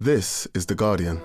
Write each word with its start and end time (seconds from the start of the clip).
This 0.00 0.46
is 0.54 0.66
The 0.66 0.76
Guardian. 0.76 1.16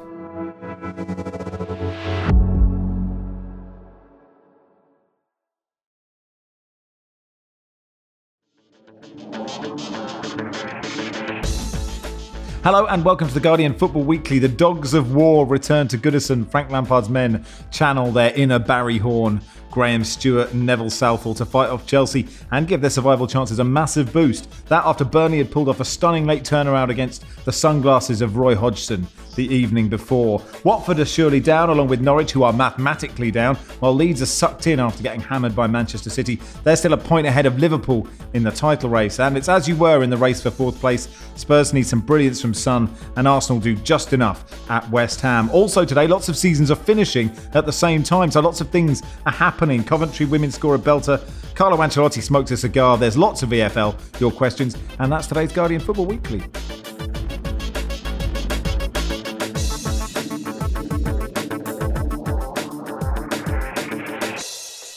Hello 12.63 12.87
and 12.87 13.05
welcome 13.05 13.27
to 13.27 13.33
the 13.35 13.39
Guardian 13.39 13.75
Football 13.75 14.05
Weekly. 14.05 14.39
The 14.39 14.47
Dogs 14.47 14.95
of 14.95 15.13
War 15.13 15.45
return 15.45 15.87
to 15.89 15.97
Goodison. 15.99 16.49
Frank 16.49 16.71
Lampard's 16.71 17.09
men 17.09 17.45
channel 17.71 18.11
their 18.11 18.33
inner 18.33 18.57
Barry 18.57 18.97
Horne, 18.97 19.41
Graham 19.73 20.03
Stuart, 20.03 20.51
and 20.51 20.67
Neville 20.67 20.91
Southall 20.91 21.33
to 21.33 21.45
fight 21.45 21.71
off 21.71 21.87
Chelsea 21.87 22.27
and 22.51 22.67
give 22.67 22.79
their 22.79 22.91
survival 22.91 23.25
chances 23.25 23.57
a 23.57 23.63
massive 23.63 24.13
boost. 24.13 24.47
That 24.67 24.85
after 24.85 25.03
Burnley 25.03 25.39
had 25.39 25.49
pulled 25.49 25.67
off 25.67 25.79
a 25.79 25.85
stunning 25.85 26.27
late 26.27 26.43
turnaround 26.43 26.89
against 26.89 27.25
the 27.43 27.51
sunglasses 27.51 28.21
of 28.21 28.37
Roy 28.37 28.55
Hodgson 28.55 29.07
the 29.35 29.47
evening 29.47 29.89
before. 29.89 30.41
Watford 30.63 30.99
are 30.99 31.05
surely 31.05 31.39
down, 31.39 31.69
along 31.69 31.87
with 31.87 32.01
Norwich, 32.01 32.31
who 32.31 32.43
are 32.43 32.53
mathematically 32.53 33.31
down, 33.31 33.55
while 33.79 33.93
Leeds 33.93 34.21
are 34.21 34.27
sucked 34.27 34.67
in 34.67 34.79
after 34.79 35.03
getting 35.03 35.21
hammered 35.21 35.55
by 35.55 35.67
Manchester 35.67 36.09
City. 36.09 36.39
They're 36.63 36.75
still 36.75 36.93
a 36.93 36.97
point 36.97 37.27
ahead 37.27 37.45
of 37.45 37.59
Liverpool 37.59 38.07
in 38.33 38.43
the 38.43 38.51
title 38.51 38.89
race, 38.89 39.19
and 39.19 39.37
it's 39.37 39.49
as 39.49 39.67
you 39.67 39.75
were 39.75 40.03
in 40.03 40.09
the 40.09 40.17
race 40.17 40.41
for 40.41 40.51
fourth 40.51 40.79
place. 40.79 41.07
Spurs 41.35 41.73
need 41.73 41.87
some 41.87 41.99
brilliance 41.99 42.41
from 42.41 42.53
Son, 42.53 42.93
and 43.15 43.27
Arsenal 43.27 43.61
do 43.61 43.75
just 43.75 44.13
enough 44.13 44.69
at 44.69 44.89
West 44.89 45.21
Ham. 45.21 45.49
Also, 45.51 45.85
today, 45.85 46.07
lots 46.07 46.29
of 46.29 46.37
seasons 46.37 46.71
are 46.71 46.75
finishing 46.75 47.31
at 47.53 47.65
the 47.65 47.71
same 47.71 48.03
time, 48.03 48.31
so 48.31 48.39
lots 48.39 48.61
of 48.61 48.69
things 48.69 49.01
are 49.25 49.31
happening. 49.31 49.83
Coventry 49.83 50.25
women 50.25 50.51
score 50.51 50.75
a 50.75 50.79
belter. 50.79 51.21
Carlo 51.55 51.77
Ancelotti 51.77 52.21
smokes 52.21 52.51
a 52.51 52.57
cigar. 52.57 52.97
There's 52.97 53.17
lots 53.17 53.43
of 53.43 53.49
EFL, 53.49 53.95
your 54.19 54.31
questions, 54.31 54.75
and 54.99 55.11
that's 55.11 55.27
today's 55.27 55.51
Guardian 55.51 55.81
Football 55.81 56.05
Weekly. 56.05 56.43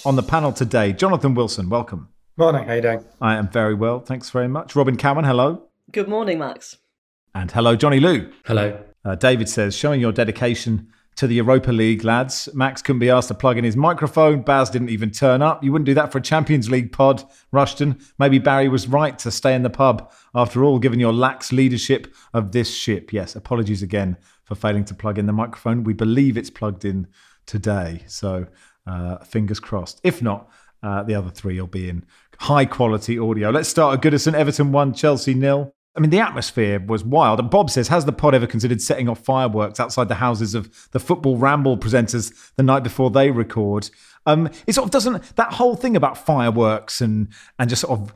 On 0.07 0.15
the 0.15 0.23
panel 0.23 0.53
today, 0.53 0.93
Jonathan 0.93 1.35
Wilson, 1.35 1.69
welcome. 1.69 2.11
Morning, 2.37 2.63
how 2.63 2.71
are 2.71 2.77
you 2.77 2.83
doing? 2.83 3.05
I 3.21 3.35
am 3.35 3.49
very 3.49 3.75
well, 3.75 3.99
thanks 3.99 4.31
very 4.31 4.47
much. 4.47 4.77
Robyn 4.77 4.97
Cowen, 4.97 5.25
hello. 5.25 5.65
Good 5.91 6.07
morning, 6.07 6.39
Max. 6.39 6.77
And 7.35 7.51
hello, 7.51 7.75
Johnny 7.75 7.99
Liew. 7.99 8.33
Hello. 8.45 8.85
Uh, 9.05 9.17
David 9.17 9.49
says, 9.49 9.77
showing 9.77 10.01
your 10.01 10.13
dedication 10.13 10.87
to 11.17 11.27
the 11.27 11.35
Europa 11.35 11.73
League, 11.73 12.05
lads. 12.05 12.49
Max 12.55 12.83
couldn't 12.83 13.01
be 13.01 13.11
asked 13.11 13.27
to 13.29 13.35
plug 13.35 13.59
in 13.59 13.65
his 13.65 13.75
microphone. 13.75 14.43
Baz 14.43 14.71
didn't 14.71 14.91
even 14.91 15.11
turn 15.11 15.43
up. 15.43 15.65
You 15.65 15.73
wouldn't 15.73 15.87
do 15.87 15.95
that 15.95 16.13
for 16.13 16.19
a 16.19 16.23
Champions 16.23 16.71
League 16.71 16.93
pod, 16.93 17.25
Rushden. 17.53 18.01
Maybe 18.17 18.39
Barry 18.39 18.69
was 18.69 18.87
right 18.87 19.19
to 19.19 19.33
stay 19.33 19.57
in 19.57 19.65
the 19.65 19.71
pub 19.71 20.13
after 20.37 20.63
all, 20.63 20.79
given 20.79 21.01
your 21.01 21.13
lax 21.13 21.51
leadership 21.51 22.15
of 22.33 22.53
this 22.53 22.73
ship. 22.73 23.13
Yes, 23.13 23.35
apologies 23.35 23.83
again 23.83 24.19
for 24.45 24.55
failing 24.55 24.85
to 24.85 24.95
plug 24.95 25.19
in 25.19 25.27
the 25.27 25.33
microphone. 25.33 25.83
We 25.83 25.95
believe 25.95 26.39
it's 26.39 26.49
plugged 26.49 26.85
in 26.85 27.09
today. 27.45 28.05
So 28.07 28.47
uh, 28.87 29.19
fingers 29.19 29.61
crossed. 29.61 30.01
If 30.03 30.23
not, 30.23 30.49
uh, 30.83 31.03
the 31.03 31.15
other 31.15 31.31
three 31.31 31.61
will 31.61 31.67
be 31.67 31.89
in 31.89 32.05
high 32.39 32.67
quality 32.67 33.19
audio. 33.19 33.51
Let's 33.51 33.69
start 33.69 33.95
at 33.95 34.03
Goodison. 34.03 34.35
Everton 34.35 34.73
1, 34.73 34.95
Chelsea 34.95 35.35
nil. 35.35 35.75
I 35.97 36.01
mean, 36.01 36.11
the 36.11 36.21
atmosphere 36.21 36.79
was 36.79 37.03
wild. 37.03 37.41
And 37.41 37.49
Bob 37.49 37.71
says, 37.71 37.89
Has 37.89 38.05
the 38.05 38.13
pod 38.13 38.35
ever 38.35 38.47
considered 38.47 38.83
setting 38.83 39.09
off 39.09 39.21
fireworks 39.21 39.81
outside 39.81 40.09
the 40.09 40.17
houses 40.17 40.55
of 40.55 40.89
the 40.93 41.01
football 41.01 41.39
ramble 41.39 41.79
presenters 41.79 42.53
the 42.57 42.63
night 42.63 42.83
before 42.83 43.11
they 43.11 43.31
record? 43.31 43.89
Um, 44.27 44.51
it 44.67 44.75
sort 44.75 44.85
of 44.85 44.91
doesn't, 44.91 45.37
that 45.37 45.55
whole 45.55 45.75
thing 45.75 45.97
about 45.97 46.19
fireworks 46.19 47.01
and, 47.01 47.29
and 47.59 47.71
just 47.71 47.83
sort 47.83 47.99
of 47.99 48.13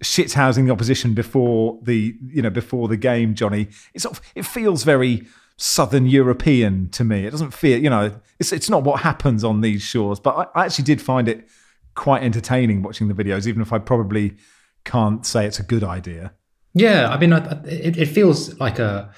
shit 0.00 0.32
housing 0.32 0.64
the 0.64 0.72
opposition 0.72 1.12
before 1.12 1.78
the, 1.82 2.16
you 2.28 2.40
know, 2.40 2.50
before 2.50 2.88
the 2.88 2.96
game, 2.96 3.34
Johnny, 3.34 3.68
it 3.92 4.00
sort 4.00 4.16
of, 4.16 4.24
it 4.34 4.46
feels 4.46 4.84
very 4.84 5.26
Southern 5.62 6.06
European 6.06 6.88
to 6.88 7.04
me. 7.04 7.26
It 7.26 7.30
doesn't 7.32 7.52
feel, 7.52 7.78
you 7.78 7.90
know, 7.90 8.18
it's 8.38 8.50
it's 8.50 8.70
not 8.70 8.82
what 8.82 9.00
happens 9.02 9.44
on 9.44 9.60
these 9.60 9.82
shores. 9.82 10.18
But 10.18 10.50
I, 10.54 10.60
I 10.60 10.64
actually 10.64 10.84
did 10.84 11.02
find 11.02 11.28
it 11.28 11.46
quite 11.94 12.22
entertaining 12.22 12.82
watching 12.82 13.08
the 13.08 13.14
videos, 13.14 13.46
even 13.46 13.60
if 13.60 13.70
I 13.70 13.78
probably 13.78 14.36
can't 14.84 15.26
say 15.26 15.44
it's 15.44 15.58
a 15.58 15.62
good 15.62 15.84
idea. 15.84 16.32
Yeah, 16.72 17.10
I 17.10 17.18
mean, 17.18 17.34
it, 17.34 17.98
it 17.98 18.06
feels 18.06 18.58
like 18.58 18.78
a 18.78 19.12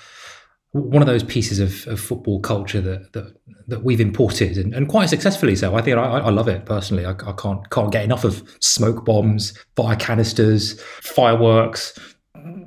one 0.72 1.02
of 1.02 1.06
those 1.06 1.22
pieces 1.22 1.60
of, 1.60 1.86
of 1.86 2.00
football 2.00 2.40
culture 2.40 2.80
that, 2.80 3.12
that 3.12 3.36
that 3.68 3.84
we've 3.84 4.00
imported 4.00 4.56
and, 4.58 4.74
and 4.74 4.88
quite 4.88 5.10
successfully. 5.10 5.54
So 5.54 5.76
I 5.76 5.82
think 5.82 5.96
I, 5.96 6.02
I 6.02 6.30
love 6.30 6.48
it 6.48 6.66
personally. 6.66 7.04
I, 7.06 7.12
I 7.12 7.34
can't 7.38 7.70
can't 7.70 7.92
get 7.92 8.02
enough 8.02 8.24
of 8.24 8.42
smoke 8.58 9.04
bombs, 9.04 9.56
fire 9.76 9.96
canisters, 9.96 10.80
fireworks, 11.02 11.96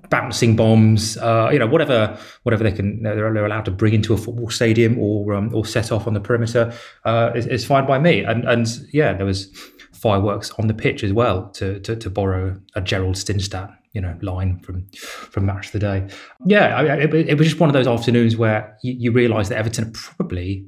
bouncing 0.09 0.56
bombs, 0.56 1.18
uh, 1.18 1.50
you 1.52 1.59
know, 1.59 1.68
whatever, 1.68 2.18
whatever 2.44 2.63
they 2.63 2.72
can, 2.72 3.03
they're, 3.03 3.16
they're, 3.16 3.46
allowed 3.46 3.66
to 3.66 3.72
bring 3.72 3.94
into 3.94 4.13
a 4.13 4.18
football 4.18 4.50
stadium 4.50 4.97
or 4.97 5.34
um, 5.34 5.53
or 5.53 5.66
set 5.66 5.91
off 5.91 6.08
on 6.08 6.13
the 6.13 6.19
perimeter 6.19 6.74
uh, 7.06 7.31
is, 7.36 7.47
is, 7.47 7.66
fine 7.66 7.85
by 7.85 8.00
me. 8.00 8.24
And 8.24 8.46
and 8.46 8.68
yeah, 8.91 9.14
there 9.14 9.25
was 9.25 9.52
fireworks 9.94 10.52
on 10.52 10.68
the 10.68 10.74
pitch 10.74 11.03
as 11.03 11.14
well 11.14 11.50
to 11.52 11.80
to, 11.81 11.96
to 11.96 12.09
borrow 12.09 12.59
a 12.75 12.81
Gerald 12.81 13.16
Sinstadt 13.16 13.75
you 13.96 14.02
know, 14.02 14.16
line 14.22 14.59
from 14.59 14.85
from 14.91 15.46
Match 15.46 15.68
of 15.68 15.72
the 15.72 15.80
Day. 15.80 16.08
Yeah, 16.46 16.75
I, 16.75 16.97
it, 16.97 17.14
it, 17.14 17.38
was 17.38 17.47
just 17.47 17.62
one 17.62 17.69
of 17.69 17.74
those 17.74 17.88
afternoons 17.88 18.35
where 18.35 18.78
you, 18.84 18.94
you 19.00 19.12
realise 19.12 19.47
that 19.47 19.58
Everton 19.58 19.85
are 19.85 19.91
probably 19.91 20.68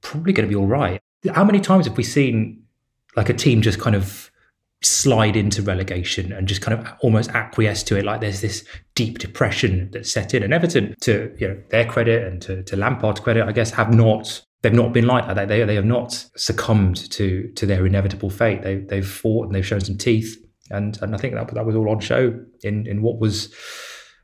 probably 0.00 0.32
going 0.32 0.48
to 0.48 0.52
be 0.52 0.56
all 0.56 0.66
right. 0.66 1.00
How 1.32 1.44
many 1.44 1.60
times 1.60 1.86
have 1.86 1.96
we 1.96 2.02
seen 2.02 2.62
like 3.14 3.28
a 3.28 3.34
team 3.34 3.62
just 3.62 3.78
kind 3.78 3.94
of 3.94 4.30
slide 4.82 5.36
into 5.36 5.62
relegation 5.62 6.32
and 6.32 6.46
just 6.46 6.60
kind 6.60 6.78
of 6.78 6.86
almost 7.00 7.30
acquiesce 7.30 7.82
to 7.84 7.96
it. 7.96 8.04
Like 8.04 8.20
there's 8.20 8.40
this 8.40 8.64
deep 8.94 9.18
depression 9.18 9.90
that's 9.92 10.12
set 10.12 10.34
in 10.34 10.42
and 10.42 10.52
Everton 10.52 10.94
to 11.02 11.34
you 11.38 11.48
know 11.48 11.62
their 11.70 11.86
credit 11.86 12.24
and 12.24 12.40
to, 12.42 12.62
to 12.64 12.76
Lampard's 12.76 13.20
credit 13.20 13.46
I 13.46 13.52
guess 13.52 13.70
have 13.70 13.92
not 13.92 14.42
they've 14.62 14.72
not 14.72 14.92
been 14.92 15.06
like 15.06 15.26
that. 15.26 15.48
They, 15.48 15.64
they 15.64 15.74
have 15.74 15.84
not 15.84 16.12
succumbed 16.36 17.10
to 17.12 17.50
to 17.54 17.66
their 17.66 17.86
inevitable 17.86 18.30
fate. 18.30 18.62
They, 18.62 18.76
they've 18.76 19.06
fought 19.06 19.46
and 19.46 19.54
they've 19.54 19.66
shown 19.66 19.80
some 19.80 19.98
teeth. 19.98 20.36
And 20.70 20.98
and 21.00 21.14
I 21.14 21.18
think 21.18 21.34
that, 21.34 21.52
that 21.54 21.66
was 21.66 21.76
all 21.76 21.90
on 21.90 22.00
show 22.00 22.38
in 22.62 22.86
in 22.86 23.02
what 23.02 23.18
was 23.18 23.54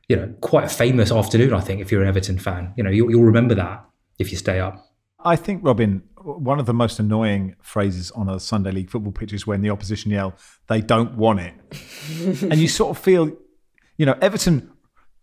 you 0.07 0.15
know 0.15 0.33
quite 0.41 0.65
a 0.65 0.69
famous 0.69 1.11
afternoon 1.11 1.53
I 1.53 1.61
think 1.61 1.81
if 1.81 1.91
you're 1.91 2.01
an 2.01 2.07
Everton 2.07 2.37
fan. 2.37 2.73
You 2.77 2.83
know 2.83 2.91
you'll, 2.91 3.09
you'll 3.09 3.23
remember 3.23 3.55
that 3.55 3.85
if 4.19 4.31
you 4.31 4.37
stay 4.37 4.59
up. 4.59 4.85
I 5.25 5.35
think 5.35 5.63
Robyn 5.63 6.03
one 6.23 6.59
of 6.59 6.65
the 6.65 6.73
most 6.73 6.99
annoying 6.99 7.55
phrases 7.61 8.11
on 8.11 8.29
a 8.29 8.39
Sunday 8.39 8.71
league 8.71 8.89
football 8.89 9.11
pitch 9.11 9.33
is 9.33 9.45
when 9.45 9.61
the 9.61 9.69
opposition 9.69 10.11
yell, 10.11 10.35
they 10.67 10.81
don't 10.81 11.15
want 11.15 11.39
it. 11.39 11.53
and 12.43 12.55
you 12.55 12.67
sort 12.67 12.95
of 12.95 13.03
feel, 13.03 13.31
you 13.97 14.05
know, 14.05 14.17
Everton 14.21 14.71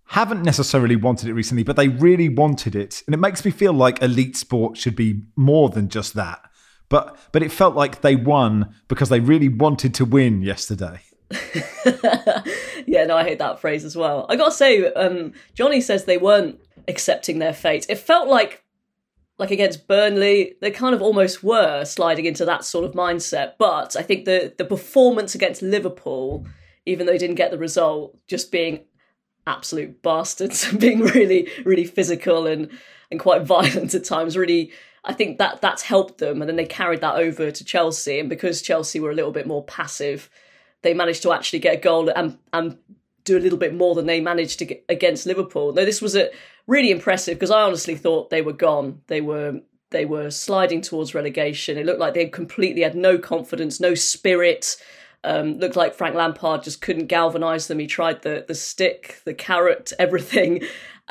haven't 0.07 0.43
necessarily 0.43 0.97
wanted 0.97 1.29
it 1.29 1.35
recently, 1.35 1.63
but 1.63 1.77
they 1.77 1.89
really 1.89 2.29
wanted 2.29 2.75
it. 2.75 3.03
And 3.07 3.15
it 3.15 3.19
makes 3.19 3.45
me 3.45 3.51
feel 3.51 3.73
like 3.73 4.03
elite 4.03 4.37
sport 4.37 4.77
should 4.77 4.97
be 4.97 5.23
more 5.37 5.71
than 5.71 5.89
just 5.89 6.15
that. 6.15 6.43
But 6.89 7.17
but 7.33 7.43
it 7.43 7.53
felt 7.53 7.77
like 7.77 8.01
they 8.01 8.17
won 8.17 8.75
because 8.89 9.09
they 9.09 9.21
really 9.21 9.49
wanted 9.49 9.95
to 9.95 10.05
win 10.05 10.43
yesterday. 10.43 11.01
yeah, 12.87 13.05
no, 13.05 13.17
I 13.17 13.23
hate 13.23 13.39
that 13.39 13.61
phrase 13.61 13.85
as 13.85 13.97
well. 13.97 14.27
I 14.29 14.37
gotta 14.37 14.51
say, 14.51 14.93
um, 14.93 15.33
Johnny 15.55 15.81
says 15.81 16.05
they 16.05 16.19
weren't 16.19 16.61
accepting 16.89 17.39
their 17.39 17.55
fate. 17.55 17.87
It 17.89 17.99
felt 17.99 18.27
like 18.27 18.65
like 19.41 19.51
against 19.51 19.89
Burnley, 19.89 20.55
they 20.61 20.71
kind 20.71 20.95
of 20.95 21.01
almost 21.01 21.43
were 21.43 21.87
sliding 21.87 22.27
into 22.27 22.45
that 22.45 22.63
sort 22.63 22.85
of 22.85 22.93
mindset. 22.93 23.55
But 23.59 23.97
I 23.97 24.03
think 24.03 24.27
the 24.27 24.53
the 24.57 24.67
performance 24.67 25.35
against 25.35 25.63
Liverpool, 25.63 26.47
even 26.85 27.07
though 27.07 27.13
they 27.13 27.19
didn't 27.19 27.37
get 27.37 27.51
the 27.51 27.59
result, 27.59 28.19
just 28.29 28.53
being 28.53 28.85
absolute 29.47 30.03
bastards, 30.03 30.65
and 30.69 30.79
being 30.79 31.01
really 31.01 31.49
really 31.65 31.87
physical 31.87 32.47
and 32.47 32.71
and 33.11 33.19
quite 33.19 33.43
violent 33.57 33.95
at 33.95 34.05
times, 34.05 34.37
really. 34.37 34.73
I 35.03 35.15
think 35.15 35.39
that 35.39 35.63
that's 35.63 35.81
helped 35.81 36.19
them, 36.19 36.43
and 36.43 36.49
then 36.49 36.57
they 36.57 36.67
carried 36.67 37.01
that 37.01 37.17
over 37.17 37.51
to 37.51 37.65
Chelsea. 37.65 38.21
And 38.21 38.29
because 38.29 38.61
Chelsea 38.61 39.01
were 39.01 39.11
a 39.11 39.15
little 39.15 39.33
bit 39.33 39.47
more 39.47 39.65
passive, 39.65 40.29
they 40.83 40.93
managed 40.93 41.23
to 41.23 41.33
actually 41.33 41.61
get 41.61 41.79
a 41.79 41.81
goal 41.81 42.11
and 42.11 42.37
and 42.53 42.77
do 43.25 43.37
a 43.37 43.41
little 43.41 43.59
bit 43.59 43.75
more 43.75 43.95
than 43.95 44.07
they 44.07 44.21
managed 44.21 44.59
to 44.59 44.65
get 44.65 44.85
against 44.89 45.27
Liverpool. 45.27 45.73
Now 45.73 45.85
this 45.85 46.03
was 46.03 46.17
a 46.17 46.31
really 46.67 46.91
impressive 46.91 47.35
because 47.35 47.51
I 47.51 47.63
honestly 47.63 47.97
thought 47.97 48.31
they 48.31 48.43
were 48.43 48.53
gone. 48.53 49.03
They 49.07 49.21
were 49.21 49.61
they 49.91 50.05
were 50.05 50.31
sliding 50.31 50.81
towards 50.81 51.15
relegation. 51.15 51.77
It 51.77 51.87
looked 51.87 52.01
like 52.01 52.15
they 52.15 52.27
completely 52.27 52.83
had 52.83 52.95
no 52.95 53.19
confidence, 53.19 53.81
no 53.81 53.95
spirit. 53.95 54.77
Um, 55.23 55.59
looked 55.59 55.77
like 55.77 55.95
Frank 55.95 56.15
Lampard 56.15 56.63
just 56.63 56.81
couldn't 56.81 57.07
galvanise 57.07 57.67
them. 57.67 57.79
He 57.79 57.87
tried 57.87 58.23
the 58.23 58.45
the 58.47 58.55
stick, 58.55 59.21
the 59.25 59.35
carrot, 59.35 59.93
everything. 59.99 60.63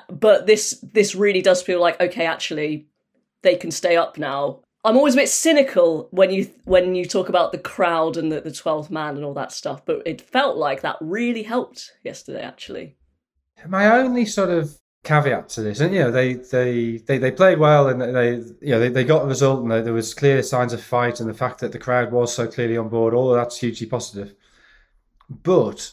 But 0.10 0.48
this 0.48 0.84
this 0.94 1.16
really 1.16 1.42
does 1.42 1.62
feel 1.62 1.80
like 1.80 2.00
okay, 2.02 2.26
actually, 2.26 2.88
they 3.44 3.56
can 3.56 3.72
stay 3.72 3.98
up 3.98 4.18
now. 4.18 4.62
I'm 4.84 4.96
always 4.96 5.14
a 5.14 5.18
bit 5.18 5.30
cynical 5.30 6.08
when 6.12 6.32
you 6.32 6.50
when 6.64 6.96
you 6.96 7.06
talk 7.06 7.28
about 7.28 7.52
the 7.52 7.58
crowd 7.58 8.16
and 8.16 8.32
the, 8.32 8.40
the 8.40 8.50
12th 8.50 8.90
man 8.90 9.16
and 9.16 9.26
all 9.26 9.34
that 9.34 9.52
stuff, 9.52 9.86
but 9.86 10.02
it 10.06 10.22
felt 10.22 10.56
like 10.56 10.82
that 10.82 10.96
really 11.02 11.44
helped 11.44 11.92
yesterday, 12.04 12.42
actually. 12.42 12.98
My 13.68 13.88
only 13.88 14.26
sort 14.26 14.50
of 14.50 14.78
caveat 15.04 15.50
to 15.50 15.62
this, 15.62 15.82
and 15.82 15.94
you 15.94 16.00
know, 16.00 16.12
they 16.12 16.36
they 16.36 16.98
they, 16.98 17.18
they 17.18 17.32
played 17.32 17.60
well 17.60 17.90
and 17.90 18.02
they 18.02 18.36
you 18.62 18.72
know 18.72 18.80
they, 18.80 18.88
they 18.88 19.04
got 19.04 19.24
a 19.24 19.28
result 19.28 19.62
and 19.62 19.72
there 19.72 19.94
was 19.94 20.14
clear 20.14 20.42
signs 20.42 20.72
of 20.72 20.82
fight 20.82 21.20
and 21.20 21.30
the 21.30 21.34
fact 21.34 21.60
that 21.60 21.74
the 21.74 21.80
crowd 21.80 22.14
was 22.14 22.34
so 22.34 22.48
clearly 22.48 22.78
on 22.78 22.88
board, 22.88 23.14
all 23.14 23.32
of 23.32 23.36
that's 23.36 23.58
hugely 23.58 23.88
positive. 23.88 24.34
But 25.30 25.92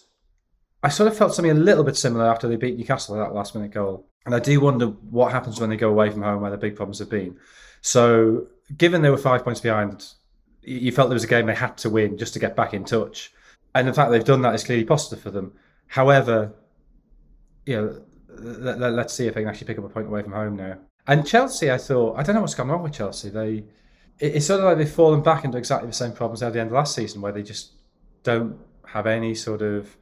I 0.83 0.91
sort 0.91 1.11
of 1.11 1.19
felt 1.19 1.35
something 1.35 1.51
a 1.51 1.55
little 1.55 1.83
bit 1.83 1.97
similar 1.97 2.27
after 2.27 2.47
they 2.47 2.57
beat 2.57 2.77
Newcastle 2.77 3.17
with 3.17 3.27
that 3.27 3.35
last 3.35 3.57
minute 3.57 3.73
goal. 3.73 4.09
And 4.25 4.35
I 4.35 4.39
do 4.39 4.61
wonder 4.61 4.87
what 4.87 5.33
happens 5.33 5.61
when 5.61 5.71
they 5.71 5.77
go 5.77 5.91
away 5.91 6.11
from 6.11 6.23
home 6.23 6.43
where 6.43 6.51
the 6.51 6.57
big 6.57 6.77
problems 6.77 7.01
have 7.01 7.11
been. 7.11 7.37
So, 7.87 8.49
given 8.77 9.03
they 9.03 9.11
were 9.11 9.17
five 9.17 9.45
points 9.45 9.61
behind, 9.61 10.13
you 10.61 10.91
felt 10.91 11.09
there 11.09 11.15
was 11.15 11.23
a 11.23 11.29
game 11.29 11.47
they 11.47 11.55
had 11.55 11.79
to 11.79 11.89
win 11.89 12.19
just 12.19 12.33
to 12.33 12.41
get 12.41 12.57
back 12.57 12.75
in 12.75 12.85
touch. 12.85 13.33
And 13.77 13.87
the 13.87 13.93
fact 13.93 14.11
they've 14.11 14.25
done 14.25 14.43
that 14.43 14.57
is 14.57 14.65
clearly 14.65 14.85
positive 14.85 15.21
for 15.21 15.31
them. 15.31 15.53
However, 15.87 16.53
you 17.65 17.77
know, 17.77 18.03
let, 18.29 18.83
us 18.83 18.93
let, 18.93 19.11
see 19.13 19.29
if 19.29 19.35
they 19.35 19.43
can 19.43 19.49
actually 19.49 19.69
pick 19.69 19.79
up 19.79 19.85
a 19.85 19.89
point 19.89 20.09
away 20.09 20.25
from 20.25 20.33
home 20.33 20.57
now. 20.57 20.79
And 21.07 21.25
Chelsea, 21.25 21.71
I 21.71 21.79
thought, 21.79 22.19
I 22.19 22.25
don't 22.25 22.35
know 22.35 22.41
what's 22.41 22.57
gone 22.57 22.67
wrong 22.67 22.83
with 22.83 22.93
Chelsea. 22.93 23.29
They, 23.29 23.63
it, 24.19 24.35
it's 24.35 24.47
sort 24.47 24.59
of 24.59 24.67
like 24.67 24.79
they've 24.79 24.91
fallen 24.91 25.23
back 25.23 25.45
into 25.45 25.57
exactly 25.57 25.87
the 25.87 25.95
same 25.95 26.11
problems 26.11 26.43
at 26.43 26.55
the 26.55 26.59
end 26.59 26.71
of 26.71 26.73
last 26.73 26.93
season, 26.93 27.21
where 27.21 27.31
they 27.31 27.45
just 27.45 27.71
don't 28.25 28.59
have 28.85 29.07
any 29.07 29.37
sort 29.37 29.63
of 29.63 29.97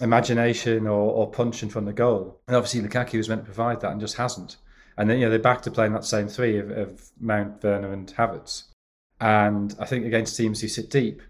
imagination 0.00 0.88
or, 0.88 1.12
or 1.12 1.30
punch 1.30 1.62
in 1.62 1.68
front 1.68 1.86
of 1.86 1.94
the 1.94 1.98
goal. 1.98 2.40
And 2.48 2.56
obviously, 2.56 2.80
Lukaku 2.80 3.18
was 3.18 3.28
meant 3.28 3.42
to 3.42 3.44
provide 3.44 3.80
that 3.82 3.92
and 3.92 4.00
just 4.00 4.16
hasn't. 4.16 4.56
And 4.96 5.08
then, 5.08 5.18
you 5.18 5.24
know, 5.24 5.30
they're 5.30 5.38
back 5.38 5.62
to 5.62 5.70
playing 5.70 5.92
that 5.92 6.04
same 6.04 6.28
three 6.28 6.58
of, 6.58 6.70
of 6.70 7.10
Mount, 7.20 7.62
Werner, 7.62 7.92
and 7.92 8.06
Havertz. 8.14 8.64
And 9.20 9.74
I 9.78 9.86
think 9.86 10.04
against 10.04 10.36
teams 10.36 10.60
who 10.60 10.68
sit 10.68 10.90
deep, 10.90 11.22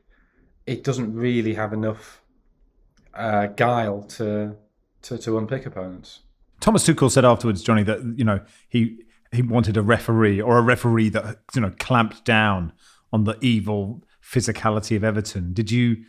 it 0.66 0.84
doesn't 0.84 1.14
really 1.14 1.54
have 1.54 1.72
enough 1.72 2.22
uh, 3.14 3.46
guile 3.46 4.02
to, 4.02 4.56
to 5.02 5.18
to 5.18 5.38
unpick 5.38 5.66
opponents. 5.66 6.20
Thomas 6.60 6.86
Tuchel 6.86 7.10
said 7.10 7.24
afterwards, 7.24 7.62
Johnny, 7.62 7.82
that 7.82 8.00
you 8.16 8.24
know 8.24 8.40
he 8.68 9.04
he 9.32 9.42
wanted 9.42 9.76
a 9.76 9.82
referee 9.82 10.40
or 10.40 10.58
a 10.58 10.62
referee 10.62 11.10
that 11.10 11.38
you 11.54 11.60
know 11.60 11.72
clamped 11.78 12.24
down 12.24 12.72
on 13.12 13.24
the 13.24 13.36
evil 13.40 14.02
physicality 14.22 14.96
of 14.96 15.04
Everton. 15.04 15.52
Did 15.52 15.70
you 15.70 16.04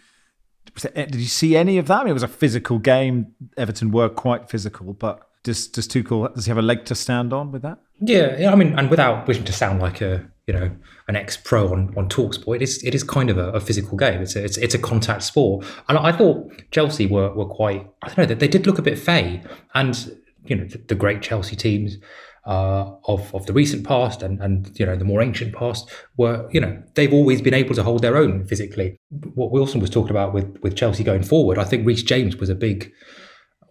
did 0.75 1.15
you 1.15 1.25
see 1.25 1.55
any 1.55 1.77
of 1.77 1.87
that? 1.87 2.01
I 2.01 2.03
mean, 2.03 2.11
it 2.11 2.13
was 2.13 2.23
a 2.23 2.27
physical 2.27 2.79
game. 2.79 3.33
Everton 3.57 3.91
were 3.91 4.09
quite 4.09 4.49
physical, 4.49 4.93
but 4.93 5.27
does 5.43 5.67
does 5.67 5.87
Tuchel 5.87 6.33
does 6.33 6.45
he 6.45 6.49
have 6.49 6.57
a 6.57 6.61
leg 6.63 6.85
to 6.85 6.95
stand 6.95 7.33
on 7.33 7.51
with 7.51 7.61
that? 7.61 7.79
Yeah, 7.99 8.37
yeah. 8.39 8.51
I 8.51 8.55
mean, 8.55 8.77
and 8.77 8.89
without 8.89 9.27
wishing 9.27 9.43
to 9.45 9.53
sound 9.53 9.81
like 9.81 10.01
a 10.01 10.25
you 10.47 10.53
know 10.53 10.71
an 11.07 11.15
ex 11.15 11.37
pro 11.37 11.71
on 11.71 11.93
on 11.97 12.09
Talksport, 12.09 12.57
it 12.57 12.61
is 12.61 12.83
it 12.83 12.95
is 12.95 13.03
kind 13.03 13.29
of 13.29 13.37
a, 13.37 13.49
a, 13.51 13.59
physical 13.59 13.97
game. 13.97 14.21
It's 14.21 14.35
a, 14.35 14.43
it's 14.43 14.57
it's 14.57 14.73
a 14.73 14.79
contact 14.79 15.23
sport, 15.23 15.65
and 15.89 15.97
I 15.97 16.11
thought 16.11 16.51
Chelsea 16.71 17.05
were 17.05 17.33
were 17.33 17.45
quite. 17.45 17.87
I 18.01 18.07
don't 18.07 18.17
know. 18.19 18.25
They, 18.25 18.35
they 18.35 18.47
did 18.47 18.65
look 18.65 18.79
a 18.79 18.81
bit 18.81 18.97
fey, 18.97 19.43
and 19.73 20.17
you 20.45 20.55
know 20.55 20.65
the, 20.65 20.77
the 20.77 20.95
great 20.95 21.21
Chelsea 21.21 21.55
teams 21.55 21.97
uh, 22.45 22.91
of 23.05 23.33
of 23.33 23.45
the 23.45 23.53
recent 23.53 23.85
past 23.85 24.21
and 24.21 24.41
and 24.41 24.77
you 24.79 24.85
know 24.85 24.95
the 24.95 25.05
more 25.05 25.21
ancient 25.21 25.53
past 25.53 25.89
were 26.17 26.49
you 26.51 26.59
know 26.59 26.81
they've 26.95 27.13
always 27.13 27.41
been 27.41 27.53
able 27.53 27.75
to 27.75 27.83
hold 27.83 28.01
their 28.01 28.17
own 28.17 28.45
physically. 28.45 28.97
What 29.35 29.51
Wilson 29.51 29.81
was 29.81 29.89
talking 29.89 30.11
about 30.11 30.33
with 30.33 30.57
with 30.61 30.75
Chelsea 30.75 31.03
going 31.03 31.23
forward, 31.23 31.57
I 31.57 31.63
think 31.63 31.85
Reece 31.85 32.03
James 32.03 32.37
was 32.37 32.49
a 32.49 32.55
big 32.55 32.91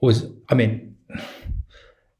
was 0.00 0.26
I 0.50 0.54
mean 0.54 0.96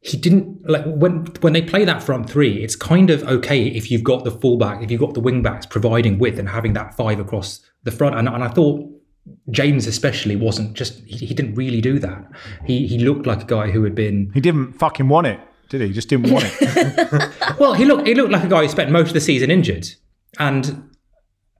he 0.05 0.17
didn't 0.17 0.69
like 0.69 0.85
when 0.85 1.27
when 1.41 1.53
they 1.53 1.63
play 1.63 1.85
that 1.85 2.03
front 2.03 2.29
three. 2.29 2.63
It's 2.63 2.75
kind 2.75 3.09
of 3.09 3.23
okay 3.23 3.69
if 3.69 3.91
you've 3.91 4.03
got 4.03 4.25
the 4.25 4.33
fullback, 4.33 4.83
if 4.83 4.91
you've 4.91 5.01
got 5.01 5.15
the 5.15 5.21
wing 5.21 5.43
backs 5.43 5.65
providing 5.65 6.19
width 6.19 6.39
and 6.39 6.49
having 6.49 6.73
that 6.73 6.95
five 6.95 7.21
across 7.21 7.61
the 7.85 7.93
front. 7.93 8.17
And, 8.17 8.29
and 8.29 8.43
I 8.43 8.49
thought 8.49 8.85
James 9.51 9.87
especially 9.87 10.35
wasn't 10.35 10.75
just 10.75 10.99
he, 11.05 11.27
he, 11.27 11.35
didn't 11.35 11.55
really 11.55 11.81
do 11.81 12.01
that. 12.01 12.29
He 12.67 12.89
he 12.89 12.99
looked 12.99 13.27
like 13.27 13.43
a 13.43 13.47
guy 13.47 13.71
who 13.71 13.85
had 13.85 13.95
been 13.95 14.33
he 14.35 14.41
didn't 14.41 14.73
fucking 14.73 15.09
want 15.09 15.29
it 15.29 15.39
did 15.69 15.81
he? 15.81 15.87
he 15.87 15.93
just 15.93 16.09
didn't 16.09 16.31
want 16.31 16.47
it. 16.47 17.33
well, 17.59 17.75
he 17.75 17.85
looked 17.85 18.07
he 18.07 18.15
looked 18.15 18.33
like 18.33 18.45
a 18.45 18.49
guy 18.49 18.63
who 18.63 18.69
spent 18.69 18.91
most 18.91 19.09
of 19.09 19.15
the 19.15 19.21
season 19.21 19.51
injured, 19.51 19.89
and 20.39 20.91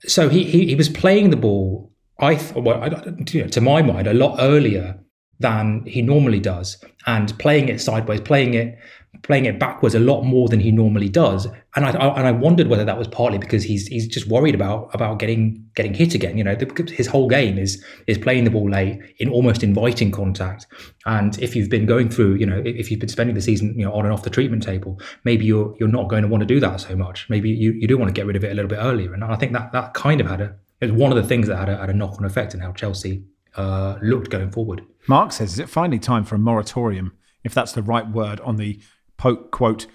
so 0.05 0.29
he 0.29 0.45
he, 0.45 0.67
he 0.67 0.75
was 0.75 0.89
playing 0.89 1.31
the 1.31 1.37
ball. 1.37 1.93
I 2.19 2.41
well, 2.55 2.83
I, 2.83 2.89
you 3.31 3.43
know, 3.43 3.49
to 3.49 3.61
my 3.61 3.83
mind, 3.83 4.07
a 4.07 4.15
lot 4.15 4.37
earlier 4.39 4.99
than 5.43 5.85
he 5.87 6.01
normally 6.01 6.41
does, 6.41 6.83
and 7.07 7.37
playing 7.39 7.69
it 7.69 7.81
sideways, 7.81 8.21
playing 8.21 8.55
it 8.55 8.79
playing 9.23 9.45
it 9.45 9.59
backwards 9.59 9.95
a 9.95 10.01
lot 10.01 10.23
more 10.23 10.49
than 10.49 10.59
he 10.59 10.73
normally 10.73 11.09
does. 11.09 11.47
And 11.77 11.85
I, 11.85 11.91
I, 11.91 12.19
and 12.19 12.27
I 12.27 12.33
wondered 12.33 12.67
whether 12.67 12.85
that 12.85 12.99
was 12.99 13.09
partly 13.09 13.39
because 13.39 13.63
he's 13.63 13.87
he's 13.87 14.07
just 14.07 14.27
worried 14.27 14.55
about 14.55 14.91
about 14.95 15.19
getting 15.19 15.65
getting 15.75 15.95
hit 15.95 16.15
again. 16.15 16.37
You 16.37 16.45
know, 16.45 16.57
his 16.89 17.07
whole 17.07 17.29
game 17.29 17.59
is 17.59 17.83
is 18.07 18.19
playing 18.19 18.45
the 18.45 18.51
ball 18.51 18.69
late 18.69 19.01
in 19.19 19.29
almost 19.29 19.63
inviting 19.63 20.11
contact. 20.11 20.67
And 21.07 21.39
if 21.41 21.55
you've 21.55 21.71
been 21.71 21.87
going 21.87 22.09
through, 22.11 22.35
you 22.35 22.47
know, 22.47 22.63
if 22.65 22.91
you've 22.91 23.01
been 23.01 23.09
spending 23.09 23.35
the 23.35 23.43
season, 23.43 23.79
you 23.79 23.85
know, 23.85 23.93
on 23.93 24.05
and 24.05 24.13
off 24.13 24.23
the 24.23 24.31
treatment 24.31 24.63
table, 24.63 25.01
maybe 25.25 25.45
you're 25.45 25.75
you're 25.79 25.89
not 25.89 26.09
going 26.09 26.23
to 26.23 26.29
want 26.29 26.41
to 26.41 26.47
do 26.47 26.61
that 26.61 26.81
so 26.81 26.97
much. 26.97 27.29
Maybe 27.29 27.51
you, 27.51 27.73
you 27.73 27.87
do 27.87 27.97
want 27.97 28.09
to 28.09 28.19
get 28.19 28.27
rid 28.27 28.37
of 28.37 28.45
it 28.45 28.51
a 28.51 28.55
little 28.55 28.69
bit 28.69 28.81
earlier. 28.81 29.15
And 29.15 29.25
I 29.25 29.37
think 29.37 29.53
that 29.53 29.73
that 29.73 29.95
kind 29.95 30.21
of 30.21 30.27
had 30.27 30.41
a 30.41 30.55
it 30.81 30.91
was 30.91 31.01
one 31.01 31.13
of 31.13 31.17
the 31.17 31.29
things 31.29 31.47
that 31.47 31.57
had 31.57 31.69
a, 31.69 31.77
had 31.77 31.91
a 31.91 31.95
knock 31.95 32.19
on 32.19 32.25
effect 32.25 32.55
in 32.55 32.61
how 32.61 32.73
Chelsea 32.73 33.23
uh, 33.57 33.99
looked 34.03 34.31
going 34.31 34.51
forward. 34.51 34.85
Mark 35.09 35.33
says, 35.33 35.55
is 35.55 35.59
it 35.59 35.69
finally 35.69 35.99
time 35.99 36.25
for 36.25 36.37
a 36.37 36.39
moratorium, 36.39 37.13
if 37.45 37.55
that's 37.55 37.73
the 37.73 37.83
right 37.83 38.09
word, 38.09 38.41
on 38.41 38.57
the 38.57 38.81
Pope 39.17 39.51
quote, 39.51 39.87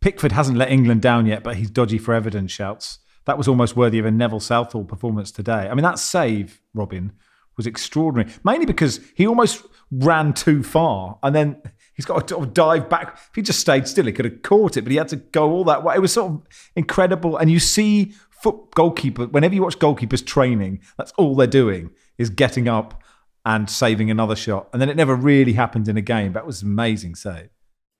Pickford 0.00 0.32
hasn't 0.32 0.58
let 0.58 0.70
England 0.70 1.02
down 1.02 1.26
yet, 1.26 1.42
but 1.42 1.56
he's 1.56 1.70
dodgy 1.70 1.98
for 1.98 2.14
evidence, 2.14 2.52
shouts. 2.52 3.00
That 3.24 3.36
was 3.36 3.48
almost 3.48 3.76
worthy 3.76 3.98
of 3.98 4.06
a 4.06 4.10
Neville 4.10 4.40
Southall 4.40 4.84
performance 4.84 5.30
today. 5.30 5.68
I 5.68 5.74
mean, 5.74 5.82
that 5.82 5.98
save, 5.98 6.60
Robyn, 6.72 7.12
was 7.56 7.66
extraordinary, 7.66 8.32
mainly 8.44 8.66
because 8.66 9.00
he 9.16 9.26
almost 9.26 9.66
ran 9.90 10.32
too 10.32 10.62
far 10.62 11.18
and 11.22 11.34
then 11.34 11.60
he's 11.94 12.04
got 12.04 12.28
to 12.28 12.46
dive 12.46 12.88
back. 12.88 13.18
If 13.30 13.34
he 13.34 13.42
just 13.42 13.58
stayed 13.58 13.88
still, 13.88 14.06
he 14.06 14.12
could 14.12 14.24
have 14.24 14.42
caught 14.42 14.76
it, 14.76 14.82
but 14.82 14.92
he 14.92 14.96
had 14.96 15.08
to 15.08 15.16
go 15.16 15.50
all 15.50 15.64
that 15.64 15.82
way. 15.82 15.96
It 15.96 16.00
was 16.00 16.12
sort 16.12 16.32
of 16.32 16.42
incredible. 16.76 17.36
And 17.36 17.50
you 17.50 17.58
see 17.58 18.14
foot 18.30 18.56
goalkeeper, 18.74 19.26
whenever 19.26 19.54
you 19.54 19.62
watch 19.62 19.78
goalkeepers 19.78 20.24
training, 20.24 20.80
that's 20.96 21.12
all 21.18 21.34
they're 21.34 21.48
doing 21.48 21.90
is 22.18 22.30
getting 22.30 22.68
up 22.68 23.02
and 23.46 23.70
saving 23.70 24.10
another 24.10 24.36
shot. 24.36 24.68
And 24.72 24.82
then 24.82 24.90
it 24.90 24.96
never 24.96 25.14
really 25.14 25.54
happened 25.54 25.88
in 25.88 25.96
a 25.96 26.02
game. 26.02 26.34
That 26.34 26.46
was 26.46 26.62
an 26.62 26.68
amazing 26.68 27.14
save. 27.14 27.48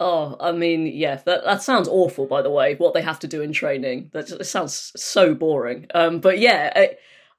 Oh, 0.00 0.36
I 0.38 0.52
mean, 0.52 0.86
yeah, 0.86 1.16
that 1.24 1.44
that 1.44 1.62
sounds 1.62 1.88
awful. 1.88 2.26
By 2.26 2.42
the 2.42 2.50
way, 2.50 2.76
what 2.76 2.94
they 2.94 3.02
have 3.02 3.18
to 3.20 3.26
do 3.26 3.42
in 3.42 3.52
training 3.52 4.10
that 4.12 4.46
sounds 4.46 4.92
so 4.94 5.34
boring. 5.34 5.86
Um, 5.92 6.20
but 6.20 6.38
yeah, 6.38 6.72
I, 6.76 6.90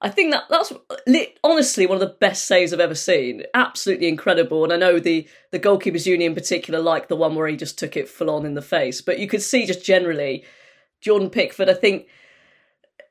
I 0.02 0.10
think 0.10 0.32
that 0.32 0.44
that's 0.50 0.74
honestly 1.44 1.86
one 1.86 1.96
of 1.96 2.02
the 2.02 2.16
best 2.20 2.46
saves 2.46 2.74
I've 2.74 2.82
ever 2.82 2.96
seen. 2.96 3.44
Absolutely 3.54 4.08
incredible. 4.08 4.66
And 4.66 4.74
I 4.74 4.78
know 4.78 5.00
the 5.00 5.28
the 5.52 5.60
goalkeepers 5.60 6.06
union 6.06 6.32
in 6.32 6.36
particular 6.36 6.82
like 6.82 7.08
the 7.08 7.16
one 7.16 7.36
where 7.36 7.48
he 7.48 7.56
just 7.56 7.80
took 7.80 7.96
it 7.96 8.10
full 8.10 8.30
on 8.30 8.46
in 8.46 8.56
the 8.56 8.62
face. 8.62 9.02
But 9.02 9.20
you 9.20 9.28
could 9.28 9.42
see 9.42 9.66
just 9.66 9.86
generally, 9.86 10.44
Jordan 11.00 11.30
Pickford. 11.30 11.70
I 11.70 11.76
think 11.76 12.08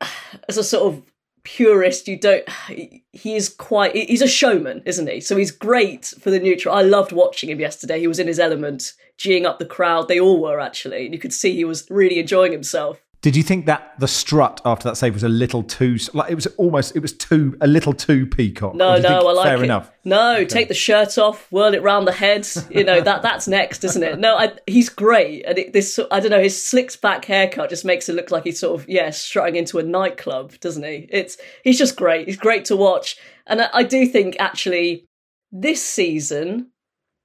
as 0.49 0.59
a 0.59 0.65
sort 0.65 0.93
of 0.93 1.03
purist 1.45 2.09
you 2.09 2.19
don't 2.19 2.49
he 2.69 3.37
is 3.37 3.49
quite 3.49 3.95
he's 3.95 4.23
a 4.23 4.29
showman 4.29 4.83
isn't 4.85 5.09
he? 5.09 5.21
So 5.21 5.37
he's 5.37 5.51
great 5.51 6.07
for 6.07 6.31
the 6.31 6.41
neutral. 6.41 6.75
I 6.75 6.83
loved 6.83 7.13
watching 7.13 7.51
him 7.51 7.61
yesterday. 7.61 8.01
He 8.01 8.07
was 8.07 8.19
in 8.19 8.27
his 8.27 8.39
element 8.39 8.95
geeing 9.19 9.45
up 9.45 9.59
the 9.59 9.67
crowd. 9.67 10.09
They 10.09 10.21
all 10.21 10.41
were 10.41 10.61
actually 10.61 11.11
you 11.11 11.19
could 11.19 11.33
see 11.33 11.55
he 11.55 11.65
was 11.65 11.87
really 11.91 12.19
enjoying 12.19 12.53
himself 12.53 13.01
did 13.21 13.35
you 13.35 13.43
think 13.43 13.67
that 13.67 13.95
the 13.99 14.07
strut 14.07 14.61
after 14.65 14.89
that 14.89 14.97
save 14.97 15.15
was 15.15 15.25
a 15.25 15.29
little 15.29 15.65
too 15.65 15.97
like 16.15 16.31
it 16.31 16.37
was 16.37 16.47
almost 16.57 16.95
it 16.95 17.01
was 17.01 17.13
too 17.13 17.57
a 17.61 17.67
little 17.67 17.93
too 17.93 18.27
peacock? 18.27 18.77
No, 18.77 18.97
no, 18.97 19.27
I 19.27 19.33
like 19.33 19.47
fair 19.47 19.59
it. 19.59 19.65
enough. 19.65 19.91
No, 20.05 20.37
okay. 20.37 20.45
take 20.47 20.69
the 20.69 20.75
shirt 20.75 21.19
off, 21.19 21.51
whirl 21.51 21.75
it 21.75 21.83
round 21.83 22.07
the 22.07 22.13
head. 22.13 22.47
You 22.71 22.85
know 22.85 23.01
that 23.01 23.23
that's 23.23 23.49
next, 23.49 23.83
isn't 23.83 24.03
it? 24.03 24.21
No, 24.21 24.37
I, 24.37 24.53
he's 24.67 24.89
great, 24.89 25.45
and 25.47 25.59
it, 25.59 25.73
this 25.73 25.99
I 26.13 26.21
don't 26.21 26.31
know 26.31 26.41
his 26.41 26.63
slicked 26.63 27.01
back 27.01 27.25
haircut 27.25 27.71
just 27.71 27.85
makes 27.85 28.09
it 28.09 28.15
look 28.15 28.31
like 28.31 28.45
he's 28.45 28.61
sort 28.61 28.81
of 28.81 28.89
yeah 28.89 29.11
strutting 29.11 29.57
into 29.57 29.79
a 29.79 29.83
nightclub, 29.83 30.59
doesn't 30.61 30.85
he? 30.85 31.09
It's 31.11 31.39
he's 31.65 31.79
just 31.79 31.97
great. 31.97 32.29
He's 32.29 32.37
great 32.37 32.67
to 32.67 32.77
watch, 32.77 33.17
and 33.49 33.63
I, 33.63 33.69
I 33.75 33.83
do 33.83 34.07
think 34.07 34.37
actually 34.39 35.07
this 35.51 35.83
season, 35.83 36.71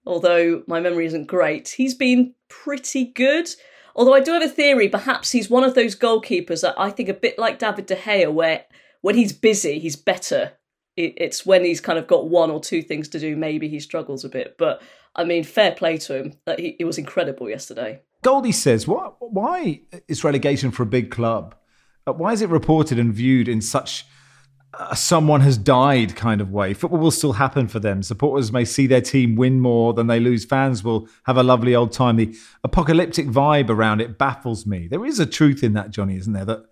although 0.08 0.64
my 0.66 0.80
memory 0.80 1.06
isn't 1.06 1.28
great, 1.28 1.70
he's 1.70 1.94
been 1.94 2.34
pretty 2.50 3.06
good. 3.06 3.50
Although 3.96 4.14
I 4.14 4.22
do 4.22 4.34
have 4.34 4.44
a 4.44 4.50
theory, 4.50 4.90
perhaps 4.90 5.32
he's 5.32 5.50
one 5.50 5.64
of 5.64 5.76
those 5.76 5.96
goalkeepers 5.96 6.62
that 6.62 6.76
I 6.78 6.90
think 6.90 7.10
a 7.10 7.14
bit 7.14 7.38
like 7.38 7.60
David 7.60 7.86
De 7.86 7.96
Gea, 7.96 8.32
where 8.32 8.66
when 9.02 9.16
he's 9.16 9.34
busy, 9.34 9.80
he's 9.80 9.96
better. 9.96 10.54
It's 10.96 11.46
when 11.46 11.64
he's 11.64 11.82
kind 11.82 11.98
of 11.98 12.08
got 12.08 12.30
one 12.30 12.52
or 12.52 12.60
two 12.60 12.82
things 12.82 13.08
to 13.10 13.20
do, 13.20 13.36
maybe 13.36 13.68
he 13.68 13.80
struggles 13.80 14.24
a 14.24 14.30
bit. 14.30 14.58
But 14.58 14.82
I 15.16 15.24
mean, 15.24 15.44
fair 15.44 15.72
play 15.72 15.98
to 16.00 16.16
him. 16.16 16.34
That 16.46 16.60
he, 16.60 16.84
was 16.84 16.98
incredible 16.98 17.50
yesterday. 17.50 18.02
Goldie 18.22 18.52
says, 18.52 18.88
"Why? 18.88 19.10
Why 19.20 19.82
is 20.08 20.24
relegation 20.24 20.72
for 20.72 20.84
a 20.84 20.88
big 20.88 21.12
club? 21.12 21.56
Uh, 22.06 22.14
why 22.14 22.34
is 22.34 22.42
it 22.42 22.50
reported 22.50 23.00
and 23.00 23.14
viewed 23.14 23.48
in 23.48 23.62
such 23.62 24.06
someone 24.96 25.42
has 25.42 25.58
died 25.58 26.16
kind 26.16 26.42
of 26.42 26.52
way. 26.52 26.74
Football 26.74 27.00
will 27.00 27.12
still 27.12 27.34
happen 27.34 27.68
for 27.68 27.80
them. 27.80 28.02
Supporters 28.02 28.52
may 28.52 28.66
see 28.66 28.88
their 28.88 29.02
team 29.02 29.36
win 29.36 29.60
more 29.60 29.94
than 29.94 30.08
they 30.08 30.20
lose. 30.20 30.46
Fans 30.46 30.84
will 30.84 31.08
have 31.24 31.38
a 31.38 31.44
lovely 31.44 31.76
old 31.76 31.92
time. 31.92 32.16
The 32.16 32.36
apocalyptic 32.64 33.28
vibe 33.28 33.70
around 33.70 34.02
it 34.02 34.18
baffles 34.18 34.66
me. 34.66 34.88
There 34.88 35.06
is 35.06 35.20
a 35.20 35.26
truth 35.26 35.64
in 35.64 35.74
that, 35.74 35.92
Johnny, 35.92 36.18
isn't 36.18 36.34
there? 36.34 36.46
That 36.46 36.66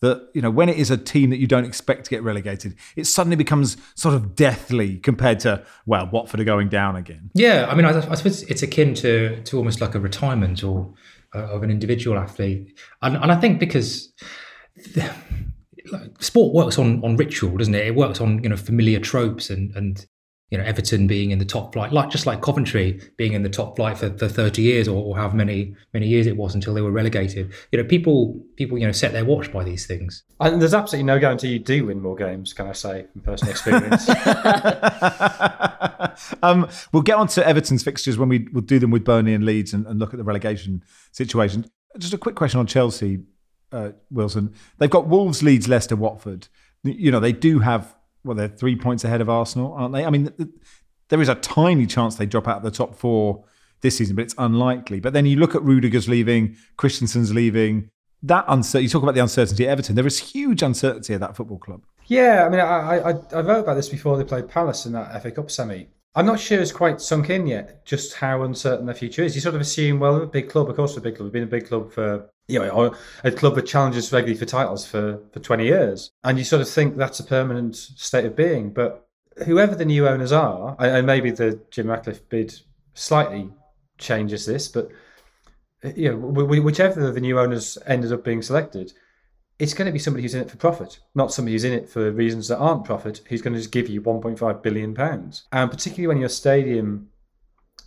that 0.00 0.28
you 0.34 0.42
know 0.42 0.50
when 0.50 0.68
it 0.68 0.76
is 0.76 0.90
a 0.90 0.98
team 0.98 1.30
that 1.30 1.38
you 1.38 1.46
don't 1.46 1.64
expect 1.64 2.04
to 2.04 2.10
get 2.10 2.22
relegated, 2.22 2.76
it 2.96 3.06
suddenly 3.06 3.36
becomes 3.36 3.78
sort 3.94 4.14
of 4.14 4.34
deathly 4.34 4.98
compared 4.98 5.40
to 5.40 5.64
well, 5.86 6.08
Watford 6.12 6.40
are 6.40 6.44
going 6.44 6.68
down 6.68 6.96
again. 6.96 7.30
Yeah, 7.34 7.66
I 7.70 7.74
mean, 7.74 7.86
I, 7.86 7.96
I 8.10 8.14
suppose 8.14 8.42
it's 8.42 8.62
akin 8.62 8.94
to 8.96 9.42
to 9.42 9.56
almost 9.56 9.80
like 9.80 9.94
a 9.94 10.00
retirement 10.00 10.62
or 10.62 10.92
uh, 11.34 11.46
of 11.46 11.62
an 11.62 11.70
individual 11.70 12.18
athlete, 12.18 12.78
and, 13.02 13.16
and 13.16 13.32
I 13.32 13.36
think 13.36 13.58
because. 13.58 14.12
The, 15.90 16.10
sport 16.20 16.54
works 16.54 16.78
on 16.78 17.02
on 17.04 17.16
ritual, 17.16 17.56
doesn't 17.56 17.74
it? 17.74 17.86
It 17.86 17.94
works 17.94 18.20
on 18.20 18.42
you 18.42 18.48
know 18.48 18.56
familiar 18.56 19.00
tropes 19.00 19.50
and 19.50 19.74
and 19.76 20.06
you 20.50 20.58
know 20.58 20.64
Everton 20.64 21.06
being 21.06 21.30
in 21.30 21.38
the 21.38 21.44
top 21.44 21.72
flight, 21.72 21.92
like 21.92 22.10
just 22.10 22.26
like 22.26 22.40
Coventry 22.40 23.00
being 23.16 23.32
in 23.32 23.42
the 23.42 23.48
top 23.48 23.76
flight 23.76 23.98
for, 23.98 24.16
for 24.16 24.28
30 24.28 24.62
years 24.62 24.86
or, 24.86 25.02
or 25.02 25.16
however 25.16 25.36
many 25.36 25.74
many 25.92 26.06
years 26.06 26.26
it 26.26 26.36
was 26.36 26.54
until 26.54 26.74
they 26.74 26.82
were 26.82 26.92
relegated. 26.92 27.52
You 27.72 27.82
know, 27.82 27.88
people 27.88 28.40
people 28.56 28.78
you 28.78 28.86
know 28.86 28.92
set 28.92 29.12
their 29.12 29.24
watch 29.24 29.52
by 29.52 29.64
these 29.64 29.86
things. 29.86 30.22
And 30.40 30.60
there's 30.60 30.74
absolutely 30.74 31.06
no 31.06 31.18
guarantee 31.18 31.48
you 31.48 31.58
do 31.58 31.86
win 31.86 32.00
more 32.00 32.14
games. 32.14 32.52
Can 32.52 32.66
I 32.66 32.72
say 32.72 33.06
from 33.12 33.22
personal 33.22 33.50
experience? 33.50 34.08
um, 36.42 36.68
we'll 36.92 37.02
get 37.02 37.16
on 37.16 37.28
to 37.28 37.46
Everton's 37.46 37.82
fixtures 37.82 38.18
when 38.18 38.28
we 38.28 38.48
will 38.52 38.62
do 38.62 38.78
them 38.78 38.90
with 38.90 39.04
Burnley 39.04 39.34
and 39.34 39.44
Leeds 39.44 39.72
and, 39.72 39.86
and, 39.86 39.98
look 39.98 40.12
at 40.12 40.18
the 40.18 40.24
relegation 40.24 40.82
situation. 41.12 41.66
Just 41.98 42.12
a 42.12 42.18
quick 42.18 42.34
question 42.34 42.60
on 42.60 42.66
Chelsea, 42.66 43.20
uh, 43.72 43.90
Wilson. 44.10 44.54
They've 44.78 44.90
got 44.90 45.06
Wolves, 45.06 45.42
Leeds, 45.42 45.68
Leicester, 45.68 45.96
Watford. 45.96 46.48
You 46.82 47.10
know 47.10 47.20
they 47.20 47.32
do 47.32 47.58
have 47.58 47.96
well, 48.26 48.36
they're 48.36 48.48
three 48.48 48.76
points 48.76 49.04
ahead 49.04 49.20
of 49.20 49.30
Arsenal, 49.30 49.72
aren't 49.72 49.94
they? 49.94 50.04
I 50.04 50.10
mean, 50.10 50.32
there 51.08 51.20
is 51.20 51.28
a 51.28 51.36
tiny 51.36 51.86
chance 51.86 52.16
they 52.16 52.26
drop 52.26 52.48
out 52.48 52.58
of 52.58 52.62
the 52.62 52.70
top 52.70 52.96
four 52.96 53.44
this 53.80 53.96
season, 53.96 54.16
but 54.16 54.22
it's 54.22 54.34
unlikely. 54.38 55.00
But 55.00 55.12
then 55.12 55.26
you 55.26 55.36
look 55.36 55.54
at 55.54 55.62
Rudiger's 55.62 56.08
leaving, 56.08 56.56
Christensen's 56.76 57.32
leaving. 57.32 57.90
That 58.22 58.44
uncertainty. 58.48 58.84
You 58.84 58.88
talk 58.88 59.02
about 59.02 59.14
the 59.14 59.20
uncertainty 59.20 59.66
at 59.66 59.70
Everton. 59.70 59.94
There 59.94 60.06
is 60.06 60.18
huge 60.18 60.62
uncertainty 60.62 61.14
at 61.14 61.20
that 61.20 61.36
football 61.36 61.58
club. 61.58 61.84
Yeah, 62.06 62.44
I 62.44 62.48
mean, 62.48 62.60
I, 62.60 62.98
I, 62.98 63.10
I 63.10 63.40
wrote 63.40 63.60
about 63.60 63.74
this 63.74 63.88
before 63.88 64.16
they 64.16 64.24
played 64.24 64.48
Palace 64.48 64.86
in 64.86 64.92
that 64.92 65.22
FA 65.22 65.30
Cup 65.30 65.50
semi. 65.50 65.88
I'm 66.16 66.24
not 66.24 66.40
sure 66.40 66.58
it's 66.58 66.72
quite 66.72 67.02
sunk 67.02 67.28
in 67.28 67.46
yet 67.46 67.84
just 67.84 68.14
how 68.14 68.42
uncertain 68.42 68.86
the 68.86 68.94
future 68.94 69.22
is. 69.22 69.34
You 69.34 69.42
sort 69.42 69.54
of 69.54 69.60
assume, 69.60 70.00
well, 70.00 70.22
a 70.22 70.26
big 70.26 70.48
club, 70.48 70.70
of 70.70 70.76
course, 70.76 70.96
a 70.96 71.00
big 71.02 71.16
club. 71.16 71.26
We've 71.26 71.32
been 71.34 71.42
a 71.42 71.46
big 71.46 71.68
club 71.68 71.92
for, 71.92 72.30
you 72.48 72.58
know, 72.58 72.94
a 73.22 73.30
club 73.30 73.54
that 73.56 73.66
challenges 73.66 74.10
regularly 74.10 74.38
for 74.38 74.46
titles 74.46 74.86
for, 74.86 75.20
for 75.34 75.40
20 75.40 75.66
years. 75.66 76.10
And 76.24 76.38
you 76.38 76.44
sort 76.44 76.62
of 76.62 76.70
think 76.70 76.96
that's 76.96 77.20
a 77.20 77.24
permanent 77.24 77.76
state 77.76 78.24
of 78.24 78.34
being. 78.34 78.72
But 78.72 79.06
whoever 79.44 79.74
the 79.74 79.84
new 79.84 80.08
owners 80.08 80.32
are, 80.32 80.74
and 80.78 81.06
maybe 81.06 81.30
the 81.32 81.60
Jim 81.70 81.88
Ratcliffe 81.88 82.26
bid 82.30 82.54
slightly 82.94 83.50
changes 83.98 84.46
this, 84.46 84.68
but, 84.68 84.88
you 85.94 86.10
know, 86.10 86.16
whichever 86.16 87.12
the 87.12 87.20
new 87.20 87.38
owners 87.38 87.76
ended 87.86 88.10
up 88.10 88.24
being 88.24 88.40
selected, 88.40 88.94
it's 89.58 89.74
going 89.74 89.86
to 89.86 89.92
be 89.92 89.98
somebody 89.98 90.22
who's 90.22 90.34
in 90.34 90.42
it 90.42 90.50
for 90.50 90.56
profit, 90.56 90.98
not 91.14 91.32
somebody 91.32 91.52
who's 91.52 91.64
in 91.64 91.72
it 91.72 91.88
for 91.88 92.10
reasons 92.10 92.48
that 92.48 92.58
aren't 92.58 92.84
profit, 92.84 93.22
who's 93.28 93.40
going 93.40 93.54
to 93.54 93.58
just 93.58 93.72
give 93.72 93.88
you 93.88 94.02
1.5 94.02 94.62
billion 94.62 94.94
pounds. 94.94 95.46
And 95.52 95.70
particularly 95.70 96.08
when 96.08 96.18
your 96.18 96.28
stadium 96.28 97.08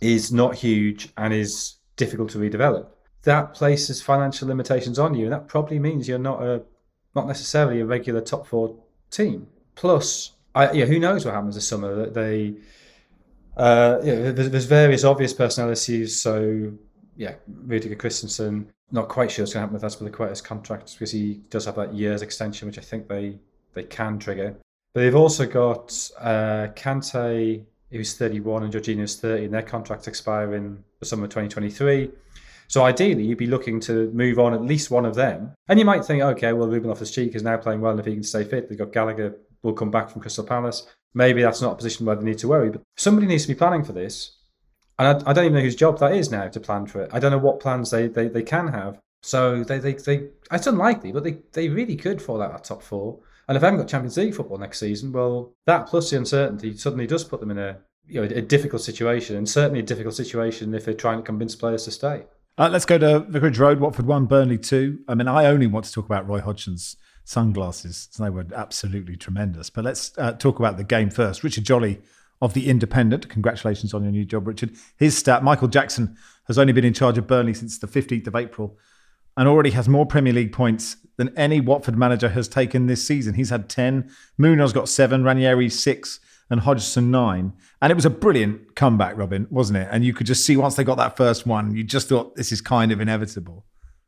is 0.00 0.32
not 0.32 0.56
huge 0.56 1.10
and 1.16 1.32
is 1.32 1.76
difficult 1.96 2.30
to 2.30 2.38
redevelop, 2.38 2.88
that 3.22 3.54
places 3.54 4.02
financial 4.02 4.48
limitations 4.48 4.98
on 4.98 5.14
you, 5.14 5.24
and 5.24 5.32
that 5.32 5.46
probably 5.46 5.78
means 5.78 6.08
you're 6.08 6.18
not 6.18 6.42
a 6.42 6.62
not 7.14 7.26
necessarily 7.26 7.80
a 7.80 7.86
regular 7.86 8.20
top 8.20 8.46
four 8.46 8.76
team. 9.10 9.46
Plus, 9.74 10.32
I, 10.54 10.70
yeah, 10.72 10.84
who 10.84 10.98
knows 10.98 11.24
what 11.24 11.34
happens 11.34 11.54
this 11.54 11.66
summer? 11.66 11.94
That 11.94 12.14
they, 12.14 12.54
uh, 13.56 13.98
there's, 13.98 14.50
there's 14.50 14.64
various 14.64 15.04
obvious 15.04 15.32
personalities. 15.32 16.20
So 16.20 16.72
yeah, 17.16 17.34
Rudiger 17.66 17.94
Christensen, 17.94 18.70
not 18.92 19.08
quite 19.08 19.30
sure 19.30 19.44
what's 19.44 19.54
going 19.54 19.68
to 19.68 19.72
happen 19.72 20.00
with 20.02 20.12
Azpilicueta's 20.18 20.40
contract 20.40 20.92
because 20.94 21.10
he 21.10 21.40
does 21.50 21.66
have 21.66 21.76
that 21.76 21.94
year's 21.94 22.22
extension, 22.22 22.66
which 22.66 22.78
I 22.78 22.82
think 22.82 23.08
they 23.08 23.38
they 23.74 23.84
can 23.84 24.18
trigger. 24.18 24.56
But 24.92 25.02
they've 25.02 25.14
also 25.14 25.46
got 25.46 25.92
uh, 26.18 26.68
Kante, 26.74 27.64
who's 27.90 28.16
31, 28.16 28.64
and 28.64 28.72
Jorginho's 28.72 29.16
30, 29.16 29.44
and 29.44 29.54
their 29.54 29.62
contracts 29.62 30.08
expire 30.08 30.54
in 30.54 30.82
the 30.98 31.06
summer 31.06 31.24
of 31.24 31.30
2023. 31.30 32.10
So 32.66 32.84
ideally, 32.84 33.24
you'd 33.24 33.38
be 33.38 33.46
looking 33.46 33.80
to 33.80 34.10
move 34.12 34.38
on 34.38 34.54
at 34.54 34.62
least 34.62 34.90
one 34.90 35.04
of 35.04 35.14
them. 35.14 35.52
And 35.68 35.78
you 35.78 35.84
might 35.84 36.04
think, 36.04 36.22
okay, 36.22 36.52
well, 36.52 36.68
Ruben 36.68 36.88
Loftus-Cheek 36.88 37.34
is 37.34 37.42
now 37.42 37.56
playing 37.56 37.80
well, 37.80 37.92
and 37.92 38.00
if 38.00 38.06
he 38.06 38.14
can 38.14 38.22
stay 38.22 38.44
fit, 38.44 38.68
they've 38.68 38.78
got 38.78 38.92
Gallagher 38.92 39.36
will 39.62 39.72
come 39.72 39.90
back 39.90 40.08
from 40.08 40.20
Crystal 40.22 40.44
Palace. 40.44 40.86
Maybe 41.14 41.42
that's 41.42 41.60
not 41.60 41.72
a 41.72 41.76
position 41.76 42.06
where 42.06 42.16
they 42.16 42.24
need 42.24 42.38
to 42.38 42.48
worry, 42.48 42.70
but 42.70 42.82
somebody 42.96 43.26
needs 43.26 43.42
to 43.42 43.48
be 43.48 43.58
planning 43.58 43.84
for 43.84 43.92
this. 43.92 44.36
And 45.00 45.08
I, 45.08 45.30
I, 45.30 45.32
don't 45.32 45.46
even 45.46 45.54
know 45.54 45.62
whose 45.62 45.76
job 45.76 45.98
that 46.00 46.12
is 46.12 46.30
now 46.30 46.46
to 46.48 46.60
plan 46.60 46.84
for 46.84 47.00
it. 47.00 47.10
I 47.10 47.18
don't 47.18 47.32
know 47.32 47.38
what 47.38 47.58
plans 47.58 47.90
they, 47.90 48.06
they, 48.06 48.28
they 48.28 48.42
can 48.42 48.68
have. 48.68 49.00
So 49.22 49.64
they, 49.64 49.78
they, 49.78 49.94
they 49.94 50.28
it's 50.52 50.66
unlikely, 50.66 51.12
but 51.12 51.24
they, 51.24 51.38
they 51.52 51.70
really 51.70 51.96
could 51.96 52.20
fall 52.20 52.42
out 52.42 52.52
of 52.52 52.62
top 52.62 52.82
four. 52.82 53.18
And 53.48 53.56
if 53.56 53.62
they 53.62 53.66
haven't 53.66 53.80
got 53.80 53.88
Champions 53.88 54.18
League 54.18 54.34
football 54.34 54.58
next 54.58 54.78
season, 54.78 55.10
well, 55.10 55.54
that 55.64 55.86
plus 55.86 56.10
the 56.10 56.18
uncertainty 56.18 56.76
suddenly 56.76 57.06
does 57.06 57.24
put 57.24 57.40
them 57.40 57.50
in 57.50 57.58
a 57.58 57.78
you 58.06 58.20
know 58.20 58.26
a 58.26 58.42
difficult 58.42 58.82
situation, 58.82 59.36
and 59.36 59.48
certainly 59.48 59.80
a 59.80 59.84
difficult 59.84 60.14
situation 60.14 60.74
if 60.74 60.84
they're 60.84 60.92
trying 60.92 61.16
to 61.16 61.22
convince 61.22 61.56
players 61.56 61.84
to 61.84 61.90
stay. 61.90 62.24
Uh, 62.58 62.68
let's 62.70 62.84
go 62.84 62.98
to 62.98 63.20
Vicarage 63.20 63.58
Road, 63.58 63.80
Watford 63.80 64.06
one, 64.06 64.26
Burnley 64.26 64.58
two. 64.58 64.98
I 65.08 65.14
mean, 65.14 65.28
I 65.28 65.46
only 65.46 65.66
want 65.66 65.86
to 65.86 65.92
talk 65.92 66.04
about 66.04 66.28
Roy 66.28 66.40
Hodgson's 66.40 66.96
sunglasses. 67.24 68.08
They 68.18 68.28
were 68.28 68.46
absolutely 68.54 69.16
tremendous. 69.16 69.70
But 69.70 69.84
let's 69.84 70.16
uh, 70.18 70.32
talk 70.32 70.58
about 70.58 70.76
the 70.76 70.84
game 70.84 71.10
first. 71.10 71.42
Richard 71.42 71.64
Jolly 71.64 72.00
of 72.40 72.54
The 72.54 72.68
Independent. 72.68 73.28
Congratulations 73.28 73.92
on 73.92 74.02
your 74.02 74.12
new 74.12 74.24
job, 74.24 74.46
Richard. 74.46 74.72
His 74.96 75.16
stat 75.16 75.42
Michael 75.42 75.68
Jackson 75.68 76.16
has 76.46 76.58
only 76.58 76.72
been 76.72 76.84
in 76.84 76.94
charge 76.94 77.18
of 77.18 77.26
Burnley 77.26 77.54
since 77.54 77.78
the 77.78 77.86
15th 77.86 78.26
of 78.26 78.34
April 78.34 78.78
and 79.36 79.48
already 79.48 79.70
has 79.70 79.88
more 79.88 80.06
Premier 80.06 80.32
League 80.32 80.52
points 80.52 80.96
than 81.16 81.36
any 81.36 81.60
Watford 81.60 81.96
manager 81.96 82.30
has 82.30 82.48
taken 82.48 82.86
this 82.86 83.06
season. 83.06 83.34
He's 83.34 83.50
had 83.50 83.68
10, 83.68 84.10
Munoz 84.38 84.72
got 84.72 84.88
seven, 84.88 85.22
Ranieri 85.22 85.68
six, 85.68 86.18
and 86.48 86.60
Hodgson 86.60 87.10
nine. 87.10 87.52
And 87.80 87.90
it 87.92 87.94
was 87.94 88.04
a 88.04 88.10
brilliant 88.10 88.74
comeback, 88.74 89.16
Robyn, 89.16 89.46
wasn't 89.50 89.78
it? 89.78 89.88
And 89.90 90.04
you 90.04 90.12
could 90.12 90.26
just 90.26 90.44
see 90.44 90.56
once 90.56 90.74
they 90.74 90.84
got 90.84 90.96
that 90.96 91.16
first 91.16 91.46
one, 91.46 91.76
you 91.76 91.84
just 91.84 92.08
thought 92.08 92.34
this 92.36 92.52
is 92.52 92.60
kind 92.60 92.90
of 92.90 93.00
inevitable. 93.00 93.64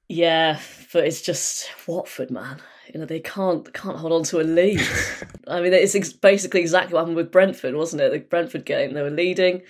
Yeah, 0.09 0.59
but 0.93 1.05
it's 1.07 1.23
just 1.23 1.71
Watford, 1.87 2.31
man 2.31 2.61
you 2.93 3.01
know 3.01 3.07
they 3.07 3.21
can't 3.21 3.73
can't 3.73 3.97
hold 3.97 4.13
on 4.13 4.23
to 4.25 4.41
a 4.41 4.43
lead. 4.43 4.81
I 5.49 5.61
mean, 5.61 5.73
it's 5.73 5.95
ex- 5.95 6.13
basically 6.13 6.61
exactly 6.61 6.95
what 6.95 7.01
happened 7.01 7.17
with 7.17 7.33
Brentford, 7.33 7.75
wasn't 7.75 8.03
it? 8.03 8.13
The 8.13 8.19
Brentford 8.19 8.65
game, 8.65 8.93
they 8.93 9.03
were 9.03 9.11
leading, 9.11 9.63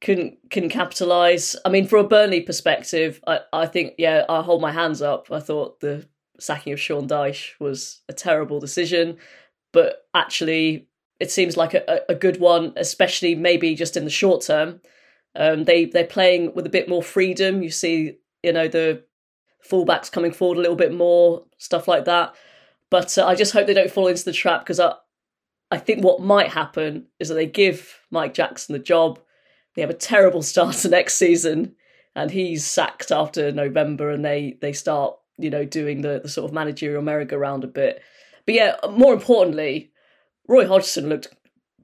couldn't 0.00 0.38
couldn't 0.50 0.70
capitalise. 0.70 1.56
I 1.64 1.68
mean, 1.68 1.86
from 1.86 2.04
a 2.04 2.08
Burnley 2.08 2.40
perspective, 2.40 3.20
I, 3.26 3.40
I 3.52 3.66
think 3.66 3.94
yeah, 3.98 4.24
I 4.28 4.42
hold 4.42 4.62
my 4.62 4.72
hands 4.72 5.02
up. 5.02 5.30
I 5.30 5.40
thought 5.40 5.80
the 5.80 6.06
sacking 6.38 6.72
of 6.72 6.80
Sean 6.80 7.08
Dyche 7.08 7.58
was 7.58 8.02
a 8.08 8.12
terrible 8.12 8.60
decision, 8.60 9.16
but 9.72 10.06
actually, 10.14 10.88
it 11.18 11.32
seems 11.32 11.56
like 11.56 11.74
a, 11.74 12.02
a 12.08 12.14
good 12.14 12.38
one, 12.38 12.72
especially 12.76 13.34
maybe 13.34 13.74
just 13.74 13.96
in 13.96 14.04
the 14.04 14.10
short 14.10 14.42
term. 14.42 14.80
Um, 15.34 15.64
they 15.64 15.86
they're 15.86 16.04
playing 16.04 16.54
with 16.54 16.66
a 16.66 16.70
bit 16.70 16.88
more 16.88 17.02
freedom. 17.02 17.64
You 17.64 17.70
see, 17.70 18.18
you 18.44 18.52
know 18.52 18.68
the 18.68 19.02
fullbacks 19.66 20.10
coming 20.10 20.32
forward 20.32 20.58
a 20.58 20.60
little 20.60 20.76
bit 20.76 20.92
more, 20.92 21.44
stuff 21.58 21.88
like 21.88 22.04
that. 22.06 22.34
But 22.90 23.16
uh, 23.18 23.26
I 23.26 23.34
just 23.34 23.52
hope 23.52 23.66
they 23.66 23.74
don't 23.74 23.90
fall 23.90 24.06
into 24.08 24.24
the 24.24 24.32
trap 24.32 24.62
because 24.62 24.80
I, 24.80 24.94
I 25.70 25.78
think 25.78 26.02
what 26.02 26.20
might 26.20 26.52
happen 26.52 27.06
is 27.18 27.28
that 27.28 27.34
they 27.34 27.46
give 27.46 28.00
Mike 28.10 28.34
Jackson 28.34 28.72
the 28.72 28.78
job. 28.78 29.20
They 29.74 29.82
have 29.82 29.90
a 29.90 29.94
terrible 29.94 30.42
start 30.42 30.76
to 30.76 30.88
next 30.88 31.14
season, 31.14 31.74
and 32.14 32.30
he's 32.30 32.66
sacked 32.66 33.10
after 33.10 33.52
November, 33.52 34.10
and 34.10 34.24
they 34.24 34.58
they 34.60 34.72
start 34.72 35.16
you 35.36 35.50
know 35.50 35.64
doing 35.64 36.02
the 36.02 36.20
the 36.22 36.28
sort 36.28 36.48
of 36.48 36.54
managerial 36.54 37.02
merry-go-round 37.02 37.64
a 37.64 37.68
bit. 37.68 38.02
But 38.46 38.54
yeah, 38.54 38.76
more 38.90 39.12
importantly, 39.12 39.92
Roy 40.48 40.66
Hodgson 40.66 41.08
looked 41.08 41.28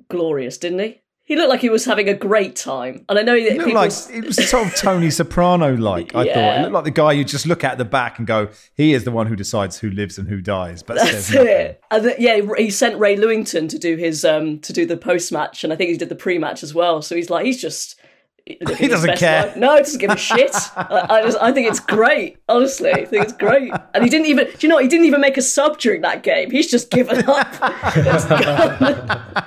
glorious, 0.08 0.56
didn't 0.56 0.78
he? 0.78 1.02
He 1.26 1.36
looked 1.36 1.48
like 1.48 1.62
he 1.62 1.70
was 1.70 1.86
having 1.86 2.06
a 2.06 2.14
great 2.14 2.54
time, 2.54 3.06
and 3.08 3.18
I 3.18 3.22
know 3.22 3.32
that 3.32 3.52
it 3.52 3.56
looked 3.56 3.72
like 3.72 3.92
it 4.12 4.26
was 4.26 4.48
sort 4.48 4.66
of 4.66 4.74
Tony 4.74 5.10
Soprano 5.10 5.74
like. 5.74 6.14
I 6.14 6.24
yeah. 6.24 6.34
thought 6.34 6.58
it 6.58 6.62
looked 6.62 6.74
like 6.74 6.84
the 6.84 6.90
guy 6.90 7.12
you 7.12 7.24
just 7.24 7.46
look 7.46 7.64
at 7.64 7.78
the 7.78 7.84
back 7.86 8.18
and 8.18 8.26
go, 8.26 8.48
"He 8.74 8.92
is 8.92 9.04
the 9.04 9.10
one 9.10 9.26
who 9.28 9.34
decides 9.34 9.78
who 9.78 9.90
lives 9.90 10.18
and 10.18 10.28
who 10.28 10.42
dies." 10.42 10.82
But 10.82 10.96
that's 10.98 11.32
it. 11.32 11.82
And 11.90 12.14
yeah, 12.18 12.40
he 12.58 12.68
sent 12.68 12.98
Ray 12.98 13.16
Lewington 13.16 13.70
to 13.70 13.78
do 13.78 13.96
his 13.96 14.22
um 14.22 14.58
to 14.60 14.72
do 14.74 14.84
the 14.84 14.98
post 14.98 15.32
match, 15.32 15.64
and 15.64 15.72
I 15.72 15.76
think 15.76 15.88
he 15.88 15.96
did 15.96 16.10
the 16.10 16.14
pre 16.14 16.36
match 16.36 16.62
as 16.62 16.74
well. 16.74 17.00
So 17.00 17.16
he's 17.16 17.30
like, 17.30 17.46
he's 17.46 17.60
just 17.60 17.98
he 18.46 18.88
doesn't 18.88 19.16
care. 19.16 19.46
Life. 19.46 19.56
No, 19.56 19.76
he 19.76 19.82
doesn't 19.82 20.00
give 20.00 20.10
a 20.10 20.18
shit. 20.18 20.54
I, 20.76 21.06
I, 21.08 21.22
just, 21.22 21.38
I 21.40 21.50
think 21.52 21.66
it's 21.68 21.80
great. 21.80 22.36
Honestly, 22.50 22.92
I 22.92 23.06
think 23.06 23.24
it's 23.24 23.32
great. 23.32 23.72
And 23.94 24.04
he 24.04 24.10
didn't 24.10 24.26
even. 24.26 24.46
Do 24.46 24.58
you 24.60 24.68
know? 24.68 24.76
He 24.76 24.88
didn't 24.88 25.06
even 25.06 25.22
make 25.22 25.38
a 25.38 25.42
sub 25.42 25.78
during 25.78 26.02
that 26.02 26.22
game. 26.22 26.50
He's 26.50 26.70
just 26.70 26.90
given 26.90 27.24
up. 27.26 27.48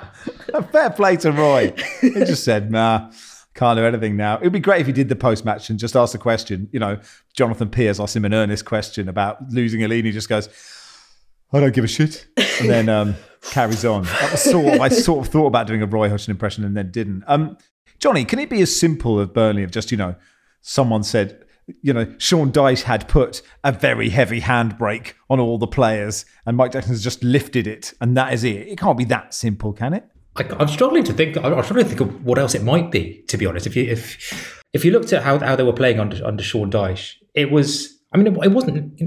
Fair 0.72 0.90
play 0.90 1.16
to 1.18 1.32
Roy. 1.32 1.72
He 2.00 2.10
just 2.10 2.44
said, 2.44 2.70
nah, 2.70 3.10
can't 3.54 3.76
do 3.76 3.84
anything 3.84 4.16
now. 4.16 4.36
It 4.36 4.44
would 4.44 4.52
be 4.52 4.60
great 4.60 4.80
if 4.80 4.86
he 4.86 4.92
did 4.92 5.08
the 5.08 5.16
post 5.16 5.44
match 5.44 5.68
and 5.68 5.78
just 5.78 5.96
asked 5.96 6.14
a 6.14 6.18
question. 6.18 6.68
You 6.72 6.80
know, 6.80 7.00
Jonathan 7.34 7.70
Pearce 7.70 7.98
asked 7.98 8.14
him 8.14 8.24
an 8.24 8.34
earnest 8.34 8.64
question 8.64 9.08
about 9.08 9.50
losing 9.50 9.82
a 9.82 9.88
lead. 9.88 10.04
He 10.04 10.12
just 10.12 10.28
goes, 10.28 10.48
I 11.52 11.60
don't 11.60 11.74
give 11.74 11.84
a 11.84 11.88
shit. 11.88 12.26
And 12.60 12.68
then 12.68 12.88
um, 12.88 13.14
carries 13.42 13.84
on. 13.84 14.04
That 14.04 14.32
was 14.32 14.42
sort 14.42 14.74
of, 14.74 14.80
I 14.80 14.88
sort 14.88 15.26
of 15.26 15.32
thought 15.32 15.46
about 15.46 15.66
doing 15.66 15.82
a 15.82 15.86
Roy 15.86 16.08
Hodgson 16.08 16.30
impression 16.30 16.64
and 16.64 16.76
then 16.76 16.90
didn't. 16.90 17.24
Um, 17.26 17.56
Johnny, 17.98 18.24
can 18.24 18.38
it 18.38 18.48
be 18.48 18.60
as 18.62 18.78
simple 18.78 19.18
as 19.20 19.28
Burnley 19.28 19.64
of 19.64 19.70
just, 19.70 19.90
you 19.90 19.96
know, 19.96 20.14
someone 20.60 21.02
said, 21.02 21.44
you 21.82 21.92
know, 21.92 22.14
Sean 22.18 22.52
Dyche 22.52 22.82
had 22.82 23.08
put 23.08 23.42
a 23.64 23.72
very 23.72 24.08
heavy 24.08 24.40
handbrake 24.40 25.14
on 25.28 25.40
all 25.40 25.58
the 25.58 25.66
players 25.66 26.24
and 26.46 26.56
Mike 26.56 26.72
Jackson 26.72 26.92
has 26.92 27.02
just 27.02 27.22
lifted 27.22 27.66
it 27.66 27.92
and 28.00 28.16
that 28.16 28.32
is 28.32 28.44
it. 28.44 28.68
It 28.68 28.78
can't 28.78 28.96
be 28.96 29.04
that 29.06 29.34
simple, 29.34 29.72
can 29.72 29.94
it? 29.94 30.08
I, 30.38 30.62
am 30.62 30.68
struggling 30.68 31.04
to 31.04 31.12
think. 31.12 31.36
I'm 31.36 31.62
struggling 31.62 31.84
to 31.84 31.88
think 31.88 32.00
of 32.00 32.24
what 32.24 32.38
else 32.38 32.54
it 32.54 32.62
might 32.62 32.90
be. 32.90 33.24
To 33.28 33.36
be 33.36 33.46
honest, 33.46 33.66
if 33.66 33.76
you 33.76 33.84
if 33.84 34.62
if 34.72 34.84
you 34.84 34.90
looked 34.90 35.12
at 35.12 35.22
how, 35.22 35.38
how 35.38 35.56
they 35.56 35.62
were 35.62 35.72
playing 35.72 36.00
under 36.00 36.24
under 36.24 36.42
Sean 36.42 36.70
Dyche, 36.70 37.14
it 37.34 37.50
was. 37.50 37.96
I 38.10 38.16
mean, 38.16 38.26
it, 38.26 38.44
it 38.44 38.52
wasn't. 38.52 39.00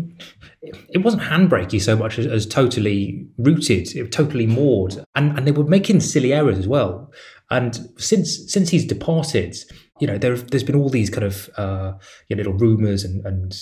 It 0.62 1.00
wasn't 1.00 1.24
handbrakey 1.24 1.82
so 1.82 1.96
much 1.96 2.20
as, 2.20 2.28
as 2.28 2.46
totally 2.46 3.26
rooted, 3.38 4.12
totally 4.12 4.46
moored, 4.46 5.04
and 5.16 5.38
and 5.38 5.48
they 5.48 5.52
were 5.52 5.64
making 5.64 6.02
silly 6.02 6.34
errors 6.34 6.60
as 6.60 6.68
well. 6.68 7.12
And 7.50 7.90
since 7.98 8.52
since 8.52 8.70
he's 8.70 8.86
departed, 8.86 9.56
you 10.00 10.08
know, 10.08 10.20
there 10.20 10.38
there's 10.38 10.64
been 10.64 10.76
all 10.76 10.90
these 10.90 11.10
kind 11.10 11.24
of 11.24 11.50
uh, 11.58 11.94
you 12.28 12.36
know, 12.36 12.42
little 12.44 12.54
rumours 12.54 13.04
and 13.04 13.26
and 13.26 13.56